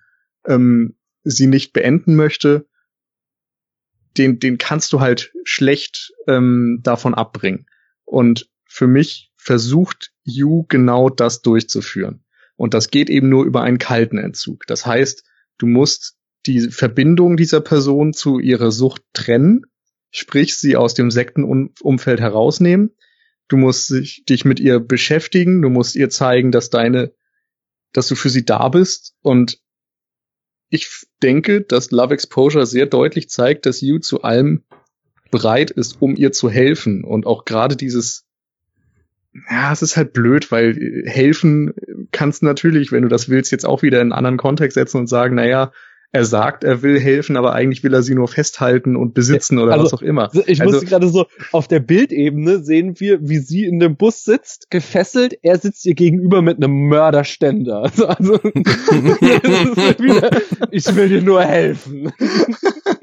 [0.47, 2.67] ähm, sie nicht beenden möchte,
[4.17, 7.67] den, den kannst du halt schlecht ähm, davon abbringen.
[8.05, 12.25] Und für mich versucht Yu genau das durchzuführen.
[12.57, 14.67] Und das geht eben nur über einen kalten Entzug.
[14.67, 15.25] Das heißt,
[15.59, 16.17] du musst
[16.47, 19.65] die Verbindung dieser Person zu ihrer Sucht trennen
[20.11, 22.91] sprich sie aus dem Sektenumfeld herausnehmen.
[23.49, 27.13] Du musst dich mit ihr beschäftigen, du musst ihr zeigen, dass deine,
[27.93, 29.15] dass du für sie da bist.
[29.23, 29.61] Und
[30.69, 30.89] ich
[31.23, 34.65] denke, dass Love Exposure sehr deutlich zeigt, dass Yu zu allem
[35.31, 37.05] bereit ist, um ihr zu helfen.
[37.05, 38.25] Und auch gerade dieses,
[39.51, 41.75] ja, es ist halt blöd, weil helfen
[42.13, 45.07] kannst natürlich, wenn du das willst, jetzt auch wieder in einen anderen Kontext setzen und
[45.07, 45.73] sagen, naja,
[46.13, 49.73] er sagt, er will helfen, aber eigentlich will er sie nur festhalten und besitzen oder
[49.73, 50.31] also, was auch immer.
[50.47, 54.25] Ich also, musste gerade so, auf der Bildebene sehen wir, wie sie in dem Bus
[54.25, 57.91] sitzt, gefesselt, er sitzt ihr gegenüber mit einem Mörderständer.
[58.11, 58.57] Also, also
[60.03, 60.31] wieder,
[60.71, 62.13] ich will dir nur helfen.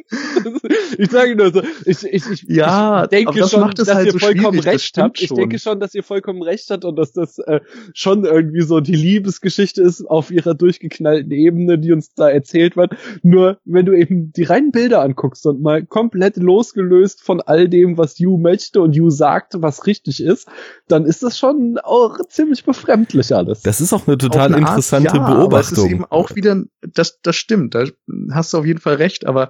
[0.98, 4.12] ich sage nur so, ich, ich, ich, ja, ich denke das schon, dass halt ihr
[4.14, 5.22] so vollkommen recht habt.
[5.22, 7.60] Ich denke schon, dass ihr vollkommen recht habt und dass das äh,
[7.94, 12.94] schon irgendwie so die Liebesgeschichte ist auf ihrer durchgeknallten Ebene, die uns da erzählt wird.
[13.24, 17.98] Nur wenn du eben die reinen Bilder anguckst und mal komplett losgelöst von all dem,
[17.98, 20.48] was Yu möchte und Yu sagt, was richtig ist,
[20.88, 23.62] dann ist das schon auch ziemlich befremdlich alles.
[23.62, 25.48] Das ist auch eine total eine interessante Art, ja, Beobachtung.
[25.48, 27.86] Aber es ist eben auch wieder, das, das stimmt, da
[28.32, 29.50] hast du auf jeden Fall recht, aber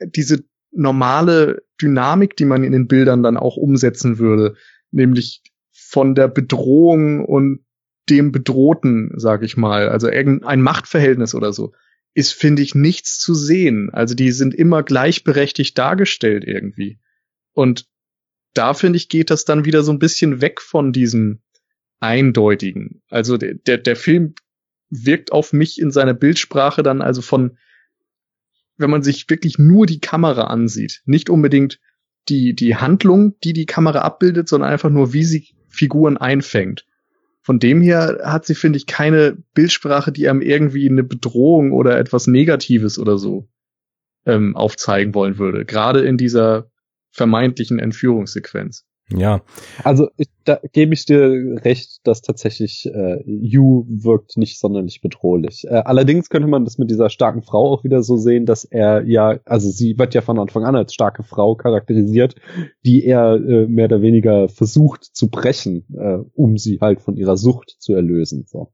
[0.00, 4.56] diese normale Dynamik, die man in den Bildern dann auch umsetzen würde,
[4.90, 5.42] nämlich
[5.72, 7.64] von der Bedrohung und
[8.08, 11.72] dem Bedrohten, sag ich mal, also irgendein Machtverhältnis oder so,
[12.14, 13.90] ist, finde ich, nichts zu sehen.
[13.92, 16.98] Also die sind immer gleichberechtigt dargestellt irgendwie.
[17.52, 17.86] Und
[18.54, 21.40] da, finde ich, geht das dann wieder so ein bisschen weg von diesem
[22.00, 23.02] Eindeutigen.
[23.08, 24.34] Also der, der, der Film
[24.88, 27.58] wirkt auf mich in seiner Bildsprache dann also von
[28.76, 31.80] wenn man sich wirklich nur die Kamera ansieht, nicht unbedingt
[32.28, 36.84] die, die Handlung, die die Kamera abbildet, sondern einfach nur, wie sie Figuren einfängt.
[37.42, 41.98] Von dem her hat sie, finde ich, keine Bildsprache, die einem irgendwie eine Bedrohung oder
[41.98, 43.48] etwas Negatives oder so
[44.24, 45.64] ähm, aufzeigen wollen würde.
[45.64, 46.70] Gerade in dieser
[47.12, 48.84] vermeintlichen Entführungssequenz.
[49.10, 49.42] Ja.
[49.84, 55.64] Also ich, da gebe ich dir recht, dass tatsächlich äh, Yu wirkt nicht sonderlich bedrohlich.
[55.68, 59.04] Äh, allerdings könnte man das mit dieser starken Frau auch wieder so sehen, dass er
[59.06, 62.34] ja, also sie wird ja von Anfang an als starke Frau charakterisiert,
[62.84, 67.36] die er äh, mehr oder weniger versucht zu brechen, äh, um sie halt von ihrer
[67.36, 68.44] Sucht zu erlösen.
[68.48, 68.72] So.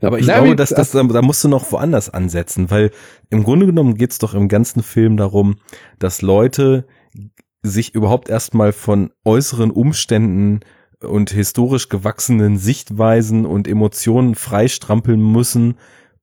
[0.00, 2.90] Aber ich Na, glaube, dass das, da musst du noch woanders ansetzen, weil
[3.30, 5.56] im Grunde genommen geht's doch im ganzen Film darum,
[5.98, 6.86] dass Leute
[7.62, 10.60] sich überhaupt erstmal von äußeren Umständen
[11.00, 15.76] und historisch gewachsenen Sichtweisen und Emotionen freistrampeln müssen,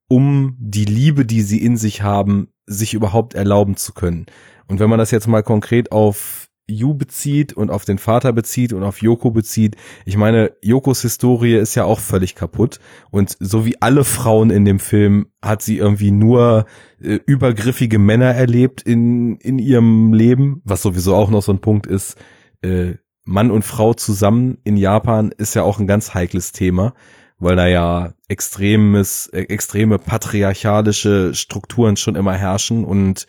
[0.07, 4.25] um die Liebe, die sie in sich haben, sich überhaupt erlauben zu können.
[4.67, 8.73] Und wenn man das jetzt mal konkret auf Yu bezieht und auf den Vater bezieht
[8.73, 9.75] und auf Yoko bezieht.
[10.05, 12.79] Ich meine, Yokos Historie ist ja auch völlig kaputt.
[13.11, 16.65] Und so wie alle Frauen in dem Film hat sie irgendwie nur
[17.01, 21.85] äh, übergriffige Männer erlebt in, in ihrem Leben, was sowieso auch noch so ein Punkt
[21.85, 22.17] ist.
[22.61, 26.93] Äh, Mann und Frau zusammen in Japan ist ja auch ein ganz heikles Thema,
[27.37, 33.27] weil da ja extremes, äh, extreme patriarchalische Strukturen schon immer herrschen und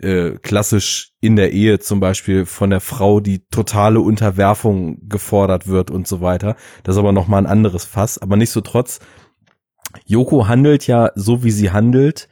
[0.00, 5.90] äh, klassisch in der Ehe zum Beispiel von der Frau die totale Unterwerfung gefordert wird
[5.90, 6.56] und so weiter.
[6.82, 8.18] Das ist aber nochmal ein anderes Fass.
[8.18, 9.00] Aber nicht so trotz.
[10.04, 12.28] Yoko handelt ja so, wie sie handelt,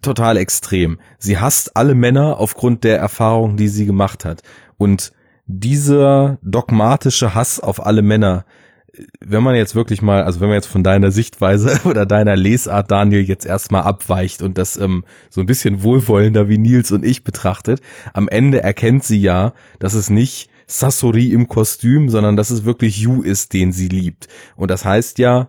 [0.00, 0.98] total extrem.
[1.18, 4.42] Sie hasst alle Männer aufgrund der Erfahrungen, die sie gemacht hat.
[4.76, 5.12] Und
[5.46, 8.44] dieser dogmatische Hass auf alle Männer,
[9.20, 12.90] wenn man jetzt wirklich mal, also wenn man jetzt von deiner Sichtweise oder deiner Lesart,
[12.90, 17.24] Daniel, jetzt erstmal abweicht und das ähm, so ein bisschen wohlwollender wie Nils und ich
[17.24, 17.80] betrachtet,
[18.12, 22.98] am Ende erkennt sie ja, dass es nicht Sasori im Kostüm, sondern dass es wirklich
[22.98, 24.28] Yu ist, den sie liebt.
[24.56, 25.48] Und das heißt ja,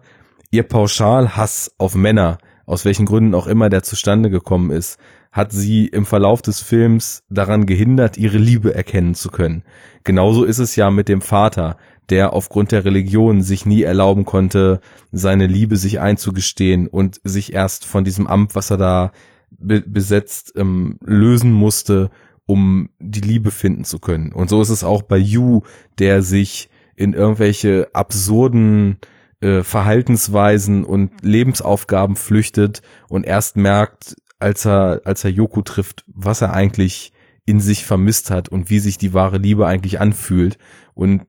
[0.51, 4.97] ihr Pauschalhass auf Männer, aus welchen Gründen auch immer der zustande gekommen ist,
[5.31, 9.63] hat sie im Verlauf des Films daran gehindert, ihre Liebe erkennen zu können.
[10.05, 11.77] Genauso ist es ja mit dem Vater
[12.09, 14.79] der aufgrund der Religion sich nie erlauben konnte,
[15.11, 19.11] seine Liebe sich einzugestehen und sich erst von diesem Amt, was er da
[19.49, 22.09] be besetzt, ähm, lösen musste,
[22.45, 24.31] um die Liebe finden zu können.
[24.31, 25.61] Und so ist es auch bei Yu,
[25.97, 28.97] der sich in irgendwelche absurden
[29.41, 36.41] äh, Verhaltensweisen und Lebensaufgaben flüchtet und erst merkt, als er, als er Yoku trifft, was
[36.41, 37.11] er eigentlich
[37.45, 40.57] in sich vermisst hat und wie sich die wahre Liebe eigentlich anfühlt.
[40.93, 41.23] Und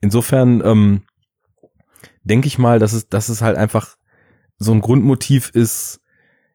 [0.00, 1.02] insofern ähm,
[2.22, 3.96] denke ich mal, dass es, dass es halt einfach
[4.58, 6.00] so ein Grundmotiv ist,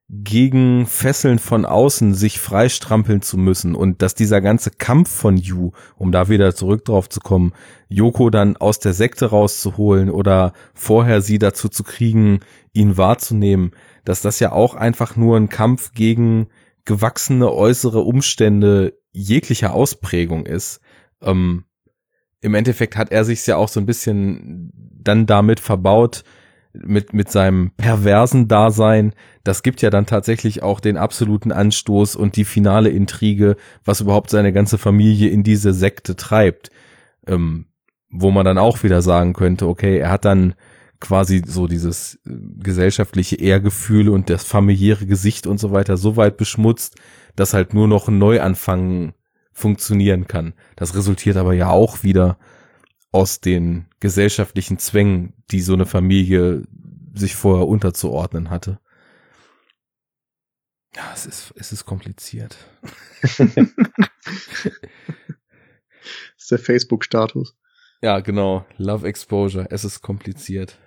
[0.10, 5.72] gegen Fesseln von außen sich freistrampeln zu müssen und dass dieser ganze Kampf von Yu,
[5.96, 7.54] um da wieder zurück drauf zu kommen,
[7.88, 12.42] Yoko dann aus der Sekte rauszuholen oder vorher sie dazu zu kriegen,
[12.74, 13.72] ihn wahrzunehmen,
[14.06, 16.48] dass das ja auch einfach nur ein Kampf gegen
[16.86, 20.82] gewachsene äußere Umstände jeglicher Ausprägung ist.
[21.22, 21.64] Ähm,
[22.44, 26.24] im Endeffekt hat er sich ja auch so ein bisschen dann damit verbaut,
[26.74, 29.14] mit, mit seinem perversen Dasein.
[29.44, 34.32] Das gibt ja dann tatsächlich auch den absoluten Anstoß und die finale Intrige, was überhaupt
[34.32, 36.72] seine ganze Familie in diese Sekte treibt.
[37.28, 37.68] Ähm,
[38.10, 40.54] wo man dann auch wieder sagen könnte, okay, er hat dann
[41.00, 46.38] quasi so dieses äh, gesellschaftliche Ehrgefühl und das familiäre Gesicht und so weiter so weit
[46.38, 46.96] beschmutzt,
[47.36, 49.14] dass halt nur noch ein Neuanfang
[49.54, 50.54] funktionieren kann.
[50.76, 52.38] Das resultiert aber ja auch wieder
[53.12, 56.64] aus den gesellschaftlichen Zwängen, die so eine Familie
[57.14, 58.80] sich vorher unterzuordnen hatte.
[60.96, 62.58] Ja, es ist, es ist kompliziert.
[63.22, 63.40] das
[66.38, 67.56] ist der Facebook-Status.
[68.02, 68.66] Ja, genau.
[68.78, 69.68] Love Exposure.
[69.70, 70.78] Es ist kompliziert.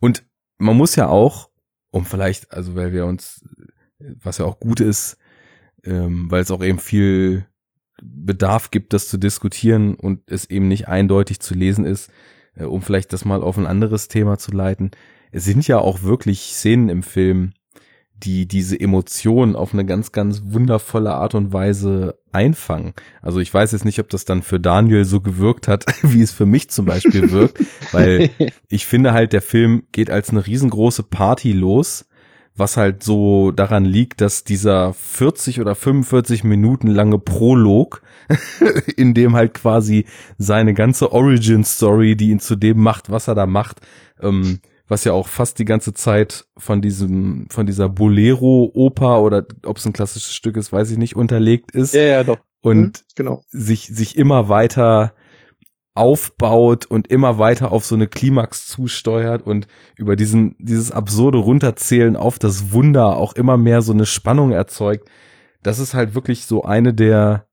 [0.00, 0.24] Und
[0.58, 1.50] man muss ja auch,
[1.90, 3.44] um vielleicht, also weil wir uns,
[3.98, 5.18] was ja auch gut ist,
[5.84, 7.46] ähm, weil es auch eben viel
[8.02, 12.10] Bedarf gibt, das zu diskutieren und es eben nicht eindeutig zu lesen ist,
[12.54, 14.90] äh, um vielleicht das mal auf ein anderes Thema zu leiten.
[15.30, 17.52] Es sind ja auch wirklich Szenen im Film,
[18.16, 22.94] die diese Emotionen auf eine ganz, ganz wundervolle Art und Weise einfangen.
[23.20, 26.32] Also ich weiß jetzt nicht, ob das dann für Daniel so gewirkt hat, wie es
[26.32, 27.62] für mich zum Beispiel wirkt,
[27.92, 28.30] weil
[28.68, 32.06] ich finde halt, der Film geht als eine riesengroße Party los
[32.56, 38.02] was halt so daran liegt, dass dieser 40 oder 45 Minuten lange Prolog,
[38.96, 40.06] in dem halt quasi
[40.38, 43.80] seine ganze Origin Story, die ihn zu dem macht, was er da macht,
[44.20, 49.78] ähm, was ja auch fast die ganze Zeit von diesem, von dieser Bolero-Oper oder ob
[49.78, 51.94] es ein klassisches Stück ist, weiß ich nicht, unterlegt ist.
[51.94, 52.38] Ja, ja, doch.
[52.60, 53.44] Und mhm, genau.
[53.48, 55.12] sich, sich immer weiter
[55.94, 62.16] aufbaut und immer weiter auf so eine Klimax zusteuert und über diesen, dieses absurde Runterzählen
[62.16, 65.08] auf das Wunder auch immer mehr so eine Spannung erzeugt.
[65.62, 67.46] Das ist halt wirklich so eine der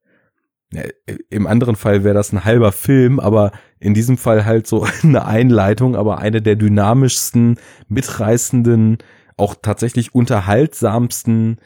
[1.30, 5.26] im anderen Fall wäre das ein halber Film, aber in diesem Fall halt so eine
[5.26, 7.59] Einleitung, aber eine der dynamischsten,
[7.89, 8.99] mitreißenden,
[9.38, 11.57] auch tatsächlich unterhaltsamsten,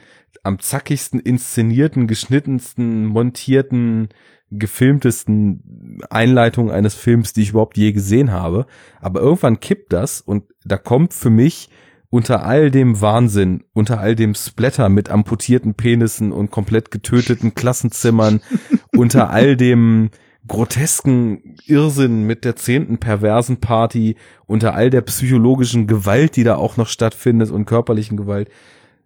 [0.44, 4.10] am zackigsten inszenierten, geschnittensten, montierten,
[4.58, 8.66] gefilmtesten Einleitungen eines Films, die ich überhaupt je gesehen habe.
[9.00, 11.70] Aber irgendwann kippt das und da kommt für mich
[12.10, 18.42] unter all dem Wahnsinn, unter all dem Splatter mit amputierten Penissen und komplett getöteten Klassenzimmern,
[18.96, 20.12] unter all dem
[20.48, 24.16] grotesken Irrsinn mit der zehnten perversen Party,
[24.46, 28.50] unter all der psychologischen Gewalt, die da auch noch stattfindet und körperlichen Gewalt,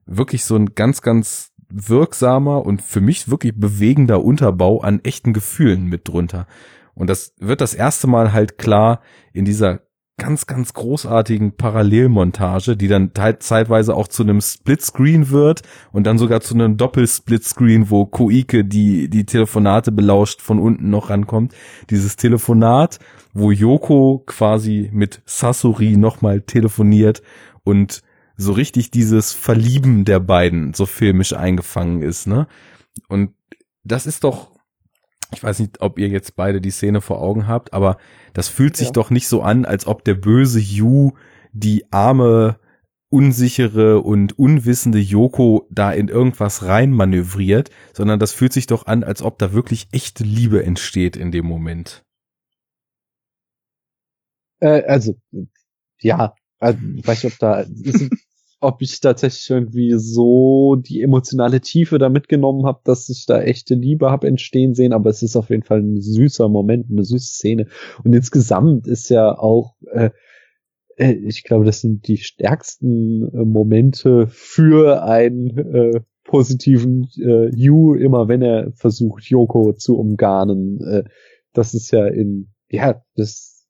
[0.05, 5.85] wirklich so ein ganz, ganz wirksamer und für mich wirklich bewegender Unterbau an echten Gefühlen
[5.85, 6.47] mit drunter.
[6.95, 9.01] Und das wird das erste Mal halt klar
[9.33, 9.81] in dieser
[10.19, 16.41] ganz, ganz großartigen Parallelmontage, die dann zeitweise auch zu einem Splitscreen wird und dann sogar
[16.41, 21.55] zu einem Doppelsplitscreen, wo Koike die, die Telefonate belauscht von unten noch rankommt.
[21.89, 22.99] Dieses Telefonat,
[23.33, 27.23] wo Yoko quasi mit Sasori nochmal telefoniert
[27.63, 28.01] und
[28.40, 32.48] so richtig dieses Verlieben der beiden so filmisch eingefangen ist, ne?
[33.10, 33.34] Und
[33.84, 34.52] das ist doch,
[35.34, 37.98] ich weiß nicht, ob ihr jetzt beide die Szene vor Augen habt, aber
[38.34, 38.94] das fühlt sich ja.
[38.94, 41.11] doch nicht so an, als ob der böse Yu
[41.52, 42.60] die arme,
[43.10, 49.03] unsichere und unwissende Yoko da in irgendwas rein manövriert, sondern das fühlt sich doch an,
[49.03, 52.06] als ob da wirklich echte Liebe entsteht in dem Moment.
[54.60, 55.18] Äh, also,
[55.99, 58.10] ja, also, ich weiß nicht, ob da, ist,
[58.61, 63.76] ob ich tatsächlich irgendwie so die emotionale Tiefe da mitgenommen habe, dass ich da echte
[63.76, 67.34] Liebe habe entstehen sehen, aber es ist auf jeden Fall ein süßer Moment, eine süße
[67.34, 67.68] Szene.
[68.03, 70.10] Und insgesamt ist ja auch, äh,
[70.98, 77.95] äh ich glaube, das sind die stärksten äh, Momente für einen äh, positiven äh, You,
[77.95, 80.81] immer wenn er versucht, Yoko zu umgarnen.
[80.81, 81.03] Äh,
[81.53, 83.65] das ist ja in, ja, das,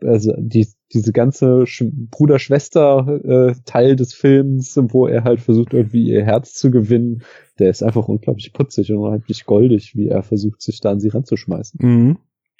[0.00, 1.64] also die diese ganze
[2.10, 7.22] Bruder-Schwester-Teil äh, des Films, wo er halt versucht, irgendwie ihr Herz zu gewinnen,
[7.58, 11.08] der ist einfach unglaublich putzig und unheimlich goldig, wie er versucht, sich da an sie
[11.08, 11.80] ranzuschmeißen.
[11.82, 12.18] Mhm.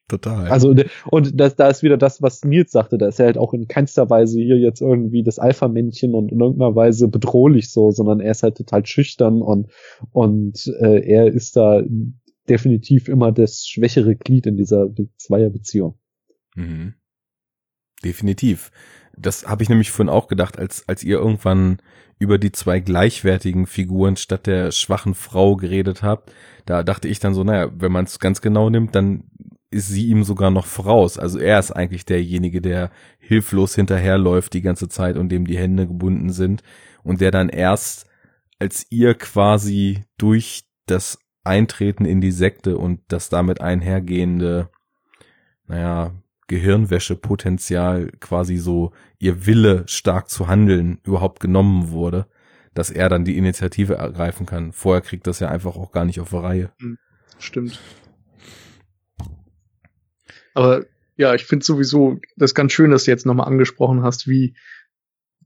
[0.08, 0.46] Total.
[0.48, 0.74] Also,
[1.10, 3.68] und das, da ist wieder das, was Nils sagte, da ist er halt auch in
[3.68, 8.30] keinster Weise hier jetzt irgendwie das Alpha-Männchen und in irgendeiner Weise bedrohlich so, sondern er
[8.30, 9.68] ist halt total schüchtern und,
[10.12, 11.82] und äh, er ist da
[12.48, 14.88] definitiv immer das schwächere Glied in dieser
[15.18, 15.98] Zweierbeziehung.
[16.54, 16.94] Mhm.
[18.04, 18.70] Definitiv.
[19.16, 21.78] Das habe ich nämlich vorhin auch gedacht, als, als ihr irgendwann
[22.18, 26.32] über die zwei gleichwertigen Figuren statt der schwachen Frau geredet habt.
[26.66, 29.24] Da dachte ich dann so, naja, wenn man es ganz genau nimmt, dann
[29.70, 31.18] ist sie ihm sogar noch voraus.
[31.18, 35.86] Also er ist eigentlich derjenige, der hilflos hinterherläuft die ganze Zeit und dem die Hände
[35.86, 36.62] gebunden sind
[37.02, 38.06] und der dann erst,
[38.58, 44.70] als ihr quasi durch das Eintreten in die Sekte und das damit einhergehende,
[45.66, 46.12] naja,
[46.48, 52.26] Gehirnwäschepotenzial quasi so ihr Wille stark zu handeln überhaupt genommen wurde,
[52.74, 54.72] dass er dann die Initiative ergreifen kann.
[54.72, 56.72] Vorher kriegt das ja einfach auch gar nicht auf die Reihe.
[56.80, 56.98] Hm,
[57.38, 57.80] stimmt.
[60.54, 64.56] Aber ja, ich finde sowieso das ganz schön, dass du jetzt nochmal angesprochen hast, wie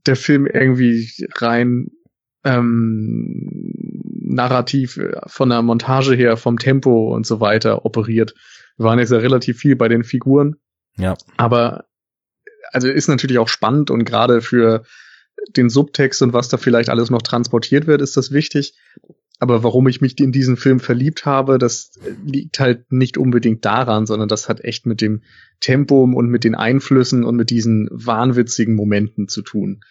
[0.05, 1.87] der Film irgendwie rein
[2.43, 3.73] ähm,
[4.21, 8.33] narrativ äh, von der Montage her, vom Tempo und so weiter operiert.
[8.77, 10.55] Wir waren jetzt ja relativ viel bei den Figuren
[10.97, 11.15] ja.
[11.37, 11.85] Aber
[12.71, 14.83] also ist natürlich auch spannend und gerade für
[15.55, 18.75] den Subtext und was da vielleicht alles noch transportiert wird, ist das wichtig.
[19.39, 21.91] Aber warum ich mich in diesen Film verliebt habe, das
[22.25, 25.21] liegt halt nicht unbedingt daran, sondern das hat echt mit dem
[25.59, 29.81] Tempo und mit den Einflüssen und mit diesen wahnwitzigen Momenten zu tun.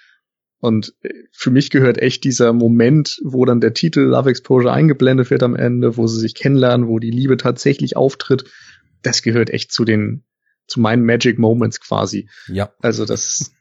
[0.59, 0.95] Und
[1.33, 5.57] für mich gehört echt dieser Moment, wo dann der Titel Love Exposure eingeblendet wird am
[5.57, 8.45] Ende, wo sie sich kennenlernen, wo die Liebe tatsächlich auftritt,
[9.03, 10.25] das gehört echt zu den
[10.67, 12.29] zu meinen Magic Moments quasi.
[12.49, 12.73] Ja.
[12.81, 13.53] Also das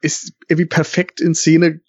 [0.00, 1.80] ist irgendwie perfekt in Szene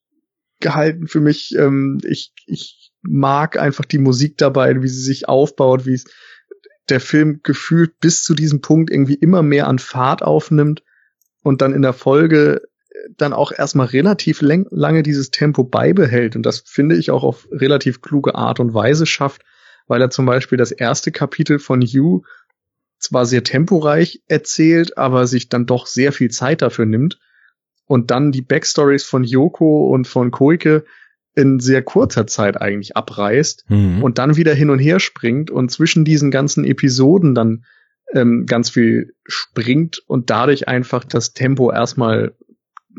[0.59, 1.55] gehalten für mich.
[1.57, 6.05] Ähm, ich, ich mag einfach die Musik dabei, wie sie sich aufbaut, wie es
[6.89, 10.83] der Film gefühlt bis zu diesem Punkt irgendwie immer mehr an Fahrt aufnimmt
[11.43, 12.61] und dann in der Folge
[13.17, 16.35] dann auch erstmal relativ lange dieses Tempo beibehält.
[16.35, 19.43] Und das finde ich auch auf relativ kluge Art und Weise schafft,
[19.87, 22.21] weil er zum Beispiel das erste Kapitel von You
[22.99, 27.19] zwar sehr temporeich erzählt, aber sich dann doch sehr viel Zeit dafür nimmt
[27.85, 30.85] und dann die Backstories von Yoko und von Koike
[31.35, 34.03] in sehr kurzer Zeit eigentlich abreißt mhm.
[34.03, 37.63] und dann wieder hin und her springt und zwischen diesen ganzen Episoden dann
[38.13, 42.33] ähm, ganz viel springt und dadurch einfach das Tempo erstmal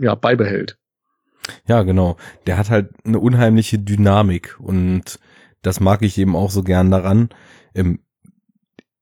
[0.01, 0.79] ja beibehält.
[1.67, 2.17] Ja, genau.
[2.47, 5.19] Der hat halt eine unheimliche Dynamik und
[5.63, 7.29] das mag ich eben auch so gern daran.
[7.75, 8.01] Ähm,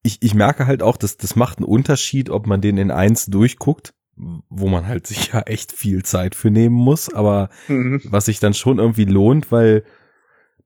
[0.02, 3.26] ich, ich merke halt auch, dass das macht einen Unterschied, ob man den in eins
[3.26, 8.00] durchguckt, wo man halt sich ja echt viel Zeit für nehmen muss, aber mhm.
[8.04, 9.84] was sich dann schon irgendwie lohnt, weil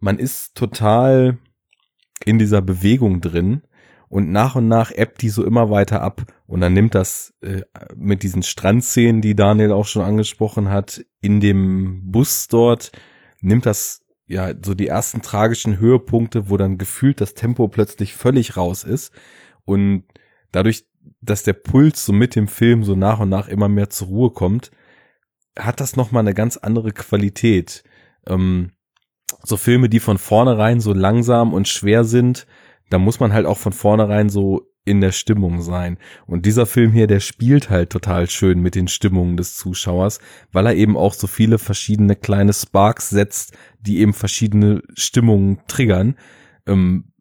[0.00, 1.38] man ist total
[2.24, 3.62] in dieser Bewegung drin
[4.08, 7.62] und nach und nach ebbt die so immer weiter ab und dann nimmt das äh,
[7.96, 12.92] mit diesen Strandszenen, die Daniel auch schon angesprochen hat, in dem Bus dort,
[13.40, 18.56] nimmt das ja so die ersten tragischen Höhepunkte, wo dann gefühlt das Tempo plötzlich völlig
[18.56, 19.12] raus ist
[19.64, 20.04] und
[20.52, 20.86] dadurch,
[21.20, 24.30] dass der Puls so mit dem Film so nach und nach immer mehr zur Ruhe
[24.30, 24.70] kommt,
[25.58, 27.84] hat das nochmal eine ganz andere Qualität.
[28.26, 28.72] Ähm,
[29.42, 32.46] so Filme, die von vornherein so langsam und schwer sind,
[32.90, 35.98] da muss man halt auch von vornherein so in der Stimmung sein.
[36.26, 40.18] Und dieser Film hier, der spielt halt total schön mit den Stimmungen des Zuschauers,
[40.50, 46.16] weil er eben auch so viele verschiedene kleine Sparks setzt, die eben verschiedene Stimmungen triggern.
[46.66, 47.12] Ähm,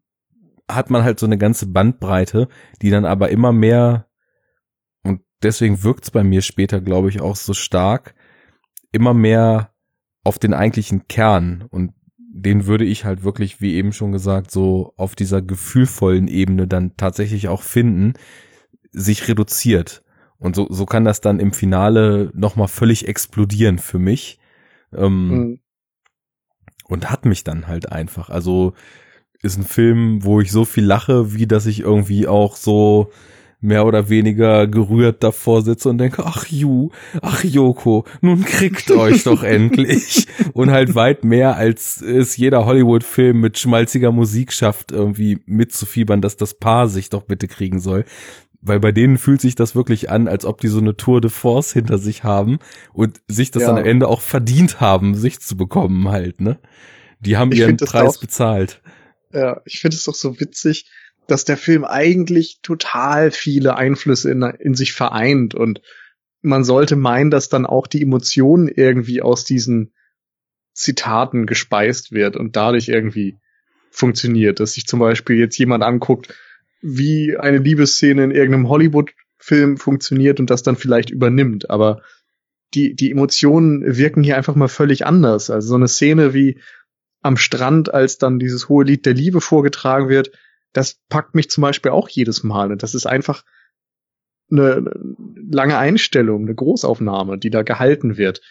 [0.70, 2.48] hat man halt so eine ganze Bandbreite,
[2.80, 4.06] die dann aber immer mehr,
[5.02, 8.14] und deswegen wirkt's bei mir später, glaube ich, auch so stark,
[8.90, 9.72] immer mehr
[10.24, 11.92] auf den eigentlichen Kern und
[12.34, 16.96] den würde ich halt wirklich, wie eben schon gesagt, so auf dieser gefühlvollen Ebene dann
[16.96, 18.14] tatsächlich auch finden,
[18.90, 20.02] sich reduziert.
[20.38, 24.40] Und so, so kann das dann im Finale nochmal völlig explodieren für mich.
[24.94, 25.60] Ähm, mhm.
[26.88, 28.30] Und hat mich dann halt einfach.
[28.30, 28.72] Also
[29.42, 33.12] ist ein Film, wo ich so viel lache, wie dass ich irgendwie auch so
[33.62, 36.90] mehr oder weniger gerührt davor sitze und denke, ach Ju,
[37.22, 40.26] ach Joko, nun kriegt euch doch endlich.
[40.52, 46.36] Und halt weit mehr, als es jeder Hollywood-Film mit schmalziger Musik schafft, irgendwie mitzufiebern, dass
[46.36, 48.04] das Paar sich doch bitte kriegen soll.
[48.60, 51.30] Weil bei denen fühlt sich das wirklich an, als ob die so eine Tour de
[51.30, 52.58] Force hinter sich haben
[52.92, 53.70] und sich das ja.
[53.70, 56.58] am Ende auch verdient haben, sich zu bekommen halt, ne?
[57.20, 58.80] Die haben ich ihren Preis bezahlt.
[59.32, 60.86] Ja, ich finde es doch so witzig,
[61.26, 65.80] dass der Film eigentlich total viele Einflüsse in, in sich vereint und
[66.42, 69.92] man sollte meinen, dass dann auch die Emotionen irgendwie aus diesen
[70.74, 73.38] Zitaten gespeist wird und dadurch irgendwie
[73.90, 76.34] funktioniert, dass sich zum Beispiel jetzt jemand anguckt,
[76.80, 82.02] wie eine Liebesszene in irgendeinem Hollywood-Film funktioniert und das dann vielleicht übernimmt, aber
[82.74, 85.50] die, die Emotionen wirken hier einfach mal völlig anders.
[85.50, 86.58] Also so eine Szene wie
[87.20, 90.32] am Strand, als dann dieses hohe Lied der Liebe vorgetragen wird,
[90.72, 92.72] das packt mich zum Beispiel auch jedes Mal.
[92.72, 93.44] Und das ist einfach
[94.50, 94.92] eine
[95.50, 98.42] lange Einstellung, eine Großaufnahme, die da gehalten wird.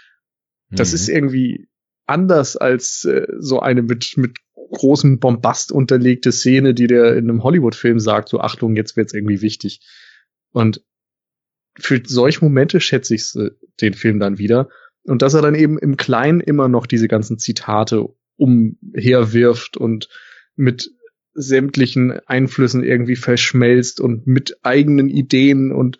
[0.69, 0.95] Das mhm.
[0.95, 1.67] ist irgendwie
[2.05, 7.43] anders als äh, so eine mit, mit großem Bombast unterlegte Szene, die der in einem
[7.43, 9.81] Hollywood-Film sagt, so Achtung, jetzt wird's irgendwie wichtig.
[10.51, 10.83] Und
[11.79, 14.69] für solche Momente schätze ich äh, den Film dann wieder.
[15.03, 18.07] Und dass er dann eben im Kleinen immer noch diese ganzen Zitate
[18.37, 20.09] umherwirft und
[20.55, 20.91] mit
[21.33, 25.97] sämtlichen Einflüssen irgendwie verschmelzt und mit eigenen Ideen und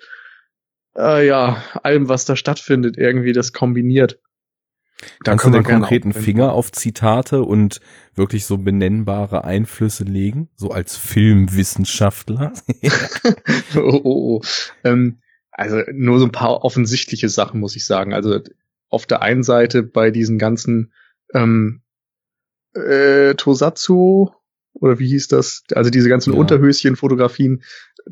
[0.96, 4.20] äh, ja, allem, was da stattfindet, irgendwie das kombiniert.
[5.24, 7.80] Da Kannst du den konkreten Finger auf Zitate und
[8.14, 12.54] wirklich so benennbare Einflüsse legen, so als Filmwissenschaftler?
[13.76, 14.42] oh, oh, oh.
[14.84, 15.22] Ähm,
[15.52, 18.14] also nur so ein paar offensichtliche Sachen, muss ich sagen.
[18.14, 18.40] Also
[18.90, 20.94] auf der einen Seite bei diesen ganzen
[21.34, 21.82] ähm,
[22.74, 24.32] äh, Tosatsu
[24.74, 25.64] oder wie hieß das?
[25.74, 26.40] Also diese ganzen ja.
[26.40, 27.64] Unterhöschen-Fotografien,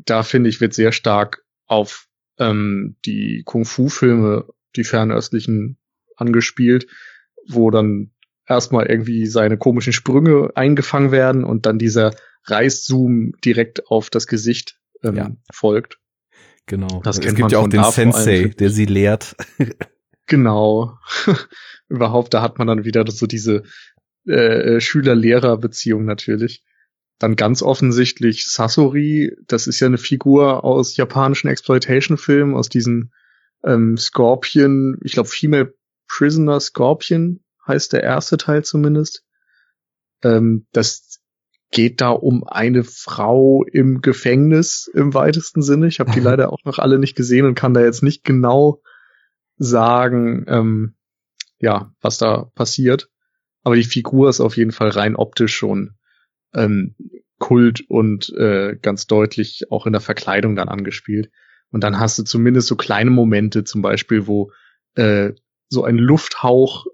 [0.04, 2.06] da finde ich, wird sehr stark auf
[2.38, 4.46] ähm, die Kung-Fu-Filme,
[4.76, 5.78] die fernöstlichen,
[6.16, 6.86] angespielt,
[7.48, 8.10] wo dann
[8.46, 12.14] erstmal irgendwie seine komischen Sprünge eingefangen werden und dann dieser
[12.44, 15.30] Reißzoom direkt auf das Gesicht ähm, ja.
[15.52, 15.98] folgt.
[16.66, 17.00] Genau.
[17.02, 19.34] Das es gibt ja auch den Sensei, der sie lehrt.
[20.26, 20.98] genau.
[21.88, 23.64] Überhaupt, da hat man dann wieder so diese
[24.26, 26.64] äh, äh, Schüler-Lehrer-Beziehung natürlich.
[27.18, 33.12] Dann ganz offensichtlich Sasori, das ist ja eine Figur aus japanischen Exploitation-Filmen, aus diesen
[33.62, 35.74] ähm, Scorpion, ich glaube Female
[36.08, 39.24] Prisoner Scorpion heißt der erste Teil zumindest.
[40.22, 41.20] Ähm, das
[41.70, 45.86] geht da um eine Frau im Gefängnis im weitesten Sinne.
[45.86, 48.82] Ich habe die leider auch noch alle nicht gesehen und kann da jetzt nicht genau
[49.56, 50.94] sagen, ähm,
[51.58, 53.08] ja, was da passiert.
[53.62, 55.96] Aber die Figur ist auf jeden Fall rein optisch schon
[56.54, 56.94] ähm,
[57.38, 61.30] Kult und äh, ganz deutlich auch in der Verkleidung dann angespielt.
[61.70, 64.52] Und dann hast du zumindest so kleine Momente, zum Beispiel, wo
[64.94, 65.32] äh,
[65.68, 66.86] so ein Lufthauch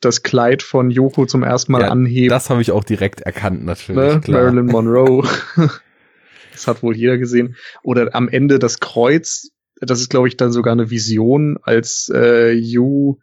[0.00, 2.30] das Kleid von Yoko zum ersten Mal ja, anhebt.
[2.30, 4.14] Das habe ich auch direkt erkannt, natürlich.
[4.14, 4.20] Ne?
[4.20, 4.42] Klar.
[4.42, 5.28] Marilyn Monroe.
[6.52, 7.56] das hat wohl jeder gesehen.
[7.82, 9.50] Oder am Ende das Kreuz.
[9.80, 13.18] Das ist, glaube ich, dann sogar eine Vision, als äh, Yu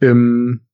[0.00, 0.65] im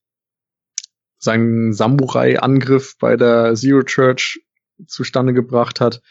[1.23, 4.41] seinen Samurai-Angriff bei der Zero Church
[4.87, 6.03] zustande gebracht hat.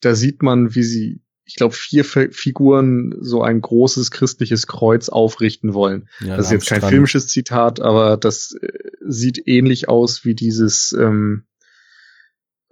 [0.00, 5.08] da sieht man, wie sie, ich glaube, vier F Figuren so ein großes christliches Kreuz
[5.08, 6.08] aufrichten wollen.
[6.20, 8.68] Ja, das ist jetzt kein filmisches Zitat, aber das äh,
[9.00, 11.46] sieht ähnlich aus wie dieses, ähm,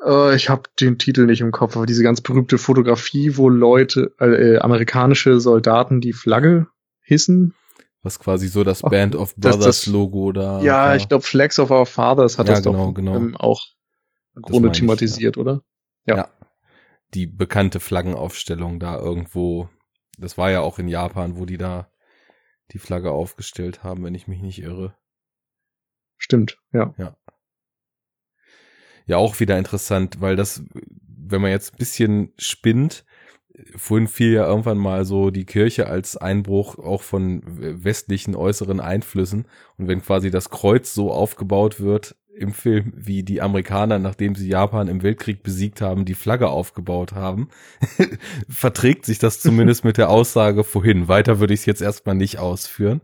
[0.05, 4.13] äh, ich habe den Titel nicht im Kopf, aber diese ganz berühmte Fotografie, wo Leute,
[4.19, 6.67] äh, amerikanische Soldaten die Flagge
[7.03, 7.55] hissen.
[8.07, 10.61] Was quasi so das Band of das- Brothers das- Logo da.
[10.63, 13.17] ja, ich glaube, Flags of Our Fathers hat Ja, das genau, doch genau.
[13.17, 13.61] Ähm, auch
[14.37, 15.63] im Das Grunde meine ich, thematisiert, oder?
[16.07, 16.17] Ja.
[16.17, 16.29] Ja.
[17.15, 19.69] Die bekannte Flaggenaufstellung da irgendwo.
[20.19, 21.91] Das war ja auch in Japan, wo die da
[22.71, 24.95] die Flagge aufgestellt haben, wenn ich mich nicht irre.
[26.17, 26.95] Stimmt, ja.
[29.07, 30.63] Ja, auch wieder interessant, weil das,
[31.09, 33.05] wenn man jetzt ein bisschen spinnt,
[33.75, 39.47] vorhin fiel ja irgendwann mal so die Kirche als Einbruch auch von westlichen äußeren Einflüssen.
[39.79, 44.49] Und wenn quasi das Kreuz so aufgebaut wird im Film, wie die Amerikaner, nachdem sie
[44.49, 47.49] Japan im Weltkrieg besiegt haben, die Flagge aufgebaut haben,
[48.49, 51.09] verträgt sich das zumindest mit der Aussage vorhin.
[51.09, 53.01] Weiter würde ich es jetzt erstmal nicht ausführen.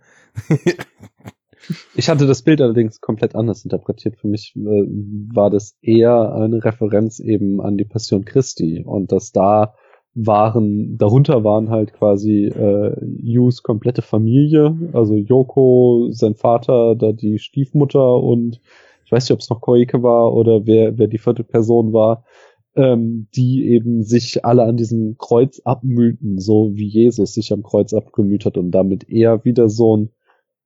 [1.95, 4.16] Ich hatte das Bild allerdings komplett anders interpretiert.
[4.19, 9.31] Für mich äh, war das eher eine Referenz eben an die Passion Christi und dass
[9.31, 9.74] da
[10.14, 17.39] waren, darunter waren halt quasi äh, Yus komplette Familie, also Yoko, sein Vater, da die
[17.39, 18.60] Stiefmutter und
[19.05, 22.24] ich weiß nicht, ob es noch Koike war oder wer, wer die vierte Person war,
[22.76, 27.93] ähm, die eben sich alle an diesem Kreuz abmühten, so wie Jesus sich am Kreuz
[27.93, 30.10] abgemüht hat und damit eher wieder so ein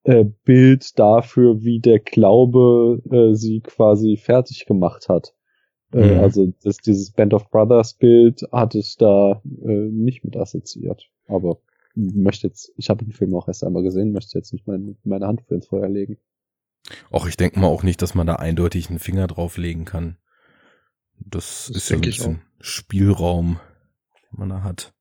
[0.05, 5.36] äh, Bild dafür, wie der Glaube äh, sie quasi fertig gemacht hat.
[5.93, 6.21] Äh, Mhm.
[6.21, 11.11] Also das, dieses Band of Brothers Bild hatte ich da äh, nicht mit assoziiert.
[11.27, 11.59] Aber
[11.95, 15.27] möchte jetzt, ich habe den Film auch erst einmal gesehen, möchte jetzt nicht mein, meine
[15.27, 16.19] Hand für ins Feuer legen.
[17.11, 20.19] Auch ich denke mal auch nicht, dass man da eindeutig einen Finger drauflegen kann.
[21.19, 23.59] Das, Das ist so ein bisschen Spielraum,
[24.31, 24.93] den man da hat.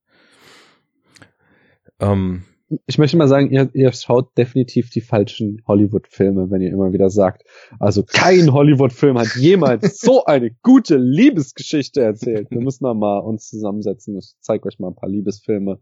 [2.00, 2.46] Ähm,
[2.88, 7.12] Ich möchte mal sagen, ihr, ihr schaut definitiv die falschen Hollywood-Filme, wenn ihr immer wieder
[7.12, 7.44] sagt,
[7.80, 12.50] also kein Hollywood-Film hat jemals so eine gute Liebesgeschichte erzählt.
[12.50, 14.18] Wir müssen da mal uns zusammensetzen.
[14.18, 15.80] Ich zeige euch mal ein paar Liebesfilme.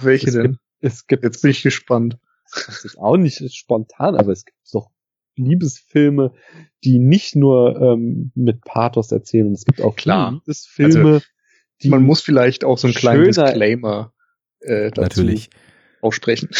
[0.00, 0.42] Welche Es denn?
[0.52, 2.16] gibt, es gibt Jetzt bin ich gespannt.
[2.66, 4.90] das ist auch nicht spontan, aber es gibt doch
[5.36, 6.32] Liebesfilme,
[6.84, 9.52] die nicht nur ähm, mit Pathos erzählen.
[9.52, 10.32] Es gibt auch Klar.
[10.32, 11.20] Liebesfilme,
[11.82, 14.12] die Man muss vielleicht auch so einen kleinen Disclaimer
[14.60, 15.50] äh, dazu natürlich.
[16.02, 16.50] Aussprechen.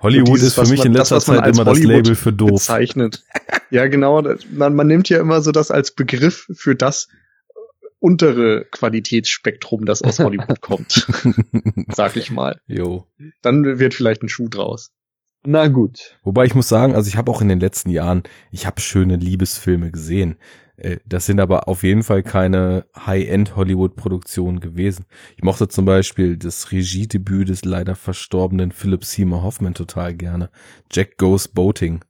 [0.00, 1.92] Hollywood dieses, ist für mich man- in das, letzter was man Zeit immer das Hollywood
[2.06, 2.50] Label für doof.
[2.50, 3.22] bezeichnet.
[3.70, 4.20] Ja, genau.
[4.22, 7.08] das- Man, man nimmt ja immer so das als Begriff für das
[8.00, 10.18] untere Qualitätsspektrum, das aus
[10.48, 11.06] Hollywood kommt,
[11.94, 12.60] sag ich mal.
[12.66, 13.06] jo.
[13.42, 14.90] Dann wird vielleicht ein Schuh draus.
[15.46, 16.18] Na gut.
[16.22, 19.16] Wobei ich muss sagen, also ich habe auch in den letzten Jahren, ich habe schöne
[19.16, 20.36] Liebesfilme gesehen.
[20.76, 25.04] Äh, Das sind aber auf jeden Fall keine High-End-Hollywood-Produktionen gewesen.
[25.36, 30.50] Ich mochte zum Beispiel das Regiedebüt des leider verstorbenen Philip Seymour Hoffman total gerne.
[30.90, 32.04] Jack Goes Boating.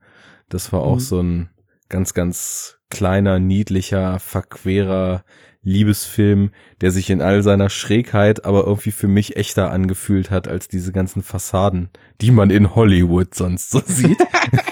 [0.48, 1.00] Das war auch Mhm.
[1.00, 1.50] so ein
[1.88, 5.24] ganz, ganz kleiner, niedlicher, verquerer
[5.62, 6.50] Liebesfilm,
[6.80, 10.92] der sich in all seiner Schrägheit aber irgendwie für mich echter angefühlt hat als diese
[10.92, 11.88] ganzen Fassaden,
[12.20, 14.18] die man in Hollywood sonst so sieht.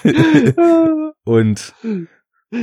[1.24, 1.74] Und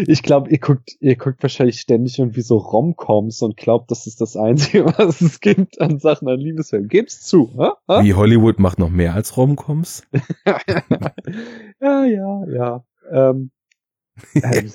[0.07, 4.21] Ich glaube, ihr guckt, ihr guckt wahrscheinlich ständig irgendwie so Romcoms und glaubt, das ist
[4.21, 6.87] das Einzige, was es gibt an Sachen an Liebesfilmen.
[6.87, 7.69] Geb's zu, hä?
[7.87, 8.03] hä?
[8.03, 10.03] wie Hollywood macht noch mehr als Romcoms.
[10.45, 12.85] ja, ja, ja.
[13.11, 13.49] Ähm,
[14.35, 14.69] äh,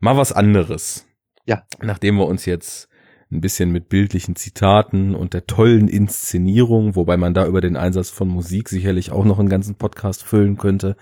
[0.00, 1.06] Mal was anderes.
[1.46, 1.64] Ja.
[1.82, 2.88] Nachdem wir uns jetzt
[3.30, 8.10] ein bisschen mit bildlichen Zitaten und der tollen Inszenierung, wobei man da über den Einsatz
[8.10, 10.96] von Musik sicherlich auch noch einen ganzen Podcast füllen könnte.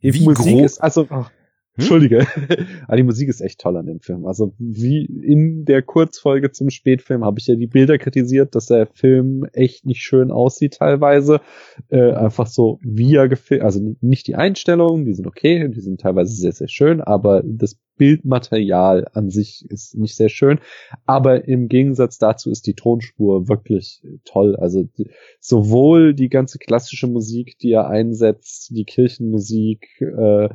[0.00, 1.30] Wie Musik groß- ist, also, ach,
[1.76, 2.26] Entschuldige,
[2.86, 4.26] aber die Musik ist echt toll an dem Film.
[4.26, 8.86] Also wie in der Kurzfolge zum Spätfilm habe ich ja die Bilder kritisiert, dass der
[8.86, 11.40] Film echt nicht schön aussieht teilweise.
[11.88, 16.00] Äh, einfach so wie er gefilmt, also nicht die Einstellungen, die sind okay, die sind
[16.00, 20.60] teilweise sehr, sehr schön, aber das Bildmaterial an sich ist nicht sehr schön.
[21.06, 24.56] Aber im Gegensatz dazu ist die Tonspur wirklich toll.
[24.56, 25.10] Also die,
[25.40, 30.48] sowohl die ganze klassische Musik, die er einsetzt, die Kirchenmusik, äh,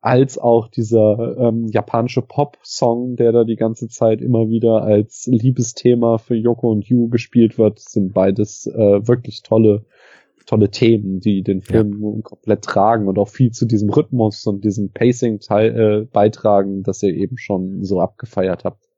[0.00, 6.18] als auch dieser ähm, japanische Pop-Song, der da die ganze Zeit immer wieder als Liebesthema
[6.18, 9.84] für Yoko und Yu gespielt wird, sind beides äh, wirklich tolle
[10.46, 14.90] tolle Themen, die den Film komplett tragen und auch viel zu diesem Rhythmus und diesem
[14.90, 18.88] Pacing teil, äh, beitragen, das ihr eben schon so abgefeiert habt.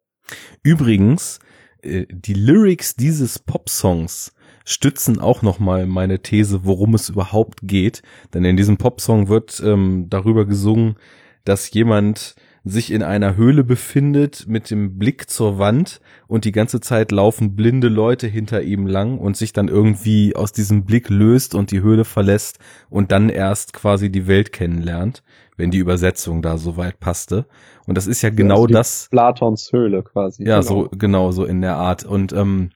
[0.63, 1.39] Übrigens,
[1.83, 4.33] äh, die Lyrics dieses Popsongs
[4.65, 8.03] stützen auch nochmal meine These, worum es überhaupt geht.
[8.35, 10.97] Denn in diesem Popsong wird ähm, darüber gesungen,
[11.45, 12.35] dass jemand
[12.69, 17.55] sich in einer Höhle befindet mit dem Blick zur Wand und die ganze Zeit laufen
[17.55, 21.81] blinde Leute hinter ihm lang und sich dann irgendwie aus diesem Blick löst und die
[21.81, 22.59] Höhle verlässt
[22.91, 25.23] und dann erst quasi die Welt kennenlernt,
[25.57, 27.47] wenn die Übersetzung da soweit passte.
[27.87, 29.09] Und das ist ja genau also das.
[29.13, 30.43] Platons Höhle quasi.
[30.43, 30.69] Ja, genau.
[30.69, 32.05] so genau so in der Art.
[32.05, 32.71] Und ähm,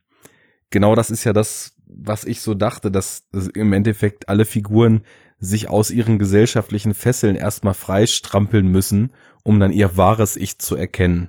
[0.70, 5.02] genau das ist ja das, was ich so dachte, dass im Endeffekt alle Figuren
[5.40, 9.10] sich aus ihren gesellschaftlichen Fesseln erstmal freistrampeln müssen,
[9.50, 11.28] um dann ihr wahres Ich zu erkennen.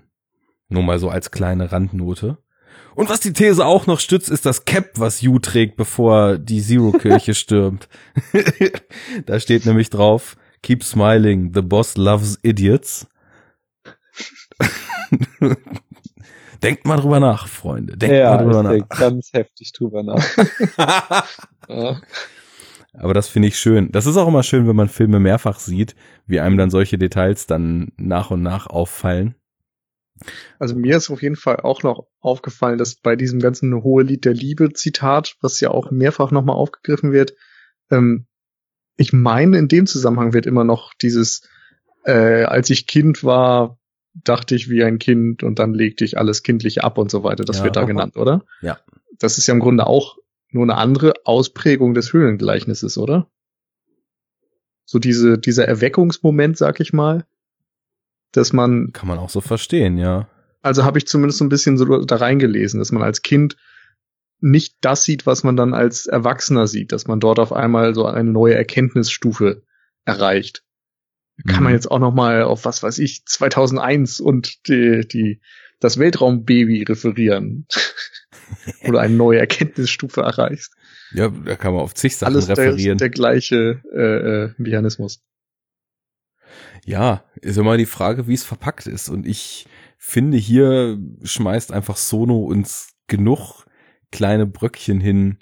[0.70, 2.38] Nur mal so als kleine Randnote.
[2.94, 6.62] Und was die These auch noch stützt, ist das Cap, was Yu trägt, bevor die
[6.62, 7.90] Zero-Kirche stürmt.
[9.26, 13.08] da steht nämlich drauf, Keep smiling, the boss loves idiots.
[16.62, 17.98] Denkt mal drüber nach, Freunde.
[17.98, 18.72] Denkt ja, mal drüber ich nach.
[18.72, 20.24] denk ganz heftig drüber nach.
[21.68, 22.00] Ja.
[22.94, 23.92] Aber das finde ich schön.
[23.92, 25.96] Das ist auch immer schön, wenn man Filme mehrfach sieht,
[26.28, 29.36] wie einem dann solche Details dann nach und nach auffallen.
[30.60, 34.26] Also mir ist auf jeden Fall auch noch aufgefallen, dass bei diesem ganzen Hohe Lied
[34.26, 37.34] der Liebe Zitat, was ja auch mehrfach nochmal aufgegriffen wird,
[37.90, 38.28] ähm,
[38.98, 41.42] ich meine, in dem Zusammenhang wird immer noch dieses,
[42.04, 43.80] äh, als ich Kind war,
[44.14, 47.44] dachte ich wie ein Kind und dann legte ich alles kindlich ab und so weiter.
[47.46, 47.64] Das Ja.
[47.64, 48.44] wird da genannt, oder?
[48.62, 48.78] Ja.
[49.18, 50.18] Das ist ja im Grunde auch
[50.52, 53.30] nur eine andere Ausprägung des Höhlengleichnisses, oder?
[54.86, 57.26] So diese, dieser Erweckungsmoment, sag ich mal,
[58.32, 60.28] dass man Kann man auch so verstehen, ja.
[60.62, 63.58] also habe ich zumindest so ein bisschen so da reingelesen, dass man als Kind
[64.40, 68.06] nicht das sieht, was man dann als Erwachsener sieht, dass man dort auf einmal so
[68.06, 69.64] eine neue Erkenntnisstufe
[70.06, 70.64] erreicht.
[71.48, 71.78] Kann man Mhm.
[71.78, 75.42] jetzt auch noch mal auf was weiß ich 2001 und die, die
[75.80, 77.68] das Weltraumbaby referieren,
[78.86, 80.74] du eine neue Erkenntnisstufe erreichst.
[81.14, 82.98] Ja, da kann man auf zig Sachen Alles der, referieren.
[82.98, 85.22] der gleiche äh, äh, Mechanismus.
[86.86, 89.10] Ja, ist immer die Frage, wie es verpackt ist.
[89.10, 89.68] Und ich
[89.98, 93.66] finde, hier schmeißt einfach Sono uns genug
[94.12, 95.38] kleine Bröckchen hin,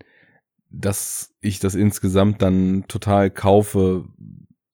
[0.69, 4.05] dass ich das insgesamt dann total kaufe,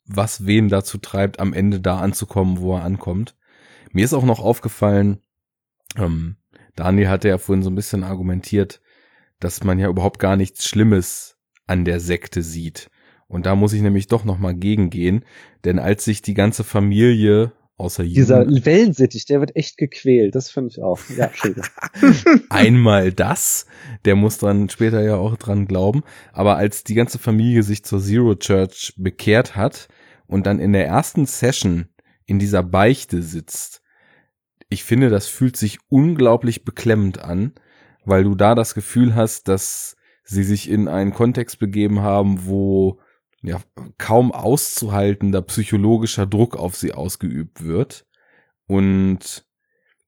[0.06, 3.36] was wen dazu treibt, am Ende da anzukommen, wo er ankommt.
[3.92, 5.22] Mir ist auch noch aufgefallen,
[5.98, 6.36] ähm,
[6.76, 8.82] Daniel hatte ja vorhin so ein bisschen argumentiert,
[9.40, 11.38] dass man ja überhaupt gar nichts Schlimmes
[11.68, 12.90] an der Sekte sieht.
[13.28, 15.26] Und da muss ich nämlich doch noch mal gegengehen,
[15.64, 20.36] denn als sich die ganze Familie außer Dieser Jugend Wellensittich, der wird echt gequält.
[20.36, 21.00] Das finde ich auch.
[21.18, 21.30] Ja,
[22.50, 23.66] einmal das,
[24.06, 28.02] der muss dann später ja auch dran glauben, aber als die ganze Familie sich zur
[28.02, 29.88] Zero Church bekehrt hat
[30.28, 31.88] und dann in der ersten Session
[32.26, 33.82] in dieser Beichte sitzt,
[34.70, 37.54] ich finde, das fühlt sich unglaublich beklemmend an,
[38.04, 43.00] weil du da das Gefühl hast, dass sie sich in einen Kontext begeben haben, wo
[43.42, 43.62] ja
[43.98, 48.06] kaum auszuhaltender psychologischer Druck auf sie ausgeübt wird.
[48.68, 49.46] Und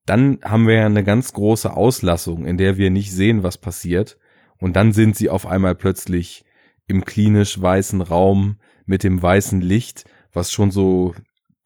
[0.05, 4.17] dann haben wir ja eine ganz große Auslassung, in der wir nicht sehen, was passiert.
[4.57, 6.45] Und dann sind sie auf einmal plötzlich
[6.88, 11.13] im klinisch weißen Raum mit dem weißen Licht, was schon so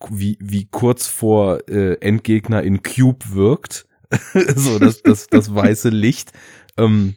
[0.09, 3.87] wie, wie kurz vor äh, Endgegner in Cube wirkt.
[4.33, 6.31] so das, das, das weiße Licht.
[6.77, 7.15] Ähm,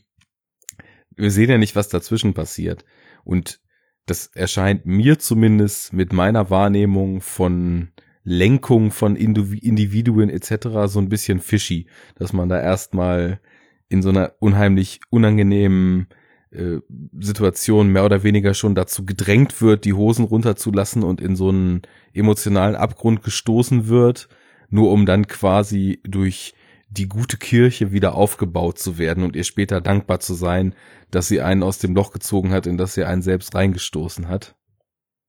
[1.16, 2.84] wir sehen ja nicht, was dazwischen passiert.
[3.24, 3.60] Und
[4.06, 7.92] das erscheint mir zumindest mit meiner Wahrnehmung von
[8.22, 10.86] Lenkung von Indiv- Individuen etc.
[10.86, 13.40] so ein bisschen fishy, dass man da erstmal
[13.88, 16.08] in so einer unheimlich unangenehmen
[16.54, 16.80] äh,
[17.18, 21.82] Situation mehr oder weniger schon dazu gedrängt wird, die Hosen runterzulassen und in so einen
[22.12, 24.28] emotionalen Abgrund gestoßen wird,
[24.70, 26.54] nur um dann quasi durch
[26.88, 30.74] die gute Kirche wieder aufgebaut zu werden und ihr später dankbar zu sein,
[31.10, 34.54] dass sie einen aus dem Loch gezogen hat, in das sie einen selbst reingestoßen hat.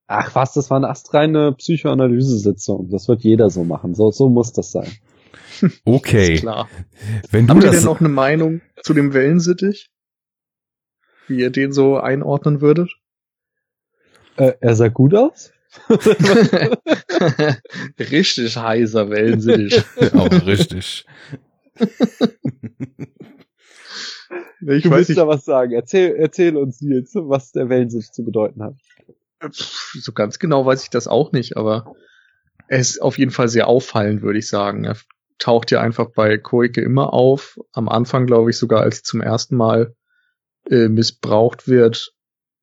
[0.07, 2.89] Ach was, das war eine astreine Psychoanalyse-Sitzung.
[2.91, 3.95] Das wird jeder so machen.
[3.95, 4.91] So, so muss das sein.
[5.85, 6.67] Okay, Ist klar.
[7.31, 9.89] wenn du Habt ihr das denn noch eine Meinung zu dem Wellensittich?
[11.27, 12.95] Wie ihr den so einordnen würdet?
[14.37, 15.51] Äh, er sah gut aus.
[17.99, 19.83] Richtig heißer Wellensittich.
[20.13, 21.05] auch richtig.
[21.79, 21.89] ich
[24.83, 25.73] du weiß willst nicht, da was sagen.
[25.73, 28.75] Erzähl, erzähl uns, Nils, was der Wellensittich zu bedeuten hat.
[29.51, 31.93] pf, so ganz genau weiß ich das auch nicht, aber
[32.67, 34.85] er ist auf jeden Fall sehr auffallend, würde ich sagen.
[34.85, 34.95] Er
[35.37, 37.59] taucht ja einfach bei Koike immer auf.
[37.73, 39.93] Am Anfang, glaube ich, sogar als zum ersten Mal
[40.69, 42.13] äh, missbraucht wird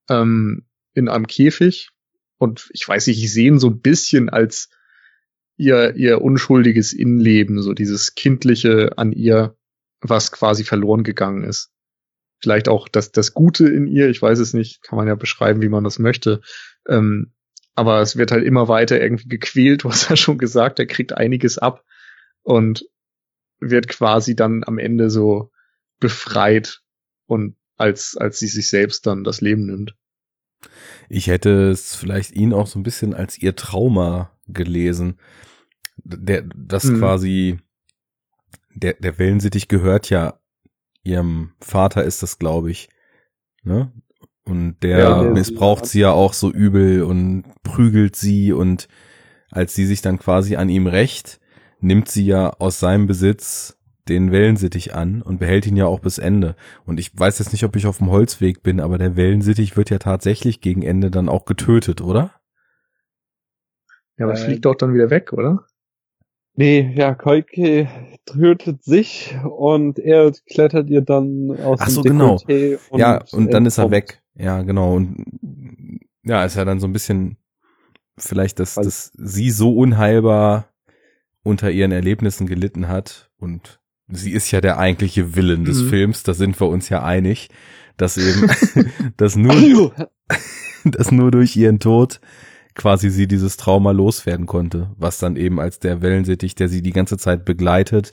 [0.09, 1.91] ähm, in einem Käfig.
[2.39, 4.71] Und ich weiß nicht, ich sehe ihn so ein bisschen als
[5.57, 9.57] ihr, ihr unschuldiges Innenleben, so dieses Kindliche an ihr,
[10.01, 11.71] was quasi verloren gegangen ist.
[12.41, 15.63] Vielleicht auch das, das Gute in ihr, ich weiß es nicht, kann man ja beschreiben,
[15.63, 16.41] wie man das möchte.
[16.89, 17.33] Ähm,
[17.75, 19.83] aber es wird halt immer weiter irgendwie gequält.
[19.85, 21.85] Du hast ja schon gesagt, er kriegt einiges ab
[22.43, 22.85] und
[23.61, 25.53] wird quasi dann am Ende so
[26.01, 26.83] befreit
[27.27, 29.97] und als, als sie sich selbst dann das Leben nimmt.
[31.09, 35.19] Ich hätte es vielleicht ihn auch so ein bisschen als ihr Trauma gelesen.
[35.97, 36.99] Der, das mhm.
[36.99, 37.59] quasi,
[38.75, 40.39] der, der Wellensittich gehört ja
[41.03, 42.89] ihrem Vater ist das, glaube ich.
[43.65, 43.93] Ne?
[44.45, 48.89] Und der, ja, der missbraucht sie ja auch so übel und prügelt sie und
[49.51, 51.41] als sie sich dann quasi an ihm rächt,
[51.81, 53.77] nimmt sie ja aus seinem Besitz
[54.09, 56.57] den Wellensittich an und behält ihn ja auch bis Ende.
[56.85, 59.91] Und ich weiß jetzt nicht, ob ich auf dem Holzweg bin, aber der Wellensittich wird
[59.91, 62.33] ja tatsächlich gegen Ende dann auch getötet, oder?
[64.19, 65.67] Ja, aber äh, fliegt doch dann wieder weg, oder?
[66.55, 67.89] Nee, ja, Koike
[68.27, 72.39] tötet sich und er klettert ihr dann aus Ach so, dem genau.
[72.91, 74.23] Und ja, und dann ist er weg.
[74.35, 74.95] Ja, genau.
[74.95, 75.25] Und
[76.25, 77.39] ja, ist ja dann so ein bisschen
[78.19, 80.69] vielleicht, dass, dass sie so unheilbar
[81.43, 85.89] unter ihren Erlebnissen gelitten hat und sie ist ja der eigentliche Willen des mhm.
[85.89, 87.49] Films, da sind wir uns ja einig,
[87.97, 88.51] dass eben,
[89.17, 89.93] dass nur,
[90.85, 92.21] dass nur durch ihren Tod
[92.75, 96.93] quasi sie dieses Trauma loswerden konnte, was dann eben als der Wellensittich, der sie die
[96.93, 98.13] ganze Zeit begleitet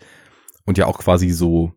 [0.65, 1.73] und ja auch quasi so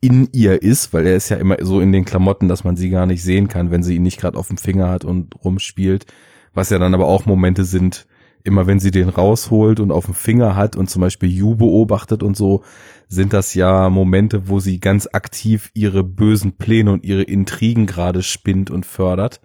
[0.00, 2.90] in ihr ist, weil er ist ja immer so in den Klamotten, dass man sie
[2.90, 6.06] gar nicht sehen kann, wenn sie ihn nicht gerade auf dem Finger hat und rumspielt,
[6.54, 8.06] was ja dann aber auch Momente sind,
[8.48, 12.22] immer wenn sie den rausholt und auf dem Finger hat und zum Beispiel Yu beobachtet
[12.24, 12.64] und so,
[13.06, 18.22] sind das ja Momente, wo sie ganz aktiv ihre bösen Pläne und ihre Intrigen gerade
[18.22, 19.40] spinnt und fördert.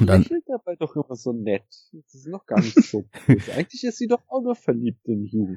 [0.00, 1.62] Und dann lächelt dabei doch immer so nett.
[1.92, 3.04] Das ist noch gar nicht so.
[3.28, 5.56] Eigentlich ist sie doch auch nur verliebt in Yu.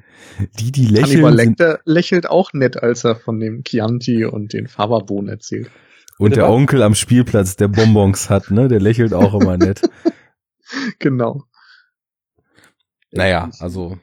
[0.58, 1.24] Die, die lächeln.
[1.24, 5.70] Hannibal Lecter lächelt auch nett, als er von dem Chianti und den Fava-Bohnen erzählt.
[6.18, 9.82] Und der, der Onkel am Spielplatz, der Bonbons hat, ne, der lächelt auch immer nett.
[10.98, 11.44] genau.
[13.12, 13.98] Naja, also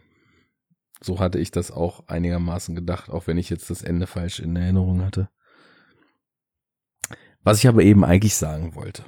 [1.01, 4.55] so hatte ich das auch einigermaßen gedacht, auch wenn ich jetzt das Ende falsch in
[4.55, 5.29] Erinnerung hatte.
[7.43, 9.05] Was ich aber eben eigentlich sagen wollte.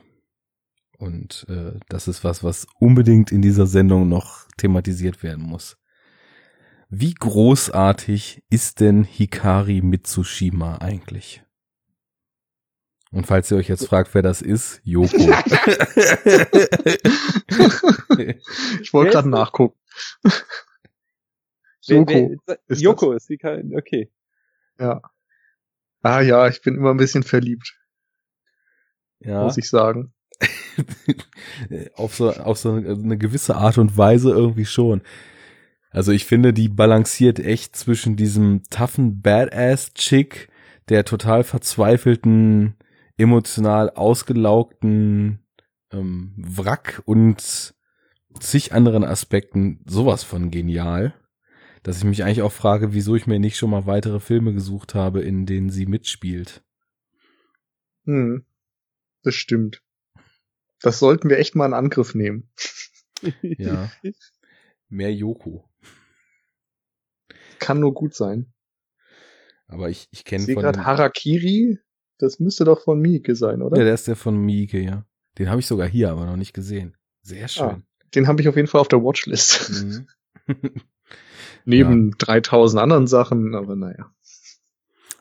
[0.99, 5.77] Und äh, das ist was, was unbedingt in dieser Sendung noch thematisiert werden muss.
[6.89, 11.43] Wie großartig ist denn Hikari Mitsushima eigentlich?
[13.11, 15.17] Und falls ihr euch jetzt fragt, wer das ist, Yoko.
[18.81, 19.77] ich wollte gerade nachgucken.
[21.81, 22.35] Yoko.
[22.67, 24.11] Ist Yoko ist die kein, okay.
[24.79, 25.01] Ja.
[26.01, 27.73] Ah ja, ich bin immer ein bisschen verliebt.
[29.19, 29.43] Ja.
[29.43, 30.13] Muss ich sagen.
[31.95, 35.01] auf so, auf so eine gewisse Art und Weise irgendwie schon.
[35.89, 40.49] Also ich finde, die balanciert echt zwischen diesem toughen Badass-Chick,
[40.89, 42.75] der total verzweifelten,
[43.17, 45.39] emotional ausgelaugten
[45.91, 47.73] ähm, Wrack und
[48.39, 51.13] zig anderen Aspekten sowas von genial,
[51.83, 54.95] dass ich mich eigentlich auch frage, wieso ich mir nicht schon mal weitere Filme gesucht
[54.95, 56.63] habe, in denen sie mitspielt.
[58.05, 58.45] Hm,
[59.23, 59.83] das stimmt.
[60.81, 62.49] Das sollten wir echt mal in Angriff nehmen.
[63.41, 63.91] ja.
[64.89, 65.69] Mehr Yoko.
[67.59, 68.53] Kann nur gut sein.
[69.67, 70.55] Aber ich, ich kenne von.
[70.55, 71.79] gerade Harakiri.
[72.19, 73.77] Das müsste doch von Miike sein, oder?
[73.77, 75.05] Ja, der ist der von Miike, ja.
[75.37, 76.95] Den habe ich sogar hier, aber noch nicht gesehen.
[77.21, 77.65] Sehr ah, schön.
[77.65, 77.81] Ah,
[78.15, 79.69] den habe ich auf jeden Fall auf der Watchlist.
[79.69, 80.07] Mhm.
[81.65, 82.15] Neben ja.
[82.19, 84.11] 3000 anderen Sachen, aber naja.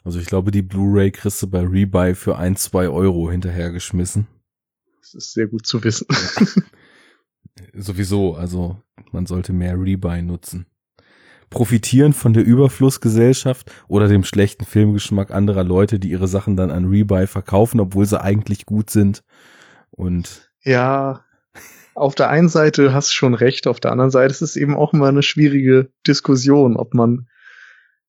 [0.05, 4.29] Also ich glaube, die Blu-ray kriegst du bei Rebuy für ein, zwei Euro hinterhergeschmissen.
[5.01, 6.07] Das ist sehr gut zu wissen.
[7.75, 8.81] Sowieso, also
[9.11, 10.67] man sollte mehr Rebuy nutzen.
[11.51, 16.87] Profitieren von der Überflussgesellschaft oder dem schlechten Filmgeschmack anderer Leute, die ihre Sachen dann an
[16.87, 19.25] Rebuy verkaufen, obwohl sie eigentlich gut sind.
[19.91, 21.25] Und ja,
[21.97, 24.77] auf der einen Seite hast du schon recht, auf der anderen Seite ist es eben
[24.77, 27.29] auch immer eine schwierige Diskussion, ob man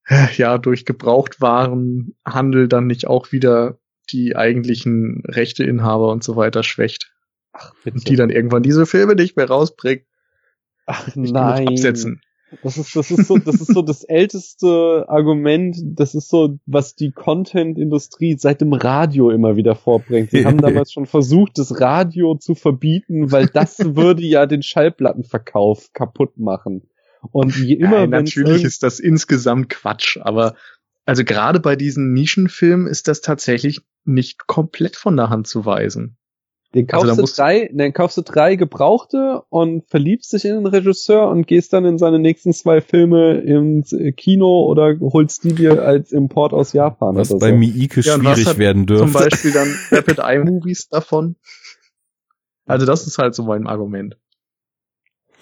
[0.07, 3.79] äh, ja durch Gebrauchtwarenhandel dann nicht auch wieder
[4.11, 7.13] die eigentlichen Rechteinhaber und so weiter schwächt.
[7.53, 7.97] Ach, bitte.
[7.97, 10.03] Und die dann irgendwann diese Filme nicht mehr rausbringt.
[10.85, 11.67] Ach nein.
[11.69, 12.21] Absetzen.
[12.63, 15.75] Das ist, das ist so, das ist so das älteste Argument.
[15.83, 20.31] Das ist so, was die Content-Industrie seit dem Radio immer wieder vorbringt.
[20.31, 25.91] Sie haben damals schon versucht, das Radio zu verbieten, weil das würde ja den Schallplattenverkauf
[25.91, 26.83] kaputt machen.
[27.31, 30.55] Und je immer, Nein, natürlich ist das insgesamt Quatsch, aber
[31.05, 36.17] also gerade bei diesen Nischenfilmen ist das tatsächlich nicht komplett von der Hand zu weisen.
[36.75, 40.65] Den kaufst, also, du drei, dann kaufst du drei Gebrauchte und verliebst dich in den
[40.65, 45.83] Regisseur und gehst dann in seine nächsten zwei Filme ins Kino oder holst die dir
[45.83, 47.15] als Import aus Japan.
[47.15, 47.55] Was bei so.
[47.55, 49.11] Miike ja, schwierig werden dürfte.
[49.11, 51.37] Zum Beispiel dann Rapid Eye Movies davon.
[52.65, 54.17] Also das ist halt so mein Argument.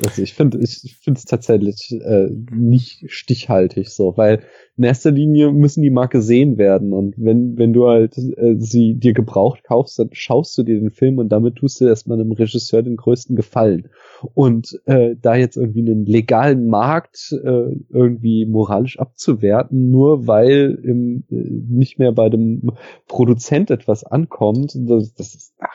[0.04, 4.44] Also ich finde, ich finde es tatsächlich äh, nicht stichhaltig so, weil
[4.76, 8.96] in erster Linie müssen die mal gesehen werden und wenn wenn du halt äh, sie
[8.96, 12.34] dir gebraucht kaufst, dann schaust du dir den Film und damit tust du erstmal einem
[12.34, 13.88] Regisseur den größten Gefallen.
[14.34, 21.24] Und äh, da jetzt irgendwie einen legalen Markt äh, irgendwie moralisch abzuwerten, nur weil im,
[21.32, 22.72] äh, nicht mehr bei dem
[23.08, 25.70] Produzent etwas ankommt, das, das ist ach,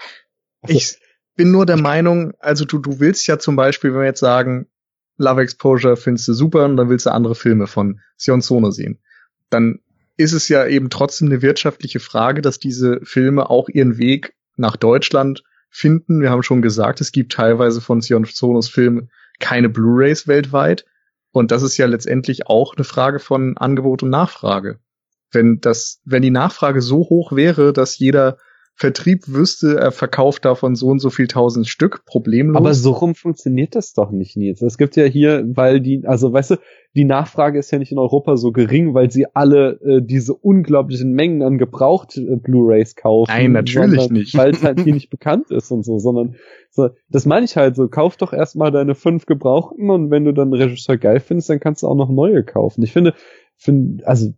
[0.61, 0.99] also, ich
[1.41, 4.67] bin nur der Meinung, also du, du willst ja zum Beispiel, wenn wir jetzt sagen,
[5.17, 8.99] Love Exposure findest du super und dann willst du andere Filme von Sion Sono sehen.
[9.49, 9.79] Dann
[10.19, 14.77] ist es ja eben trotzdem eine wirtschaftliche Frage, dass diese Filme auch ihren Weg nach
[14.77, 16.21] Deutschland finden.
[16.21, 19.09] Wir haben schon gesagt, es gibt teilweise von Sion Sonos Filmen
[19.39, 20.85] keine Blu-rays weltweit.
[21.33, 24.79] Und das ist ja letztendlich auch eine Frage von Angebot und Nachfrage.
[25.33, 28.37] Wenn das, wenn die Nachfrage so hoch wäre, dass jeder
[28.81, 32.57] Vertrieb wüsste, er verkauft davon so und so viel tausend Stück, problemlos.
[32.57, 34.63] Aber so rum funktioniert das doch nicht, Nils.
[34.63, 36.57] Es gibt ja hier, weil die, also weißt du,
[36.95, 41.13] die Nachfrage ist ja nicht in Europa so gering, weil sie alle äh, diese unglaublichen
[41.13, 43.31] Mengen an gebraucht äh, Blu-rays kaufen.
[43.31, 44.35] Nein, natürlich nicht.
[44.35, 46.37] Weil es halt hier nicht bekannt ist und so, sondern
[46.71, 50.33] so, das meine ich halt so, kauf doch erstmal deine fünf Gebrauchten und wenn du
[50.33, 52.83] dann Regisseur geil findest, dann kannst du auch noch neue kaufen.
[52.83, 53.13] Ich finde,
[53.59, 54.33] find, also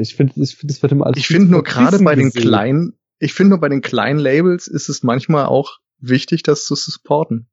[0.00, 1.18] ich finde, ich find, das wird immer alles.
[1.18, 4.88] Ich finde nur gerade bei den kleinen ich finde nur bei den kleinen Labels ist
[4.88, 7.48] es manchmal auch wichtig, das zu supporten.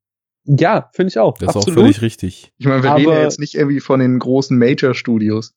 [0.45, 1.37] Ja, finde ich auch.
[1.37, 1.77] Das ist absolut.
[1.77, 2.51] auch völlig richtig.
[2.57, 5.53] Ich meine, wir aber reden ja jetzt nicht irgendwie von den großen Major-Studios.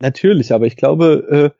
[0.00, 1.54] Natürlich, aber ich glaube,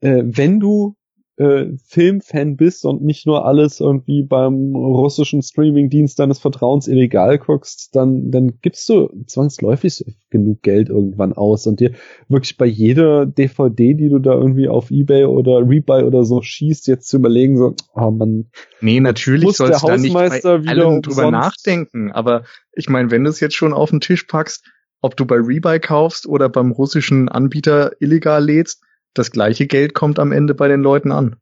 [0.00, 0.96] äh, äh, wenn du
[1.38, 7.94] äh, Filmfan bist und nicht nur alles irgendwie beim russischen Streamingdienst deines Vertrauens illegal guckst,
[7.94, 11.92] dann, dann gibst du zwangsläufig genug Geld irgendwann aus und dir
[12.28, 16.88] wirklich bei jeder DVD, die du da irgendwie auf Ebay oder Rebuy oder so schießt,
[16.88, 18.50] jetzt zu überlegen, so, oh man.
[18.80, 22.42] Nee, natürlich sollst du da nicht bei allem drüber nachdenken, aber
[22.72, 24.64] ich meine, wenn du es jetzt schon auf den Tisch packst,
[25.00, 28.82] ob du bei Rebuy kaufst oder beim russischen Anbieter illegal lädst,
[29.14, 31.36] das gleiche Geld kommt am Ende bei den Leuten an.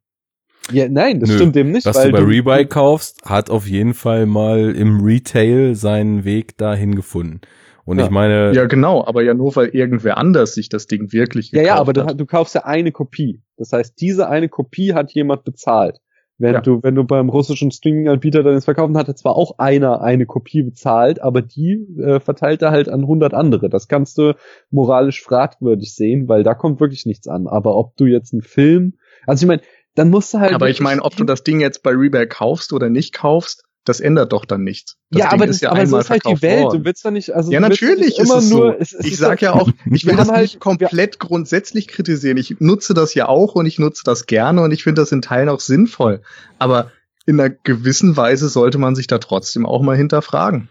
[0.72, 1.36] Ja, nein, das Nö.
[1.36, 1.86] stimmt eben nicht.
[1.86, 6.56] Was du bei du, Rebuy kaufst, hat auf jeden Fall mal im Retail seinen Weg
[6.56, 7.40] dahin gefunden.
[7.84, 8.06] Und ja.
[8.06, 8.52] ich meine.
[8.52, 11.80] Ja, genau, aber ja nur, weil irgendwer anders sich das Ding wirklich gekauft Ja, ja,
[11.80, 13.43] aber du, du, kaufst ja eine Kopie.
[13.56, 15.98] Das heißt, diese eine Kopie hat jemand bezahlt.
[16.38, 16.60] Wenn ja.
[16.60, 20.62] du, wenn du beim russischen Streaming-Anbieter dann ins Verkaufen hatte zwar auch einer eine Kopie
[20.62, 23.70] bezahlt, aber die äh, verteilt er halt an 100 andere.
[23.70, 24.34] Das kannst du
[24.70, 27.46] moralisch fragwürdig sehen, weil da kommt wirklich nichts an.
[27.46, 28.94] Aber ob du jetzt einen Film,
[29.26, 29.62] also ich meine,
[29.94, 30.52] dann musst du halt.
[30.52, 34.00] Aber ich meine, ob du das Ding jetzt bei Rebuy kaufst oder nicht kaufst, das
[34.00, 34.96] ändert doch dann nichts.
[35.10, 36.64] Das ja, Ding aber, das, ist ja aber so ist halt die Welt.
[36.64, 36.78] Worden.
[36.78, 38.70] Du willst doch nicht, also ja, natürlich ist es so.
[38.70, 42.36] Es, es ich sag ja auch, ich will das halt, nicht komplett grundsätzlich kritisieren.
[42.36, 45.22] Ich nutze das ja auch und ich nutze das gerne und ich finde das in
[45.22, 46.22] Teilen auch sinnvoll.
[46.58, 46.90] Aber
[47.26, 50.68] in einer gewissen Weise sollte man sich da trotzdem auch mal hinterfragen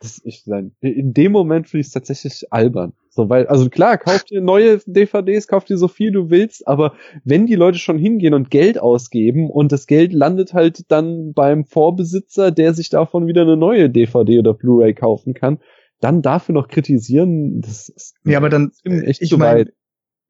[0.00, 0.72] das sein.
[0.80, 2.92] In dem Moment finde ich es tatsächlich albern.
[3.12, 6.94] So, weil, also klar, kauft dir neue DVDs, kauft dir so viel du willst, aber
[7.24, 11.64] wenn die Leute schon hingehen und Geld ausgeben und das Geld landet halt dann beim
[11.64, 15.58] Vorbesitzer, der sich davon wieder eine neue DVD oder Blu-ray kaufen kann,
[15.98, 19.72] dann dafür noch kritisieren, das ist ja, aber dann echt ich mein, weit.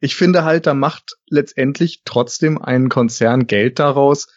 [0.00, 4.28] Ich finde halt, da macht letztendlich trotzdem ein Konzern Geld daraus,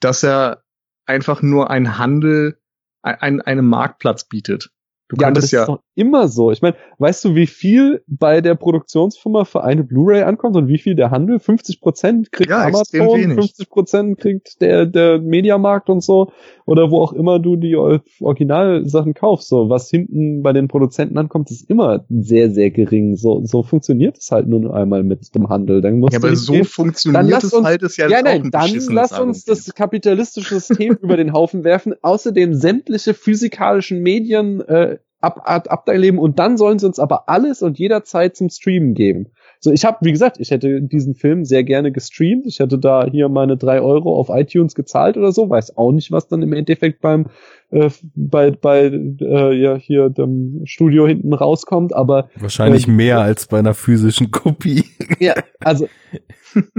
[0.00, 0.64] dass er
[1.06, 2.58] einfach nur ein Handel,
[3.02, 4.70] ein, einen Marktplatz bietet.
[5.08, 6.50] Du ja, das ja ist doch immer so.
[6.50, 10.78] Ich meine, weißt du, wie viel bei der Produktionsfirma für eine Blu-ray ankommt und wie
[10.78, 11.38] viel der Handel?
[11.38, 16.32] 50 Prozent kriegt ja, Amazon, 50 Prozent kriegt der, der Mediamarkt und so.
[16.64, 19.48] Oder wo auch immer du die Originalsachen kaufst.
[19.48, 23.16] So, was hinten bei den Produzenten ankommt, ist immer sehr, sehr gering.
[23.16, 25.82] So, so funktioniert es halt nur einmal mit dem Handel.
[25.82, 26.64] Dann musst ja, aber so gehen.
[26.64, 31.18] funktioniert es uns, halt ist ja, ja nein, dann lass uns das kapitalistische System über
[31.18, 31.94] den Haufen werfen.
[32.00, 37.62] Außerdem sämtliche physikalischen Medien äh, ab, ab, abteileben und dann sollen sie uns aber alles
[37.62, 39.28] und jederzeit zum Streamen geben.
[39.60, 42.44] So, ich habe, wie gesagt, ich hätte diesen Film sehr gerne gestreamt.
[42.46, 45.48] Ich hätte da hier meine drei Euro auf iTunes gezahlt oder so.
[45.48, 47.26] Weiß auch nicht, was dann im Endeffekt beim
[47.74, 53.46] äh, bei bei äh, ja hier dem Studio hinten rauskommt, aber wahrscheinlich äh, mehr als
[53.46, 54.84] bei einer physischen Kopie.
[55.18, 55.88] Ja, also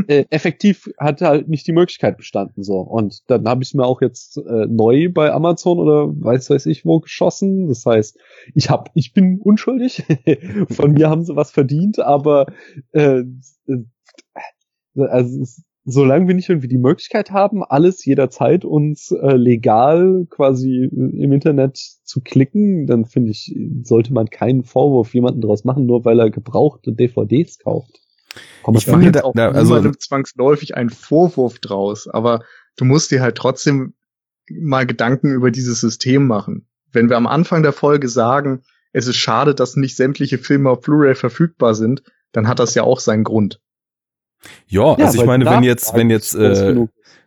[0.07, 4.01] äh, effektiv hat halt nicht die Möglichkeit bestanden so und dann habe ich mir auch
[4.01, 7.67] jetzt äh, neu bei Amazon oder weiß weiß ich wo geschossen.
[7.67, 8.17] Das heißt,
[8.53, 10.03] ich hab ich bin unschuldig.
[10.69, 12.45] Von mir haben sie was verdient, aber
[12.93, 13.23] äh,
[13.67, 13.83] äh
[14.97, 20.89] also es, solange wir nicht irgendwie die Möglichkeit haben, alles jederzeit uns äh, legal quasi
[20.91, 26.03] im Internet zu klicken, dann finde ich, sollte man keinen Vorwurf jemanden daraus machen, nur
[26.03, 27.99] weil er gebrauchte DVDs kauft.
[28.63, 32.41] Komm, ich finde da, auch da, also zwangsläufig einen Vorwurf draus, aber
[32.77, 33.93] du musst dir halt trotzdem
[34.49, 36.67] mal Gedanken über dieses System machen.
[36.91, 38.63] wenn wir am Anfang der Folge sagen,
[38.93, 42.83] es ist schade, dass nicht sämtliche Filme auf Blu-ray verfügbar sind, dann hat das ja
[42.83, 43.59] auch seinen Grund.
[44.67, 46.75] Ja, also ich meine, wenn jetzt, wenn jetzt äh,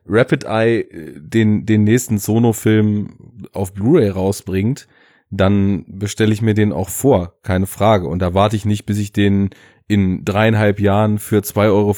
[0.08, 4.88] Rapid Eye äh, den, den nächsten Sono-Film auf Blu-ray rausbringt,
[5.30, 8.08] dann bestelle ich mir den auch vor, keine Frage.
[8.08, 9.50] Und da warte ich nicht, bis ich den
[9.88, 11.94] in dreieinhalb Jahren für 2,50 Euro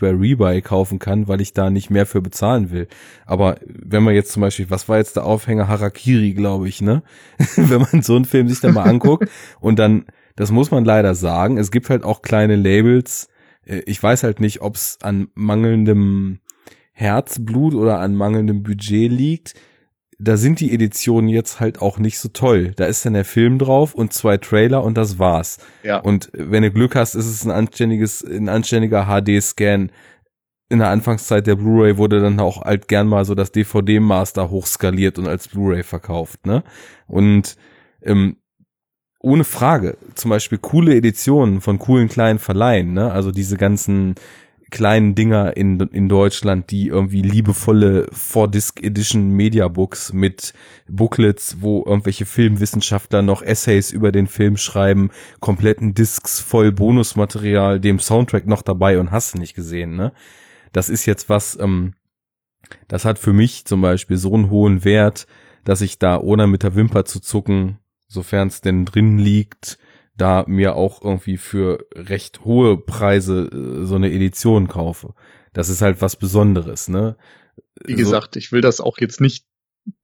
[0.00, 2.88] bei Rebuy kaufen kann, weil ich da nicht mehr für bezahlen will.
[3.26, 7.02] Aber wenn man jetzt zum Beispiel, was war jetzt der Aufhänger Harakiri, glaube ich, ne?
[7.56, 9.28] wenn man so einen Film sich dann mal anguckt
[9.60, 10.06] und dann,
[10.36, 13.28] das muss man leider sagen, es gibt halt auch kleine Labels.
[13.66, 16.40] Äh, ich weiß halt nicht, ob es an mangelndem
[16.92, 19.54] Herzblut oder an mangelndem Budget liegt
[20.18, 22.72] da sind die Editionen jetzt halt auch nicht so toll.
[22.76, 25.58] Da ist dann der Film drauf und zwei Trailer und das war's.
[25.82, 25.98] Ja.
[25.98, 29.90] Und wenn du Glück hast, ist es ein anständiges, ein anständiger HD-Scan.
[30.70, 35.18] In der Anfangszeit der Blu-ray wurde dann auch halt gern mal so das DVD-Master hochskaliert
[35.18, 36.64] und als Blu-ray verkauft, ne?
[37.06, 37.56] Und
[38.02, 38.38] ähm,
[39.24, 43.10] ohne Frage, zum Beispiel coole Editionen von coolen kleinen Verleihen, ne?
[43.10, 44.16] Also diese ganzen
[44.70, 50.52] kleinen Dinger in, in Deutschland, die irgendwie liebevolle Four-Disc Edition Mediabooks mit
[50.88, 55.10] Booklets, wo irgendwelche Filmwissenschaftler noch Essays über den Film schreiben,
[55.40, 60.12] kompletten Discs voll Bonusmaterial, dem Soundtrack noch dabei und hast nicht gesehen, ne?
[60.72, 61.94] Das ist jetzt was, ähm,
[62.88, 65.26] das hat für mich zum Beispiel so einen hohen Wert,
[65.64, 67.78] dass ich da ohne mit der Wimper zu zucken,
[68.14, 69.78] sofern es denn drin liegt,
[70.16, 75.14] da mir auch irgendwie für recht hohe Preise äh, so eine Edition kaufe.
[75.52, 77.16] Das ist halt was Besonderes, ne?
[77.84, 79.44] Wie gesagt, so, ich will das auch jetzt nicht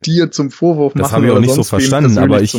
[0.04, 1.02] dir zum Vorwurf machen.
[1.02, 2.54] Das habe ich auch nicht so verstanden, aber ich,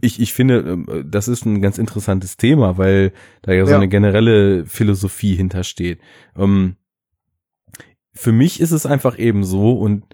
[0.00, 3.12] ich, ich finde, ähm, das ist ein ganz interessantes Thema, weil
[3.42, 3.76] da ja so ja.
[3.78, 6.00] eine generelle Philosophie hintersteht.
[6.36, 6.76] Ähm,
[8.12, 10.04] für mich ist es einfach eben so und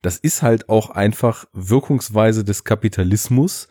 [0.00, 3.68] das ist halt auch einfach Wirkungsweise des Kapitalismus.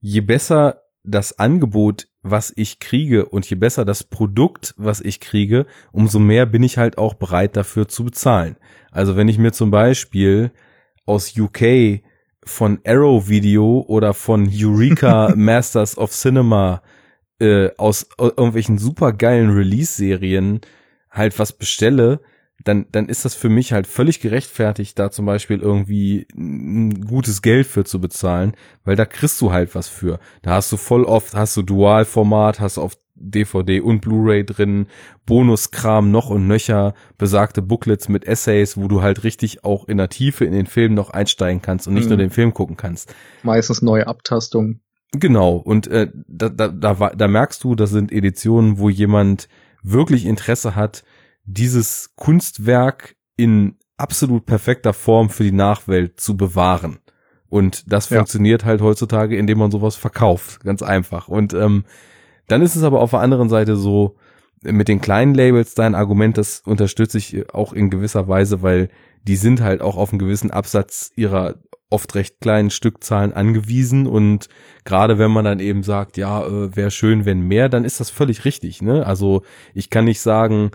[0.00, 5.66] Je besser das Angebot, was ich kriege und je besser das Produkt, was ich kriege,
[5.92, 8.56] umso mehr bin ich halt auch bereit dafür zu bezahlen.
[8.90, 10.52] Also wenn ich mir zum Beispiel
[11.06, 12.02] aus UK
[12.44, 16.82] von Arrow Video oder von Eureka Masters of Cinema
[17.40, 20.60] äh, aus irgendwelchen supergeilen Release-Serien
[21.10, 22.20] halt was bestelle,
[22.64, 27.40] dann, dann ist das für mich halt völlig gerechtfertigt, da zum Beispiel irgendwie ein gutes
[27.40, 28.54] Geld für zu bezahlen,
[28.84, 30.18] weil da kriegst du halt was für.
[30.42, 34.86] Da hast du voll oft, hast du Dualformat, hast auf DVD und Blu-ray drin,
[35.26, 40.08] Bonuskram noch und nöcher, besagte Booklets mit Essays, wo du halt richtig auch in der
[40.08, 42.10] Tiefe in den Film noch einsteigen kannst und nicht mhm.
[42.10, 43.14] nur den Film gucken kannst.
[43.42, 44.80] Meistens neue Abtastungen.
[45.12, 49.48] Genau, und äh, da, da, da, da merkst du, das sind Editionen, wo jemand
[49.82, 51.02] wirklich Interesse hat,
[51.48, 56.98] dieses Kunstwerk in absolut perfekter Form für die Nachwelt zu bewahren.
[57.48, 58.18] Und das ja.
[58.18, 60.62] funktioniert halt heutzutage, indem man sowas verkauft.
[60.62, 61.28] Ganz einfach.
[61.28, 61.84] Und ähm,
[62.46, 64.16] dann ist es aber auf der anderen Seite so,
[64.62, 68.88] mit den kleinen Labels dein Argument, das unterstütze ich auch in gewisser Weise, weil
[69.22, 71.54] die sind halt auch auf einen gewissen Absatz ihrer
[71.90, 74.48] oft recht kleinen Stückzahlen angewiesen und
[74.84, 78.10] gerade wenn man dann eben sagt, ja, äh, wäre schön, wenn mehr, dann ist das
[78.10, 79.06] völlig richtig, ne?
[79.06, 79.42] Also
[79.74, 80.70] ich kann nicht sagen,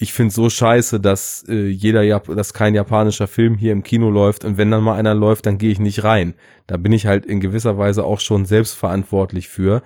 [0.00, 4.10] ich finde so scheiße, dass äh, jeder Jap dass kein japanischer Film hier im Kino
[4.10, 6.34] läuft und wenn dann mal einer läuft, dann gehe ich nicht rein.
[6.68, 9.82] Da bin ich halt in gewisser Weise auch schon selbstverantwortlich für.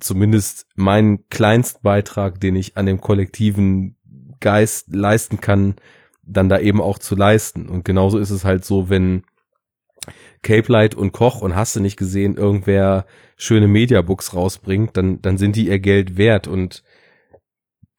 [0.00, 3.96] Zumindest meinen Kleinstbeitrag, den ich an dem kollektiven
[4.40, 5.74] Geist leisten kann,
[6.22, 7.68] dann da eben auch zu leisten.
[7.68, 9.24] Und genauso ist es halt so, wenn
[10.42, 13.04] Cape Light und Koch und hast du nicht gesehen, irgendwer
[13.36, 16.82] schöne Mediabooks rausbringt, dann, dann sind die ihr Geld wert und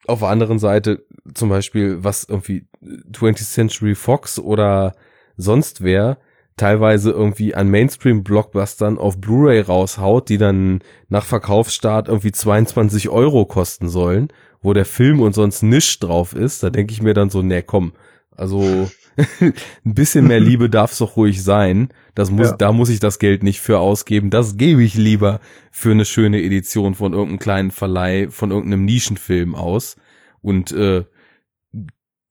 [0.06, 1.04] auf der anderen Seite
[1.34, 2.66] zum Beispiel, was irgendwie
[3.12, 4.94] 20th Century Fox oder
[5.36, 6.18] sonst wer
[6.56, 13.88] teilweise irgendwie an Mainstream-Blockbustern auf Blu-ray raushaut, die dann nach Verkaufsstart irgendwie 22 Euro kosten
[13.88, 14.28] sollen,
[14.60, 17.62] wo der Film und sonst nichts drauf ist, da denke ich mir dann so, nee,
[17.62, 17.92] komm,
[18.36, 18.90] also
[19.40, 21.88] ein bisschen mehr Liebe darf es doch ruhig sein.
[22.14, 22.56] Das muss, ja.
[22.56, 24.30] da muss ich das Geld nicht für ausgeben.
[24.30, 25.40] Das gebe ich lieber
[25.70, 29.96] für eine schöne Edition von irgendeinem kleinen Verleih, von irgendeinem Nischenfilm aus.
[30.40, 31.04] Und äh,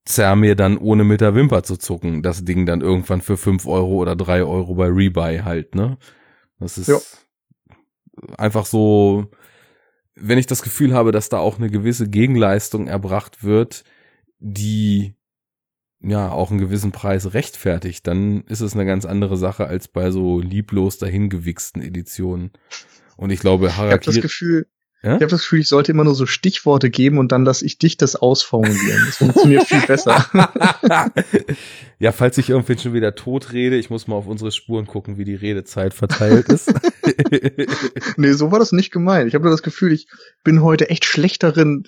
[0.05, 3.65] zerr mir dann ohne mit der Wimper zu zucken, das Ding dann irgendwann für fünf
[3.67, 5.97] Euro oder drei Euro bei Rebuy halt, ne?
[6.59, 6.97] Das ist ja.
[8.37, 9.31] einfach so,
[10.15, 13.83] wenn ich das Gefühl habe, dass da auch eine gewisse Gegenleistung erbracht wird,
[14.39, 15.15] die
[16.03, 20.11] ja auch einen gewissen Preis rechtfertigt, dann ist es eine ganz andere Sache als bei
[20.11, 22.51] so lieblos dahingewichsten Editionen.
[23.17, 23.99] Und ich glaube, Harakiri.
[23.99, 24.67] Ich habe das Gefühl,
[25.03, 25.15] Ja?
[25.15, 27.77] Ich habe das Gefühl, ich sollte immer nur so Stichworte geben und dann lasse ich
[27.79, 29.03] dich das ausformulieren.
[29.05, 30.25] Das funktioniert viel besser.
[31.99, 35.17] ja, falls ich irgendwie schon wieder tot rede, ich muss mal auf unsere Spuren gucken,
[35.17, 36.71] wie die Redezeit verteilt ist.
[38.17, 39.27] nee, so war das nicht gemeint.
[39.27, 40.07] Ich habe nur das Gefühl, ich
[40.43, 41.85] bin heute echt schlecht darin,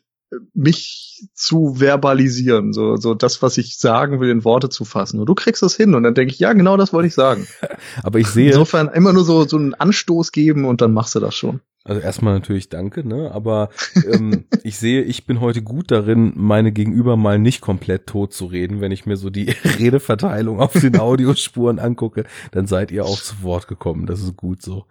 [0.54, 5.20] mich zu verbalisieren, so, so das, was ich sagen will, in Worte zu fassen.
[5.20, 7.48] Und du kriegst das hin und dann denke ich, ja, genau das wollte ich sagen.
[8.04, 8.50] Aber ich sehe.
[8.50, 11.62] Insofern immer nur so, so einen Anstoß geben und dann machst du das schon.
[11.86, 13.32] Also erstmal natürlich danke, ne?
[13.34, 13.70] Aber
[14.10, 18.46] ähm, ich sehe, ich bin heute gut darin, meine Gegenüber mal nicht komplett tot zu
[18.46, 18.80] reden.
[18.80, 23.44] Wenn ich mir so die Redeverteilung auf den Audiospuren angucke, dann seid ihr auch zu
[23.44, 24.06] Wort gekommen.
[24.06, 24.86] Das ist gut so.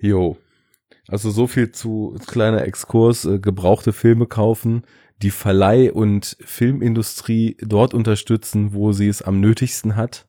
[0.00, 0.38] jo.
[1.08, 4.84] Also so viel zu kleiner Exkurs, äh, gebrauchte Filme kaufen,
[5.20, 10.28] die Verleih- und Filmindustrie dort unterstützen, wo sie es am nötigsten hat.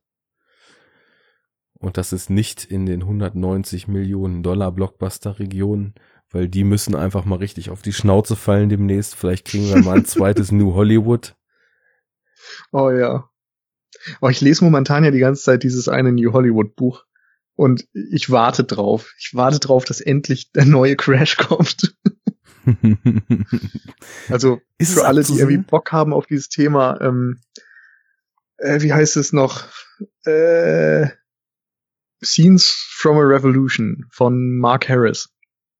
[1.80, 5.96] Und das ist nicht in den 190 Millionen Dollar Blockbuster-Regionen,
[6.30, 9.16] weil die müssen einfach mal richtig auf die Schnauze fallen demnächst.
[9.16, 11.36] Vielleicht kriegen wir mal ein zweites New Hollywood.
[12.72, 13.30] Oh ja.
[14.22, 17.06] Oh, ich lese momentan ja die ganze Zeit dieses eine New Hollywood Buch.
[17.56, 19.14] Und ich warte drauf.
[19.20, 21.96] Ich warte drauf, dass endlich der neue Crash kommt.
[24.30, 27.40] also Ist für alle, die irgendwie Bock haben auf dieses Thema, ähm,
[28.58, 29.68] äh, wie heißt es noch?
[30.26, 31.08] Äh,
[32.24, 35.30] Scenes from a Revolution von Mark Harris.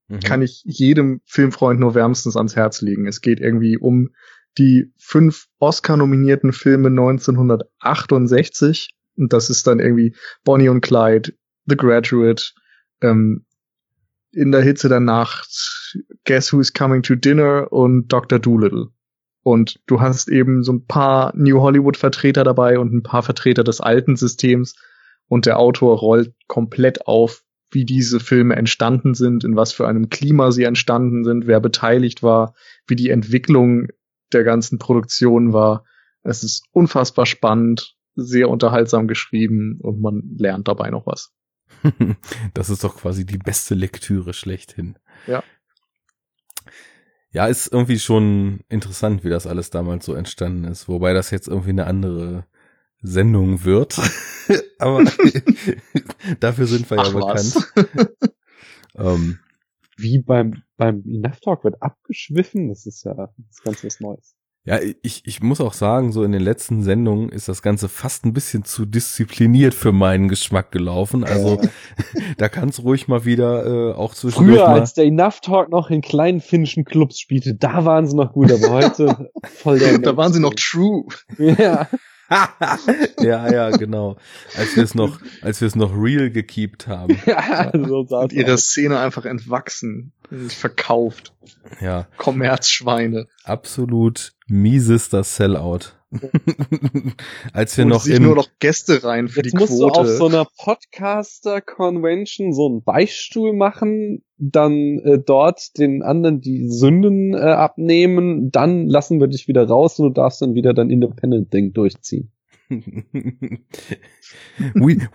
[0.10, 0.20] Mhm.
[0.20, 3.08] Kann ich jedem Filmfreund nur wärmstens ans Herz legen.
[3.08, 4.10] Es geht irgendwie um
[4.58, 8.96] die fünf Oscar-nominierten Filme 1968.
[9.16, 11.34] Und das ist dann irgendwie Bonnie und Clyde,
[11.66, 12.52] The Graduate,
[13.02, 13.46] ähm,
[14.32, 15.96] In der Hitze der Nacht,
[16.26, 18.40] Guess Who's Coming to Dinner und Dr.
[18.40, 18.88] Doolittle.
[19.44, 23.64] Und du hast eben so ein paar New Hollywood Vertreter dabei und ein paar Vertreter
[23.64, 24.76] des alten Systems.
[25.28, 30.10] Und der Autor rollt komplett auf, wie diese Filme entstanden sind, in was für einem
[30.10, 32.54] Klima sie entstanden sind, wer beteiligt war,
[32.88, 33.88] wie die Entwicklung
[34.32, 35.84] der ganzen Produktion war.
[36.24, 41.34] Es ist unfassbar spannend, sehr unterhaltsam geschrieben und man lernt dabei noch was.
[42.54, 44.98] das ist doch quasi die beste Lektüre schlechthin.
[45.28, 45.44] Ja.
[47.32, 50.88] Ja, ist irgendwie schon interessant, wie das alles damals so entstanden ist.
[50.88, 52.46] Wobei das jetzt irgendwie eine andere
[53.02, 53.98] Sendung wird.
[54.80, 55.04] Aber
[56.40, 57.74] dafür sind wir Ach, ja bekannt.
[58.96, 59.40] ähm,
[59.98, 64.36] wie beim, beim Enough Talk wird abgeschwiffen, das ist ja das ist ganz was Neues.
[64.66, 68.26] Ja, ich, ich muss auch sagen, so in den letzten Sendungen ist das Ganze fast
[68.26, 71.26] ein bisschen zu diszipliniert für meinen Geschmack gelaufen.
[71.26, 71.60] Also
[72.38, 74.46] da kann es ruhig mal wieder äh, auch zwischen.
[74.46, 78.32] Früher, als der Enough Talk noch in kleinen finnischen Clubs spielte, da waren sie noch
[78.32, 80.00] gut, aber heute voll der.
[80.00, 81.08] da waren sie noch true.
[81.38, 81.90] Ja.
[83.20, 84.18] Ja, ja, genau.
[84.56, 87.18] Als wir es noch, als wir es noch real gekeept haben.
[87.26, 90.14] ja, so Und ihre Szene einfach entwachsen,
[90.50, 91.34] verkauft.
[91.82, 92.08] Ja.
[92.18, 93.28] Kommerzschweine.
[93.44, 95.94] Absolut miesester Sellout.
[97.54, 99.94] Als wir Und noch sich in nur noch Gäste rein für Jetzt die musst Quote.
[99.94, 106.42] du auf so einer Podcaster Convention so einen Beichtstuhl machen, dann äh, dort den anderen
[106.42, 110.74] die Sünden äh, abnehmen, dann lassen wir dich wieder raus und du darfst dann wieder
[110.74, 112.32] dein Independent Ding durchziehen.
[112.70, 113.62] we,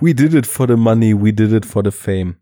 [0.01, 2.37] we did it for the money, we did it for the fame.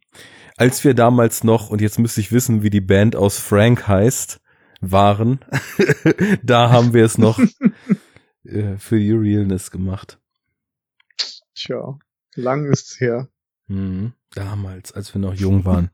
[0.56, 4.40] Als wir damals noch, und jetzt müsste ich wissen, wie die Band aus Frank heißt,
[4.80, 5.40] waren,
[6.42, 7.38] da haben wir es noch
[8.44, 10.18] äh, für die Realness gemacht.
[11.54, 11.98] Tja,
[12.34, 13.28] lang ist's her.
[13.68, 15.90] Mhm, damals, als wir noch jung waren.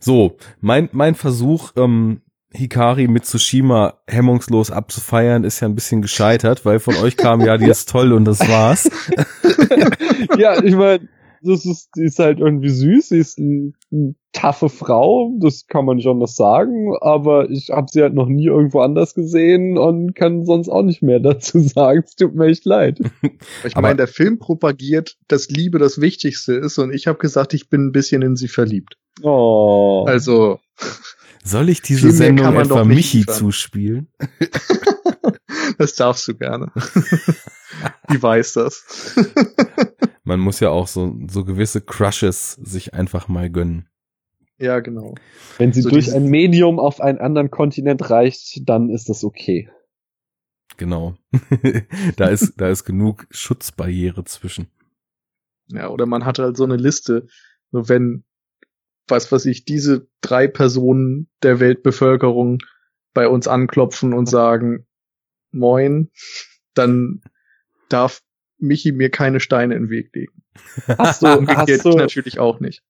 [0.00, 2.22] So, mein, mein Versuch, ähm,
[2.52, 7.56] Hikari mit Tsushima hemmungslos abzufeiern, ist ja ein bisschen gescheitert, weil von euch kam ja,
[7.58, 8.90] die ist toll und das war's.
[10.36, 11.08] ja, ich meine,
[11.42, 13.72] das ist, die ist halt irgendwie süß, sie ist eine
[14.32, 18.46] taffe Frau, das kann man nicht anders sagen, aber ich habe sie halt noch nie
[18.46, 22.02] irgendwo anders gesehen und kann sonst auch nicht mehr dazu sagen.
[22.04, 23.00] Es tut mir echt leid.
[23.64, 27.68] Ich meine, der Film propagiert, dass Liebe das Wichtigste ist und ich habe gesagt, ich
[27.68, 28.96] bin ein bisschen in sie verliebt.
[29.22, 30.04] Oh.
[30.06, 30.60] Also.
[31.44, 34.08] Soll ich diese Sendung etwa Michi zuspielen?
[35.78, 36.70] das darfst du gerne.
[38.12, 39.16] Die weiß das
[40.30, 43.88] man muss ja auch so, so gewisse Crushes sich einfach mal gönnen.
[44.58, 45.14] Ja, genau.
[45.58, 49.68] Wenn sie so durch ein Medium auf einen anderen Kontinent reicht, dann ist das okay.
[50.76, 51.16] Genau.
[52.16, 54.68] da ist, da ist genug Schutzbarriere zwischen.
[55.68, 57.26] Ja, oder man hat halt so eine Liste,
[57.72, 58.24] so wenn,
[59.08, 62.58] was weiß ich, diese drei Personen der Weltbevölkerung
[63.14, 64.86] bei uns anklopfen und sagen,
[65.50, 66.10] moin,
[66.74, 67.22] dann
[67.92, 68.22] darf
[68.58, 70.42] Michi mir keine Steine in den Weg legen.
[70.98, 72.82] Hast du, hast du natürlich auch nicht.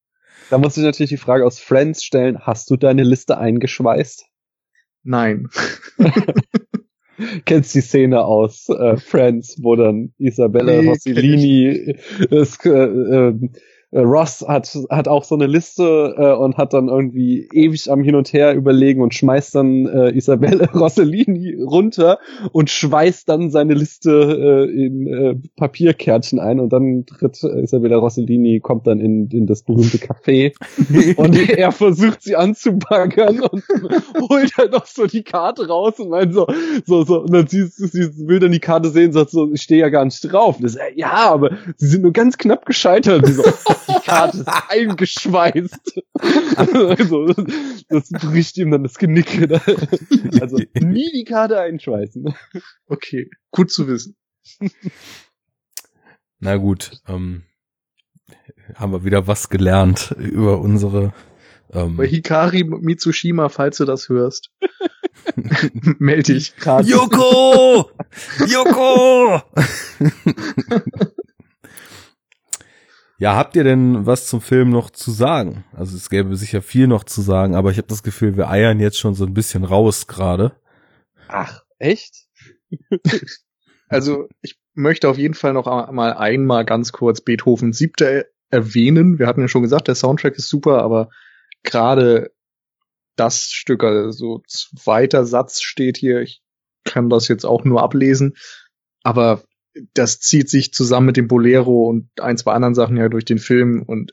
[0.50, 4.26] Da muss ich natürlich die Frage aus Friends stellen, hast du deine Liste eingeschweißt?
[5.04, 5.48] Nein.
[7.44, 11.96] Kennst die Szene aus äh, Friends, wo dann Isabella Nee, Rossellini
[12.30, 13.50] ist, äh, äh, äh,
[13.92, 18.14] Ross hat, hat auch so eine Liste äh, und hat dann irgendwie ewig am Hin
[18.14, 22.18] und Her überlegen und schmeißt dann äh, Isabelle Rossellini runter
[22.52, 27.96] und schweißt dann seine Liste äh, in äh, Papierkärtchen ein und dann tritt äh, Isabella
[27.96, 30.52] Rossellini, kommt dann in, in das berühmte Café
[31.16, 33.64] und er versucht sie anzubaggern und
[34.30, 36.46] holt halt noch so die Karte raus und meint so,
[36.86, 39.80] so, so, und dann sie, sie will dann die Karte sehen, sagt so, ich stehe
[39.80, 40.56] ja gar nicht drauf.
[40.56, 43.26] Und das, äh, ja, aber sie sind nur ganz knapp gescheitert.
[43.26, 43.42] So,
[43.88, 46.00] die Karte ist eingeschweißt.
[46.56, 47.34] Also,
[47.88, 49.40] das bricht ihm dann das Genick.
[50.40, 52.34] Also, nie die Karte einschweißen.
[52.86, 54.16] Okay, gut zu wissen.
[56.38, 57.44] Na gut, ähm,
[58.74, 61.12] haben wir wieder was gelernt über unsere.
[61.72, 64.50] Ähm, Bei Hikari Mitsushima, falls du das hörst,
[65.98, 66.56] melde dich.
[66.56, 66.88] Karte.
[66.88, 67.90] Joko!
[73.20, 75.62] Ja, habt ihr denn was zum Film noch zu sagen?
[75.74, 78.80] Also es gäbe sicher viel noch zu sagen, aber ich habe das Gefühl, wir eiern
[78.80, 80.52] jetzt schon so ein bisschen raus gerade.
[81.28, 82.26] Ach, echt?
[83.92, 89.18] Also ich möchte auf jeden Fall noch mal einmal ganz kurz Beethoven siebte erwähnen.
[89.18, 91.10] Wir hatten ja schon gesagt, der Soundtrack ist super, aber
[91.64, 92.30] gerade
[93.16, 96.40] das Stück, also zweiter Satz steht hier, ich
[96.84, 98.36] kann das jetzt auch nur ablesen,
[99.02, 99.42] aber
[99.94, 103.38] das zieht sich zusammen mit dem Bolero und ein, zwei anderen Sachen ja durch den
[103.38, 104.12] Film und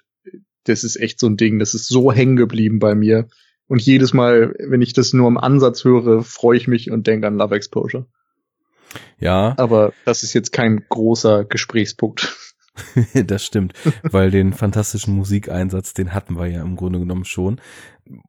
[0.64, 3.28] das ist echt so ein Ding, das ist so hängen geblieben bei mir.
[3.68, 7.28] Und jedes Mal, wenn ich das nur im Ansatz höre, freue ich mich und denke
[7.28, 8.06] an Love Exposure.
[9.20, 12.36] Ja, Aber das ist jetzt kein großer Gesprächspunkt.
[13.26, 13.74] das stimmt,
[14.04, 17.60] weil den fantastischen Musikeinsatz, den hatten wir ja im Grunde genommen schon.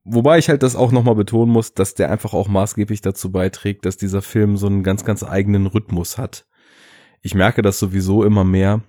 [0.04, 3.84] Wobei ich halt das auch nochmal betonen muss, dass der einfach auch maßgeblich dazu beiträgt,
[3.84, 6.46] dass dieser Film so einen ganz, ganz eigenen Rhythmus hat.
[7.22, 8.82] Ich merke das sowieso immer mehr.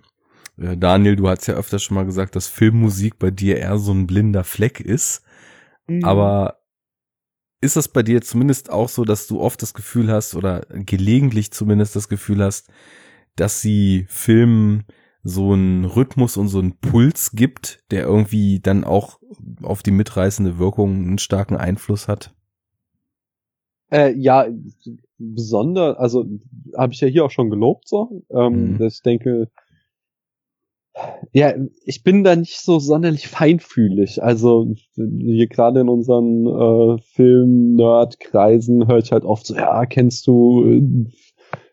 [0.58, 3.92] Äh, Daniel, du hast ja öfter schon mal gesagt, dass Filmmusik bei dir eher so
[3.92, 5.24] ein blinder Fleck ist.
[6.04, 6.60] Aber
[7.62, 11.52] ist das bei dir zumindest auch so, dass du oft das Gefühl hast oder gelegentlich
[11.52, 12.70] zumindest das Gefühl hast,
[13.36, 14.86] dass sie Filmen
[15.24, 19.20] so einen Rhythmus und so einen Puls gibt, der irgendwie dann auch
[19.62, 22.34] auf die mitreißende Wirkung einen starken Einfluss hat?
[23.92, 24.48] Äh, ja,
[25.18, 26.26] besonders, also
[26.78, 28.24] habe ich ja hier auch schon gelobt so.
[28.30, 28.88] Ähm, Mhm.
[28.88, 29.50] Ich denke,
[31.32, 31.54] ja,
[31.86, 34.22] ich bin da nicht so sonderlich feinfühlig.
[34.24, 40.64] Also hier gerade in unseren äh, Film-Nerd-Kreisen höre ich halt oft so, ja, kennst du
[40.66, 40.82] äh,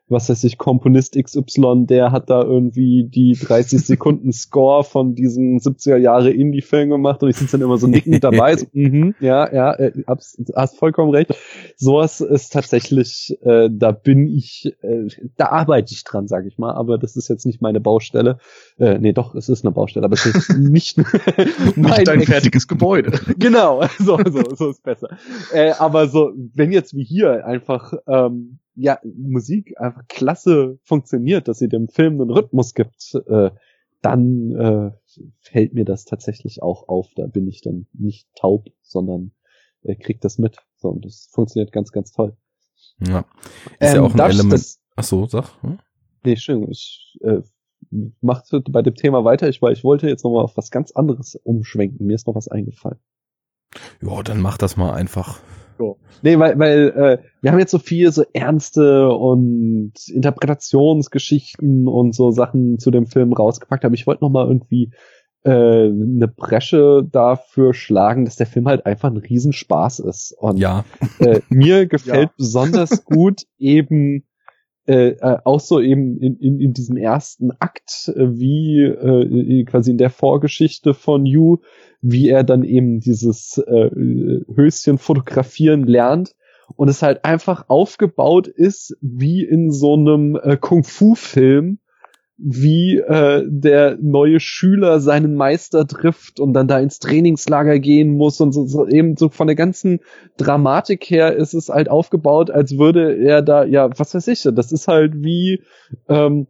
[0.09, 5.59] was weiß ich, Komponist XY, der hat da irgendwie die 30 Sekunden Score von diesem
[5.59, 9.53] 70er Jahre Indie-Film gemacht und ich sitze dann immer so nickend dabei, so, mhm, ja,
[9.53, 11.35] ja, äh, hab's, hast vollkommen recht.
[11.77, 16.73] Sowas ist tatsächlich, äh, da bin ich, äh, da arbeite ich dran, sag ich mal,
[16.74, 18.39] aber das ist jetzt nicht meine Baustelle.
[18.78, 20.99] Äh, nee, doch, es ist eine Baustelle, aber es ist nicht,
[21.77, 23.12] Nicht dein fertiges Gebäude.
[23.39, 25.09] genau, so, so, so ist besser.
[25.53, 31.59] Äh, aber so, wenn jetzt wie hier einfach ähm, ja Musik einfach klasse funktioniert, dass
[31.59, 33.51] sie dem Film einen Rhythmus gibt, äh,
[34.03, 34.93] dann äh,
[35.40, 37.09] fällt mir das tatsächlich auch auf.
[37.16, 39.32] Da bin ich dann nicht taub, sondern
[39.82, 40.59] äh, krieg das mit.
[40.77, 42.36] So, und das funktioniert ganz, ganz toll.
[43.01, 43.24] Ja.
[43.81, 44.53] Ist ja Ähm, auch ein Element.
[44.53, 45.62] Das, Ach so, sag.
[45.62, 45.78] Hm?
[46.24, 47.40] nee, Entschuldigung, ich äh,
[48.20, 51.36] mach bei dem Thema weiter, ich, weil ich wollte jetzt nochmal auf was ganz anderes
[51.36, 52.07] umschwenken.
[52.07, 52.98] Mir ist noch was eingefallen.
[54.03, 55.40] Ja, dann mach das mal einfach.
[56.23, 62.31] Nee, weil, weil äh, wir haben jetzt so viel so ernste und Interpretationsgeschichten und so
[62.31, 64.93] Sachen zu dem Film rausgepackt, aber ich wollte noch mal irgendwie
[65.44, 70.35] äh, eine Bresche dafür schlagen, dass der Film halt einfach ein Riesenspaß ist.
[70.39, 70.85] Und Ja.
[71.20, 72.35] äh, mir gefällt Ja.
[72.36, 74.24] besonders gut eben
[74.87, 79.91] äh, äh, auch so eben in, in, in diesem ersten Akt, äh, wie äh, quasi
[79.91, 81.59] in der Vorgeschichte von Yu,
[82.01, 83.91] wie er dann eben dieses äh,
[84.55, 86.37] Höschen fotografieren lernt
[86.77, 91.79] und es halt einfach aufgebaut ist wie in so einem äh, Kung-Fu-Film,
[92.39, 98.41] wie äh, der neue Schüler seinen Meister trifft und dann da ins Trainingslager gehen muss
[98.41, 100.01] und so, so eben so von der ganzen
[100.37, 104.71] Dramatik her ist es halt aufgebaut, als würde er da, ja, was weiß ich, das
[104.71, 105.63] ist halt wie,
[106.09, 106.47] ähm,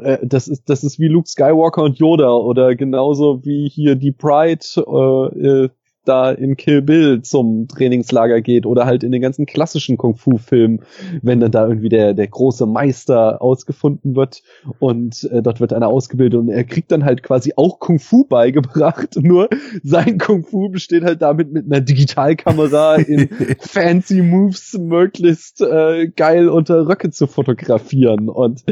[0.00, 4.12] äh, das ist, das ist wie Luke Skywalker und Yoda oder genauso wie hier die
[4.12, 5.68] Pride, äh, äh,
[6.04, 10.82] da in Kill Bill zum Trainingslager geht oder halt in den ganzen klassischen Kung-Fu-Filmen,
[11.22, 14.42] wenn dann da irgendwie der, der große Meister ausgefunden wird
[14.78, 19.16] und äh, dort wird einer ausgebildet und er kriegt dann halt quasi auch Kung-Fu beigebracht,
[19.20, 19.48] nur
[19.82, 23.28] sein Kung-Fu besteht halt damit mit einer Digitalkamera in
[23.60, 28.64] fancy Moves möglichst äh, geil unter Röcke zu fotografieren und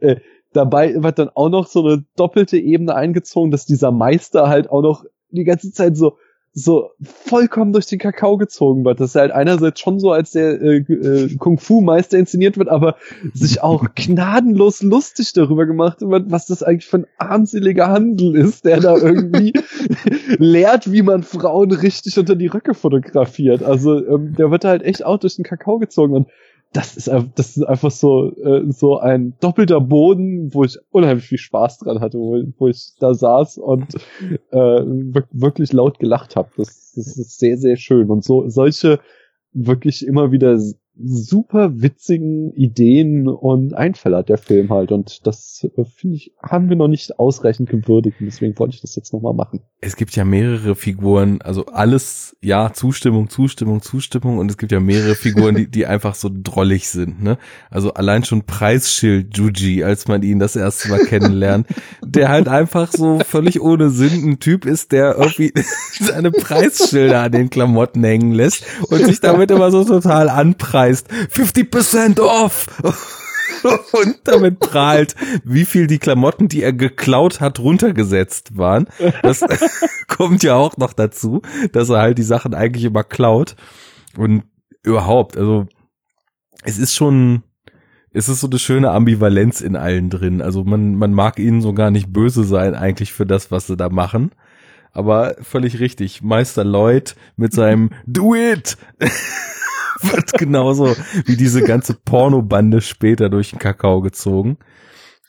[0.00, 0.16] äh,
[0.52, 4.82] dabei wird dann auch noch so eine doppelte Ebene eingezogen, dass dieser Meister halt auch
[4.82, 6.16] noch die ganze Zeit so
[6.52, 8.98] so vollkommen durch den Kakao gezogen wird.
[8.98, 12.96] Das ist halt einerseits schon so, als der äh, äh, Kung-Fu-Meister inszeniert wird, aber
[13.32, 18.64] sich auch gnadenlos lustig darüber gemacht wird, was das eigentlich für ein armseliger Handel ist,
[18.64, 19.52] der da irgendwie
[20.38, 23.62] lehrt, wie man Frauen richtig unter die Röcke fotografiert.
[23.62, 26.28] Also ähm, der wird halt echt auch durch den Kakao gezogen und
[26.72, 31.38] das ist, das ist einfach so, äh, so ein doppelter Boden, wo ich unheimlich viel
[31.38, 33.94] Spaß dran hatte, wo, wo ich da saß und
[34.52, 34.56] äh,
[35.32, 36.50] wirklich laut gelacht habe.
[36.56, 38.08] Das, das ist sehr, sehr schön.
[38.10, 39.00] Und so solche
[39.52, 40.58] wirklich immer wieder
[41.04, 44.92] super witzigen Ideen und Einfälle hat der Film halt.
[44.92, 48.20] Und das, äh, finde ich, haben wir noch nicht ausreichend gewürdigt.
[48.20, 49.60] Und deswegen wollte ich das jetzt nochmal machen.
[49.80, 54.38] Es gibt ja mehrere Figuren, also alles, ja, Zustimmung, Zustimmung, Zustimmung.
[54.38, 57.38] Und es gibt ja mehrere Figuren, die, die einfach so drollig sind, ne?
[57.70, 61.66] Also allein schon Preisschild Juji, als man ihn das erste Mal kennenlernt,
[62.04, 65.52] der halt einfach so völlig ohne Sinn ein Typ ist, der irgendwie
[66.00, 71.10] seine Preisschilder an den Klamotten hängen lässt und sich damit immer so total anpreist heißt
[71.10, 72.66] 50% off.
[73.92, 75.14] und damit prahlt,
[75.44, 78.88] wie viel die Klamotten, die er geklaut hat, runtergesetzt waren.
[79.22, 79.40] Das
[80.08, 81.42] kommt ja auch noch dazu,
[81.72, 83.56] dass er halt die Sachen eigentlich immer klaut.
[84.16, 84.44] Und
[84.82, 85.66] überhaupt, also
[86.64, 87.42] es ist schon,
[88.12, 90.42] es ist so eine schöne Ambivalenz in allen drin.
[90.42, 93.76] Also man, man mag ihnen so gar nicht böse sein eigentlich für das, was sie
[93.76, 94.32] da machen.
[94.92, 96.22] Aber völlig richtig.
[96.22, 98.76] Meister Lloyd mit seinem Do it!
[100.12, 100.96] wird genauso
[101.26, 104.58] wie diese ganze Pornobande später durch den Kakao gezogen.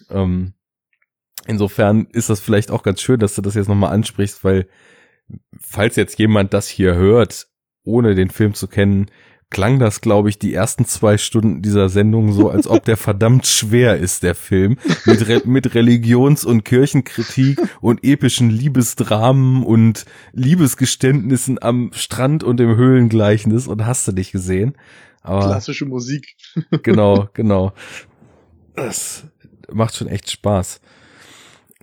[0.09, 0.53] Ähm,
[1.47, 4.67] insofern ist das vielleicht auch ganz schön, dass du das jetzt nochmal ansprichst, weil
[5.59, 7.47] falls jetzt jemand das hier hört,
[7.83, 9.09] ohne den Film zu kennen,
[9.51, 13.45] klang das, glaube ich, die ersten zwei Stunden dieser Sendung so, als ob der verdammt
[13.45, 14.77] schwer ist, der Film.
[15.05, 22.75] Mit, Re mit Religions- und Kirchenkritik und epischen Liebesdramen und Liebesgeständnissen am Strand und im
[22.75, 24.75] Höhlengleichnis und hast du dich gesehen.
[25.21, 26.35] Aber Klassische Musik.
[26.83, 27.73] genau, genau.
[28.75, 29.25] Das
[29.71, 30.81] macht schon echt Spaß.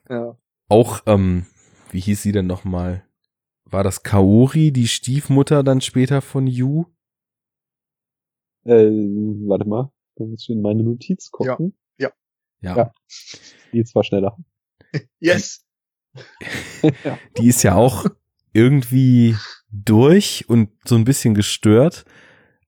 [0.09, 0.37] Ja.
[0.69, 1.47] Auch, ähm,
[1.91, 3.05] wie hieß sie denn nochmal?
[3.65, 6.87] War das Kaori, die Stiefmutter dann später von Yu?
[8.69, 8.91] Äh,
[9.49, 11.73] warte mal, da muss ich in meine Notiz gucken.
[11.97, 12.11] Ja.
[12.61, 12.77] Ja.
[12.77, 12.93] ja.
[13.73, 14.37] Die ist zwar schneller.
[15.21, 15.65] yes.
[17.03, 17.19] ja.
[17.39, 18.05] Die ist ja auch
[18.53, 19.37] irgendwie
[19.71, 22.05] durch und so ein bisschen gestört,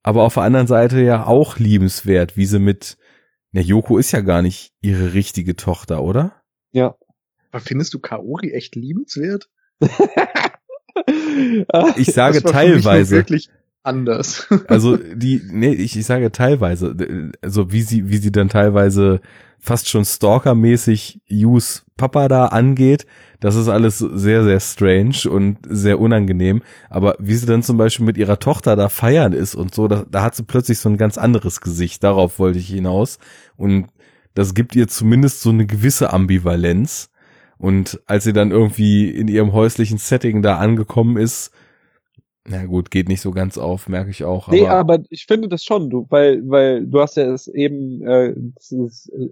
[0.02, 2.96] aber auf der anderen Seite ja auch liebenswert, wie sie mit,
[3.52, 6.42] na, Yoko ist ja gar nicht ihre richtige Tochter, oder?
[6.72, 6.96] Ja.
[7.50, 9.50] Aber findest du Kaori echt liebenswert?
[11.96, 13.16] ich sage teilweise.
[13.16, 13.50] wirklich
[13.82, 14.46] anders.
[14.68, 16.94] also die, nee, ich, ich sage teilweise,
[17.42, 19.20] also wie sie, wie sie dann teilweise
[19.58, 23.06] fast schon stalkermäßig Yus Papa da angeht,
[23.40, 26.62] das ist alles sehr, sehr strange und sehr unangenehm.
[26.88, 30.04] Aber wie sie dann zum Beispiel mit ihrer Tochter da feiern ist und so, da,
[30.10, 32.02] da hat sie plötzlich so ein ganz anderes Gesicht.
[32.02, 33.18] Darauf wollte ich hinaus.
[33.56, 33.88] Und
[34.34, 37.10] das gibt ihr zumindest so eine gewisse Ambivalenz.
[37.58, 41.50] Und als sie dann irgendwie in ihrem häuslichen Setting da angekommen ist,
[42.48, 44.48] na gut, geht nicht so ganz auf, merke ich auch.
[44.48, 48.02] Aber nee, aber ich finde das schon, du, weil, weil du hast ja es eben
[48.02, 48.34] äh,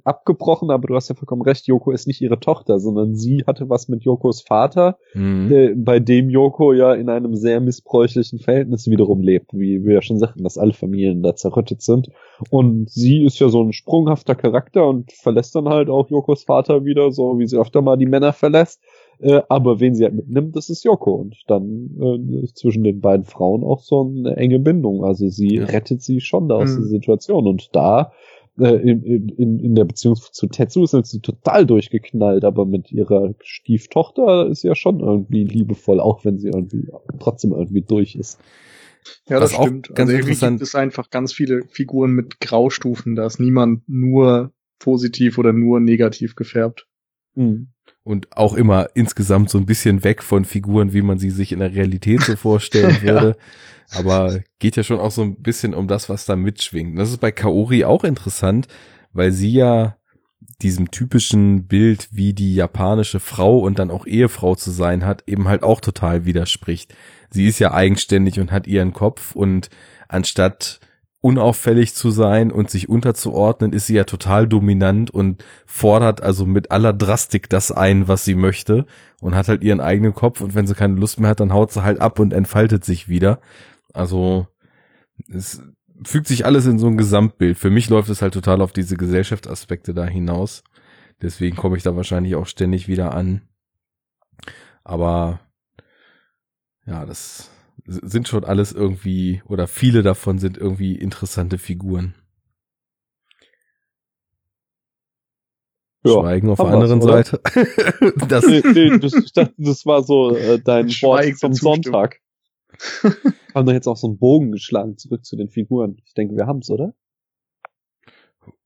[0.04, 3.70] abgebrochen, aber du hast ja vollkommen recht, Yoko ist nicht ihre Tochter, sondern sie hatte
[3.70, 5.50] was mit Yokos Vater, mhm.
[5.50, 10.02] äh, bei dem Yoko ja in einem sehr missbräuchlichen Verhältnis wiederum lebt, wie wir ja
[10.02, 12.10] schon sagten, dass alle Familien da zerrüttet sind.
[12.50, 16.84] Und sie ist ja so ein sprunghafter Charakter und verlässt dann halt auch Yokos Vater
[16.84, 18.82] wieder, so wie sie öfter mal die Männer verlässt.
[19.20, 21.14] Äh, aber wen sie halt mitnimmt, das ist Yoko.
[21.14, 25.04] Und dann äh, ist zwischen den beiden Frauen auch so eine enge Bindung.
[25.04, 25.64] Also sie ja.
[25.64, 26.80] rettet sie schon da aus mhm.
[26.80, 27.46] der Situation.
[27.46, 28.12] Und da
[28.58, 33.34] äh, in, in, in der Beziehung zu Tetsu ist sie total durchgeknallt, aber mit ihrer
[33.40, 36.88] Stieftochter ist sie ja schon irgendwie liebevoll, auch wenn sie irgendwie
[37.20, 38.40] trotzdem irgendwie durch ist.
[39.28, 39.88] Ja, das Was stimmt.
[39.94, 44.52] ganz also irgendwie gibt es einfach ganz viele Figuren mit Graustufen, da ist niemand nur
[44.80, 46.87] positiv oder nur negativ gefärbt.
[47.38, 47.68] Mhm
[48.08, 51.58] und auch immer insgesamt so ein bisschen weg von Figuren, wie man sie sich in
[51.58, 53.36] der Realität so vorstellen würde.
[53.92, 53.98] ja.
[53.98, 56.92] Aber geht ja schon auch so ein bisschen um das, was da mitschwingt.
[56.92, 58.66] Und das ist bei Kaori auch interessant,
[59.12, 59.98] weil sie ja
[60.62, 65.46] diesem typischen Bild, wie die japanische Frau und dann auch Ehefrau zu sein hat, eben
[65.46, 66.94] halt auch total widerspricht.
[67.28, 69.68] Sie ist ja eigenständig und hat ihren Kopf und
[70.08, 70.80] anstatt
[71.20, 76.70] unauffällig zu sein und sich unterzuordnen, ist sie ja total dominant und fordert also mit
[76.70, 78.86] aller Drastik das ein, was sie möchte
[79.20, 81.72] und hat halt ihren eigenen Kopf und wenn sie keine Lust mehr hat, dann haut
[81.72, 83.40] sie halt ab und entfaltet sich wieder.
[83.92, 84.46] Also
[85.28, 85.60] es
[86.04, 87.58] fügt sich alles in so ein Gesamtbild.
[87.58, 90.62] Für mich läuft es halt total auf diese Gesellschaftsaspekte da hinaus.
[91.20, 93.42] Deswegen komme ich da wahrscheinlich auch ständig wieder an.
[94.84, 95.40] Aber
[96.86, 97.50] ja, das
[97.88, 102.14] sind schon alles irgendwie, oder viele davon sind irgendwie interessante Figuren.
[106.04, 107.40] Ja, Schweigen auf der anderen Seite.
[108.28, 112.20] das, nee, nee, das, war so äh, dein Wort zum Sonntag.
[113.54, 115.96] haben doch jetzt auch so einen Bogen geschlagen zurück zu den Figuren.
[116.04, 116.94] Ich denke, wir haben's, oder?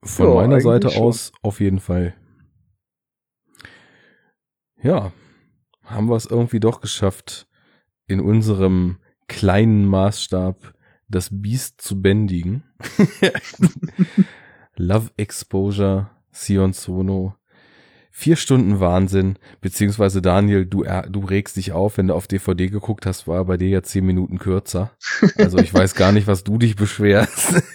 [0.02, 1.02] Von ja, meiner Seite schon.
[1.02, 2.14] aus auf jeden Fall.
[4.82, 5.12] Ja,
[5.84, 7.46] haben wir es irgendwie doch geschafft,
[8.08, 8.98] in unserem
[9.32, 10.74] kleinen Maßstab
[11.08, 12.62] das Biest zu bändigen.
[14.76, 17.34] Love Exposure, Sion Sono.
[18.14, 23.06] Vier Stunden Wahnsinn, beziehungsweise Daniel, du, du regst dich auf, wenn du auf DVD geguckt
[23.06, 24.92] hast, war bei dir ja zehn Minuten kürzer.
[25.36, 27.62] Also ich weiß gar nicht, was du dich beschwerst.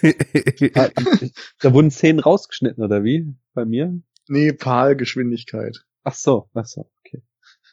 [1.60, 3.34] da wurden Szenen rausgeschnitten, oder wie?
[3.52, 4.00] Bei mir?
[4.28, 5.84] Nee, PAL-Geschwindigkeit.
[6.04, 7.22] Ach so, ach so, okay.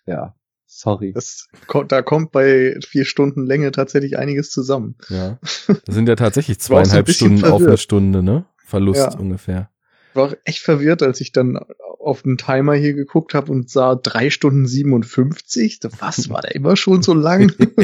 [0.08, 0.36] Ja.
[0.78, 1.14] Sorry.
[1.14, 1.48] Das,
[1.88, 4.96] da kommt bei vier Stunden Länge tatsächlich einiges zusammen.
[5.08, 5.40] Ja.
[5.42, 7.62] Das sind ja tatsächlich zweieinhalb Stunden verwirrt.
[7.62, 8.46] auf eine Stunde, ne?
[8.58, 9.18] Verlust ja.
[9.18, 9.70] ungefähr.
[10.10, 11.58] Ich war echt verwirrt, als ich dann
[11.98, 15.80] auf den Timer hier geguckt habe und sah drei Stunden 57.
[16.00, 17.54] Was war der immer schon so lang?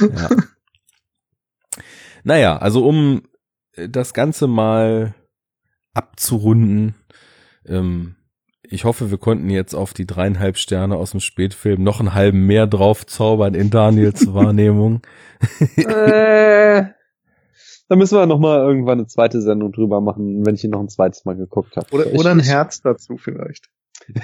[0.00, 0.28] ja.
[2.22, 3.22] Naja, also um
[3.76, 5.14] das Ganze mal
[5.94, 6.96] abzurunden,
[7.64, 8.16] ähm,
[8.70, 12.46] ich hoffe, wir konnten jetzt auf die dreieinhalb Sterne aus dem Spätfilm noch einen halben
[12.46, 15.02] mehr drauf zaubern in Daniels Wahrnehmung.
[15.76, 16.84] äh,
[17.88, 20.80] da müssen wir noch mal irgendwann eine zweite Sendung drüber machen, wenn ich ihn noch
[20.80, 21.86] ein zweites Mal geguckt habe.
[21.92, 23.70] Oder, oder ein Herz dazu vielleicht.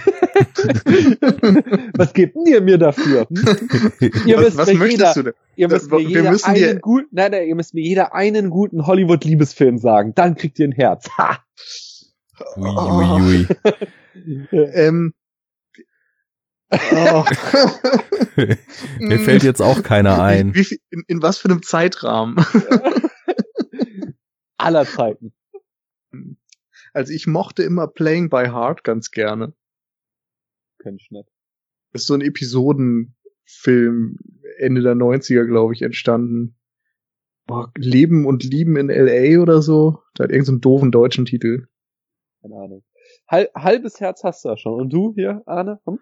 [1.97, 3.27] was gebt ihr mir dafür?
[3.31, 5.33] ihr was, was möchtest jeder, du denn?
[5.57, 9.79] Ihr müsst mir jeder einen guten, nein, nein, ihr müsst mir jeder einen guten Hollywood-Liebesfilm
[9.79, 10.13] sagen.
[10.15, 11.09] Dann kriegt ihr ein Herz.
[11.17, 11.39] Ha!
[12.57, 13.47] Ui, ui, ui.
[14.15, 15.15] Ähm,
[16.71, 17.25] oh.
[18.99, 20.55] Mir fällt jetzt auch keiner ein.
[20.55, 22.37] Wie, wie, in, in, was für einem Zeitrahmen?
[24.57, 25.35] Aller Zeiten.
[26.93, 29.55] Also ich mochte immer Playing by Heart ganz gerne.
[30.83, 31.29] Kenn ich nicht.
[31.93, 34.19] Das ist so ein Episodenfilm
[34.59, 36.57] Ende der 90er, glaube ich, entstanden.
[37.47, 39.43] Boah, Leben und Lieben in L.A.
[39.43, 40.03] oder so.
[40.15, 41.67] Da hat irgendeinen so doofen deutschen Titel.
[42.41, 42.85] Keine Ahnung
[43.33, 44.75] halb, halbes Herz hast du ja schon.
[44.75, 45.81] Und du hier, Arne?
[45.87, 45.99] Hm?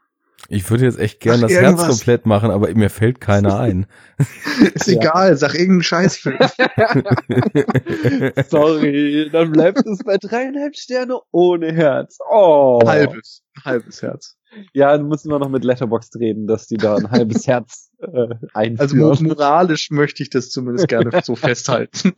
[0.49, 1.87] Ich würde jetzt echt gern Ach, das irgendwas.
[1.87, 3.87] Herz komplett machen, aber mir fällt keiner ein.
[4.75, 4.95] Ist ja.
[4.95, 6.39] egal, sag irgendeinen Scheißfilm.
[8.49, 12.19] Sorry, dann bleibt es bei dreieinhalb Sterne ohne Herz.
[12.31, 12.81] Oh.
[12.85, 14.37] Halbes, halbes Herz.
[14.73, 18.35] Ja, dann müssen wir noch mit Letterboxd reden, dass die da ein halbes Herz äh,
[18.55, 19.11] einführen.
[19.11, 22.13] Also moralisch möchte ich das zumindest gerne so festhalten.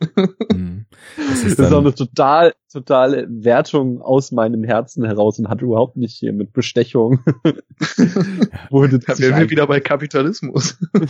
[0.51, 0.85] Hm.
[1.17, 5.61] Das ist, das ist auch eine total, totale Wertung aus meinem Herzen heraus und hat
[5.61, 7.19] überhaupt nicht hier mit Bestechung.
[8.69, 10.77] Wurde da wären wir wieder bei Kapitalismus.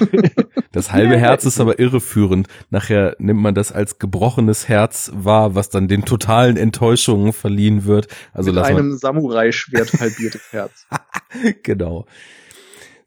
[0.71, 2.47] Das halbe Herz ist aber irreführend.
[2.71, 8.07] Nachher nimmt man das als gebrochenes Herz wahr, was dann den totalen Enttäuschungen verliehen wird.
[8.33, 10.87] Also mit einem Samurai-Schwert halbiertes Herz.
[11.61, 12.07] genau.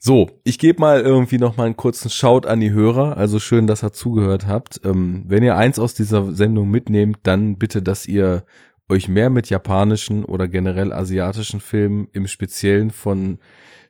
[0.07, 3.17] So, ich gebe mal irgendwie noch mal einen kurzen Shout an die Hörer.
[3.17, 4.81] Also schön, dass ihr zugehört habt.
[4.85, 8.45] Ähm, wenn ihr eins aus dieser Sendung mitnehmt, dann bitte, dass ihr
[8.89, 13.41] euch mehr mit japanischen oder generell asiatischen Filmen im Speziellen von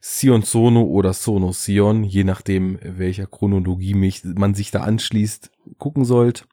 [0.00, 6.06] Sion Sono oder Sono Sion, je nachdem welcher Chronologie mich, man sich da anschließt, gucken
[6.06, 6.46] sollt.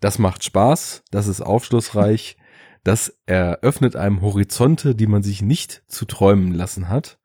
[0.00, 2.36] Das macht Spaß, das ist aufschlussreich,
[2.82, 7.18] das eröffnet einem Horizonte, die man sich nicht zu träumen lassen hat.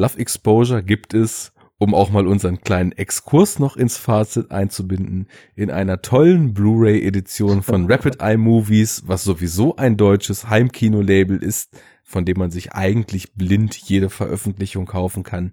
[0.00, 5.70] Love Exposure gibt es, um auch mal unseren kleinen Exkurs noch ins Fazit einzubinden, in
[5.70, 12.38] einer tollen Blu-ray-Edition von Rapid Eye Movies, was sowieso ein deutsches Heimkino-Label ist, von dem
[12.38, 15.52] man sich eigentlich blind jede Veröffentlichung kaufen kann.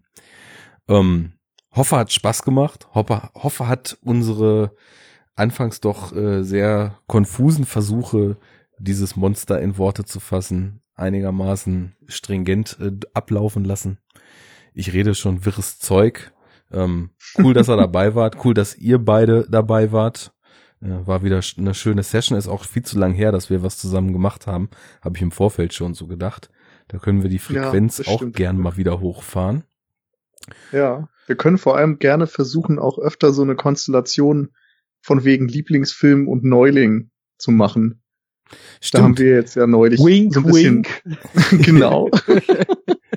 [0.87, 1.33] Ähm,
[1.73, 2.87] Hoffe hat Spaß gemacht.
[2.93, 4.71] Hoffe, Hoffe hat unsere
[5.35, 8.37] anfangs doch äh, sehr konfusen Versuche,
[8.79, 13.99] dieses Monster in Worte zu fassen, einigermaßen stringent äh, ablaufen lassen.
[14.77, 16.31] Ich rede schon wirres Zeug.
[16.71, 18.45] Ähm, cool, dass er dabei wart.
[18.45, 20.33] Cool, dass ihr beide dabei wart.
[20.81, 23.79] Äh, war wieder eine schöne Session, ist auch viel zu lang her, dass wir was
[23.79, 24.69] zusammen gemacht haben.
[25.01, 26.51] Habe ich im Vorfeld schon so gedacht.
[26.89, 28.35] Da können wir die Frequenz das auch stimmt.
[28.35, 29.63] gern mal wieder hochfahren.
[30.71, 34.51] Ja, wir können vor allem gerne versuchen, auch öfter so eine Konstellation
[35.01, 38.03] von wegen Lieblingsfilm und Neuling zu machen.
[38.91, 41.63] Da haben wir jetzt ja neulich Wink, so ein bisschen, wink.
[41.65, 42.11] genau.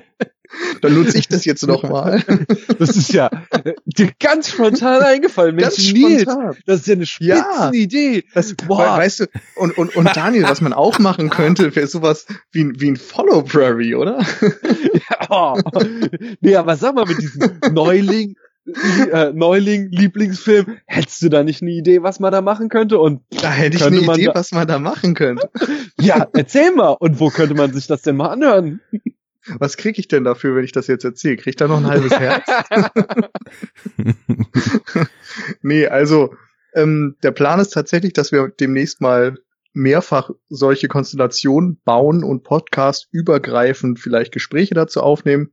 [0.81, 2.21] Dann nutze ich das jetzt noch mal.
[2.79, 3.29] Das ist ja
[3.63, 5.55] äh, dir ganz spontan eingefallen.
[5.55, 6.55] Mensch, Ganz Nils, spontan.
[6.65, 7.43] das ist ja eine Ja.
[7.67, 8.23] Spitzenidee.
[8.33, 8.79] Das, Boah.
[8.79, 9.25] we- weißt du,
[9.55, 12.97] und, und, und Daniel, was man auch machen könnte, wäre sowas wie, ein- wie ein
[12.97, 14.19] Follow Prairie, oder?
[15.09, 15.57] Ja, oh.
[16.41, 18.35] Nee, aber sag mal, mit diesem Neuling,
[19.11, 22.99] äh, Neuling, Lieblingsfilm, hättest du da nicht eine Idee, was man da machen könnte?
[22.99, 25.49] Und Da hätte ich eine Idee, was man da machen könnte.
[25.99, 26.89] ja, erzähl mal.
[26.99, 28.81] Und wo könnte man sich das denn mal anhören?
[29.57, 31.37] Was kriege ich denn dafür, wenn ich das jetzt erzähle?
[31.37, 32.47] Krieg ich da noch ein halbes Herz?
[35.61, 36.35] nee, also
[36.73, 39.37] ähm, der Plan ist tatsächlich, dass wir demnächst mal
[39.73, 45.51] mehrfach solche Konstellationen bauen und Podcast übergreifend vielleicht Gespräche dazu aufnehmen.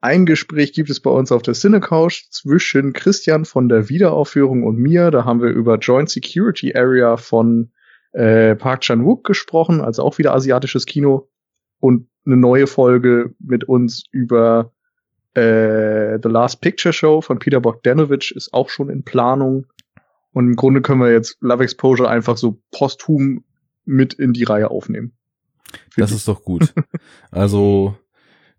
[0.00, 4.76] Ein Gespräch gibt es bei uns auf der Cinecouch zwischen Christian von der Wiederaufführung und
[4.76, 5.10] mir.
[5.10, 7.72] Da haben wir über Joint Security Area von
[8.12, 11.30] äh, Park Chan-wook gesprochen, also auch wieder asiatisches Kino.
[11.80, 14.72] Und eine neue Folge mit uns über
[15.34, 19.66] äh, The Last Picture Show von Peter Bogdanovich ist auch schon in Planung.
[20.32, 23.44] Und im Grunde können wir jetzt Love Exposure einfach so posthum
[23.84, 25.12] mit in die Reihe aufnehmen.
[25.96, 26.74] Das ist doch gut.
[27.30, 27.96] Also,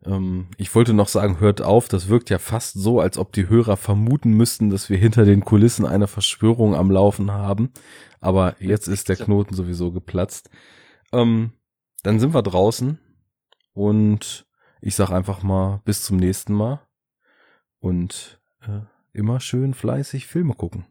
[0.05, 3.49] ähm, ich wollte noch sagen, hört auf, das wirkt ja fast so, als ob die
[3.49, 7.71] Hörer vermuten müssten, dass wir hinter den Kulissen eine Verschwörung am Laufen haben.
[8.19, 10.49] Aber jetzt ist der Knoten sowieso geplatzt.
[11.11, 11.51] Ähm,
[12.03, 12.99] dann sind wir draußen
[13.77, 14.47] und
[14.81, 16.81] ich sag einfach mal bis zum nächsten Mal
[17.79, 18.81] und äh,
[19.13, 20.85] immer schön fleißig Filme gucken.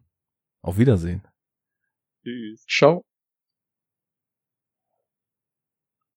[0.62, 1.26] Auf Wiedersehen.
[2.22, 2.64] Tschüss.
[2.66, 3.04] Ciao.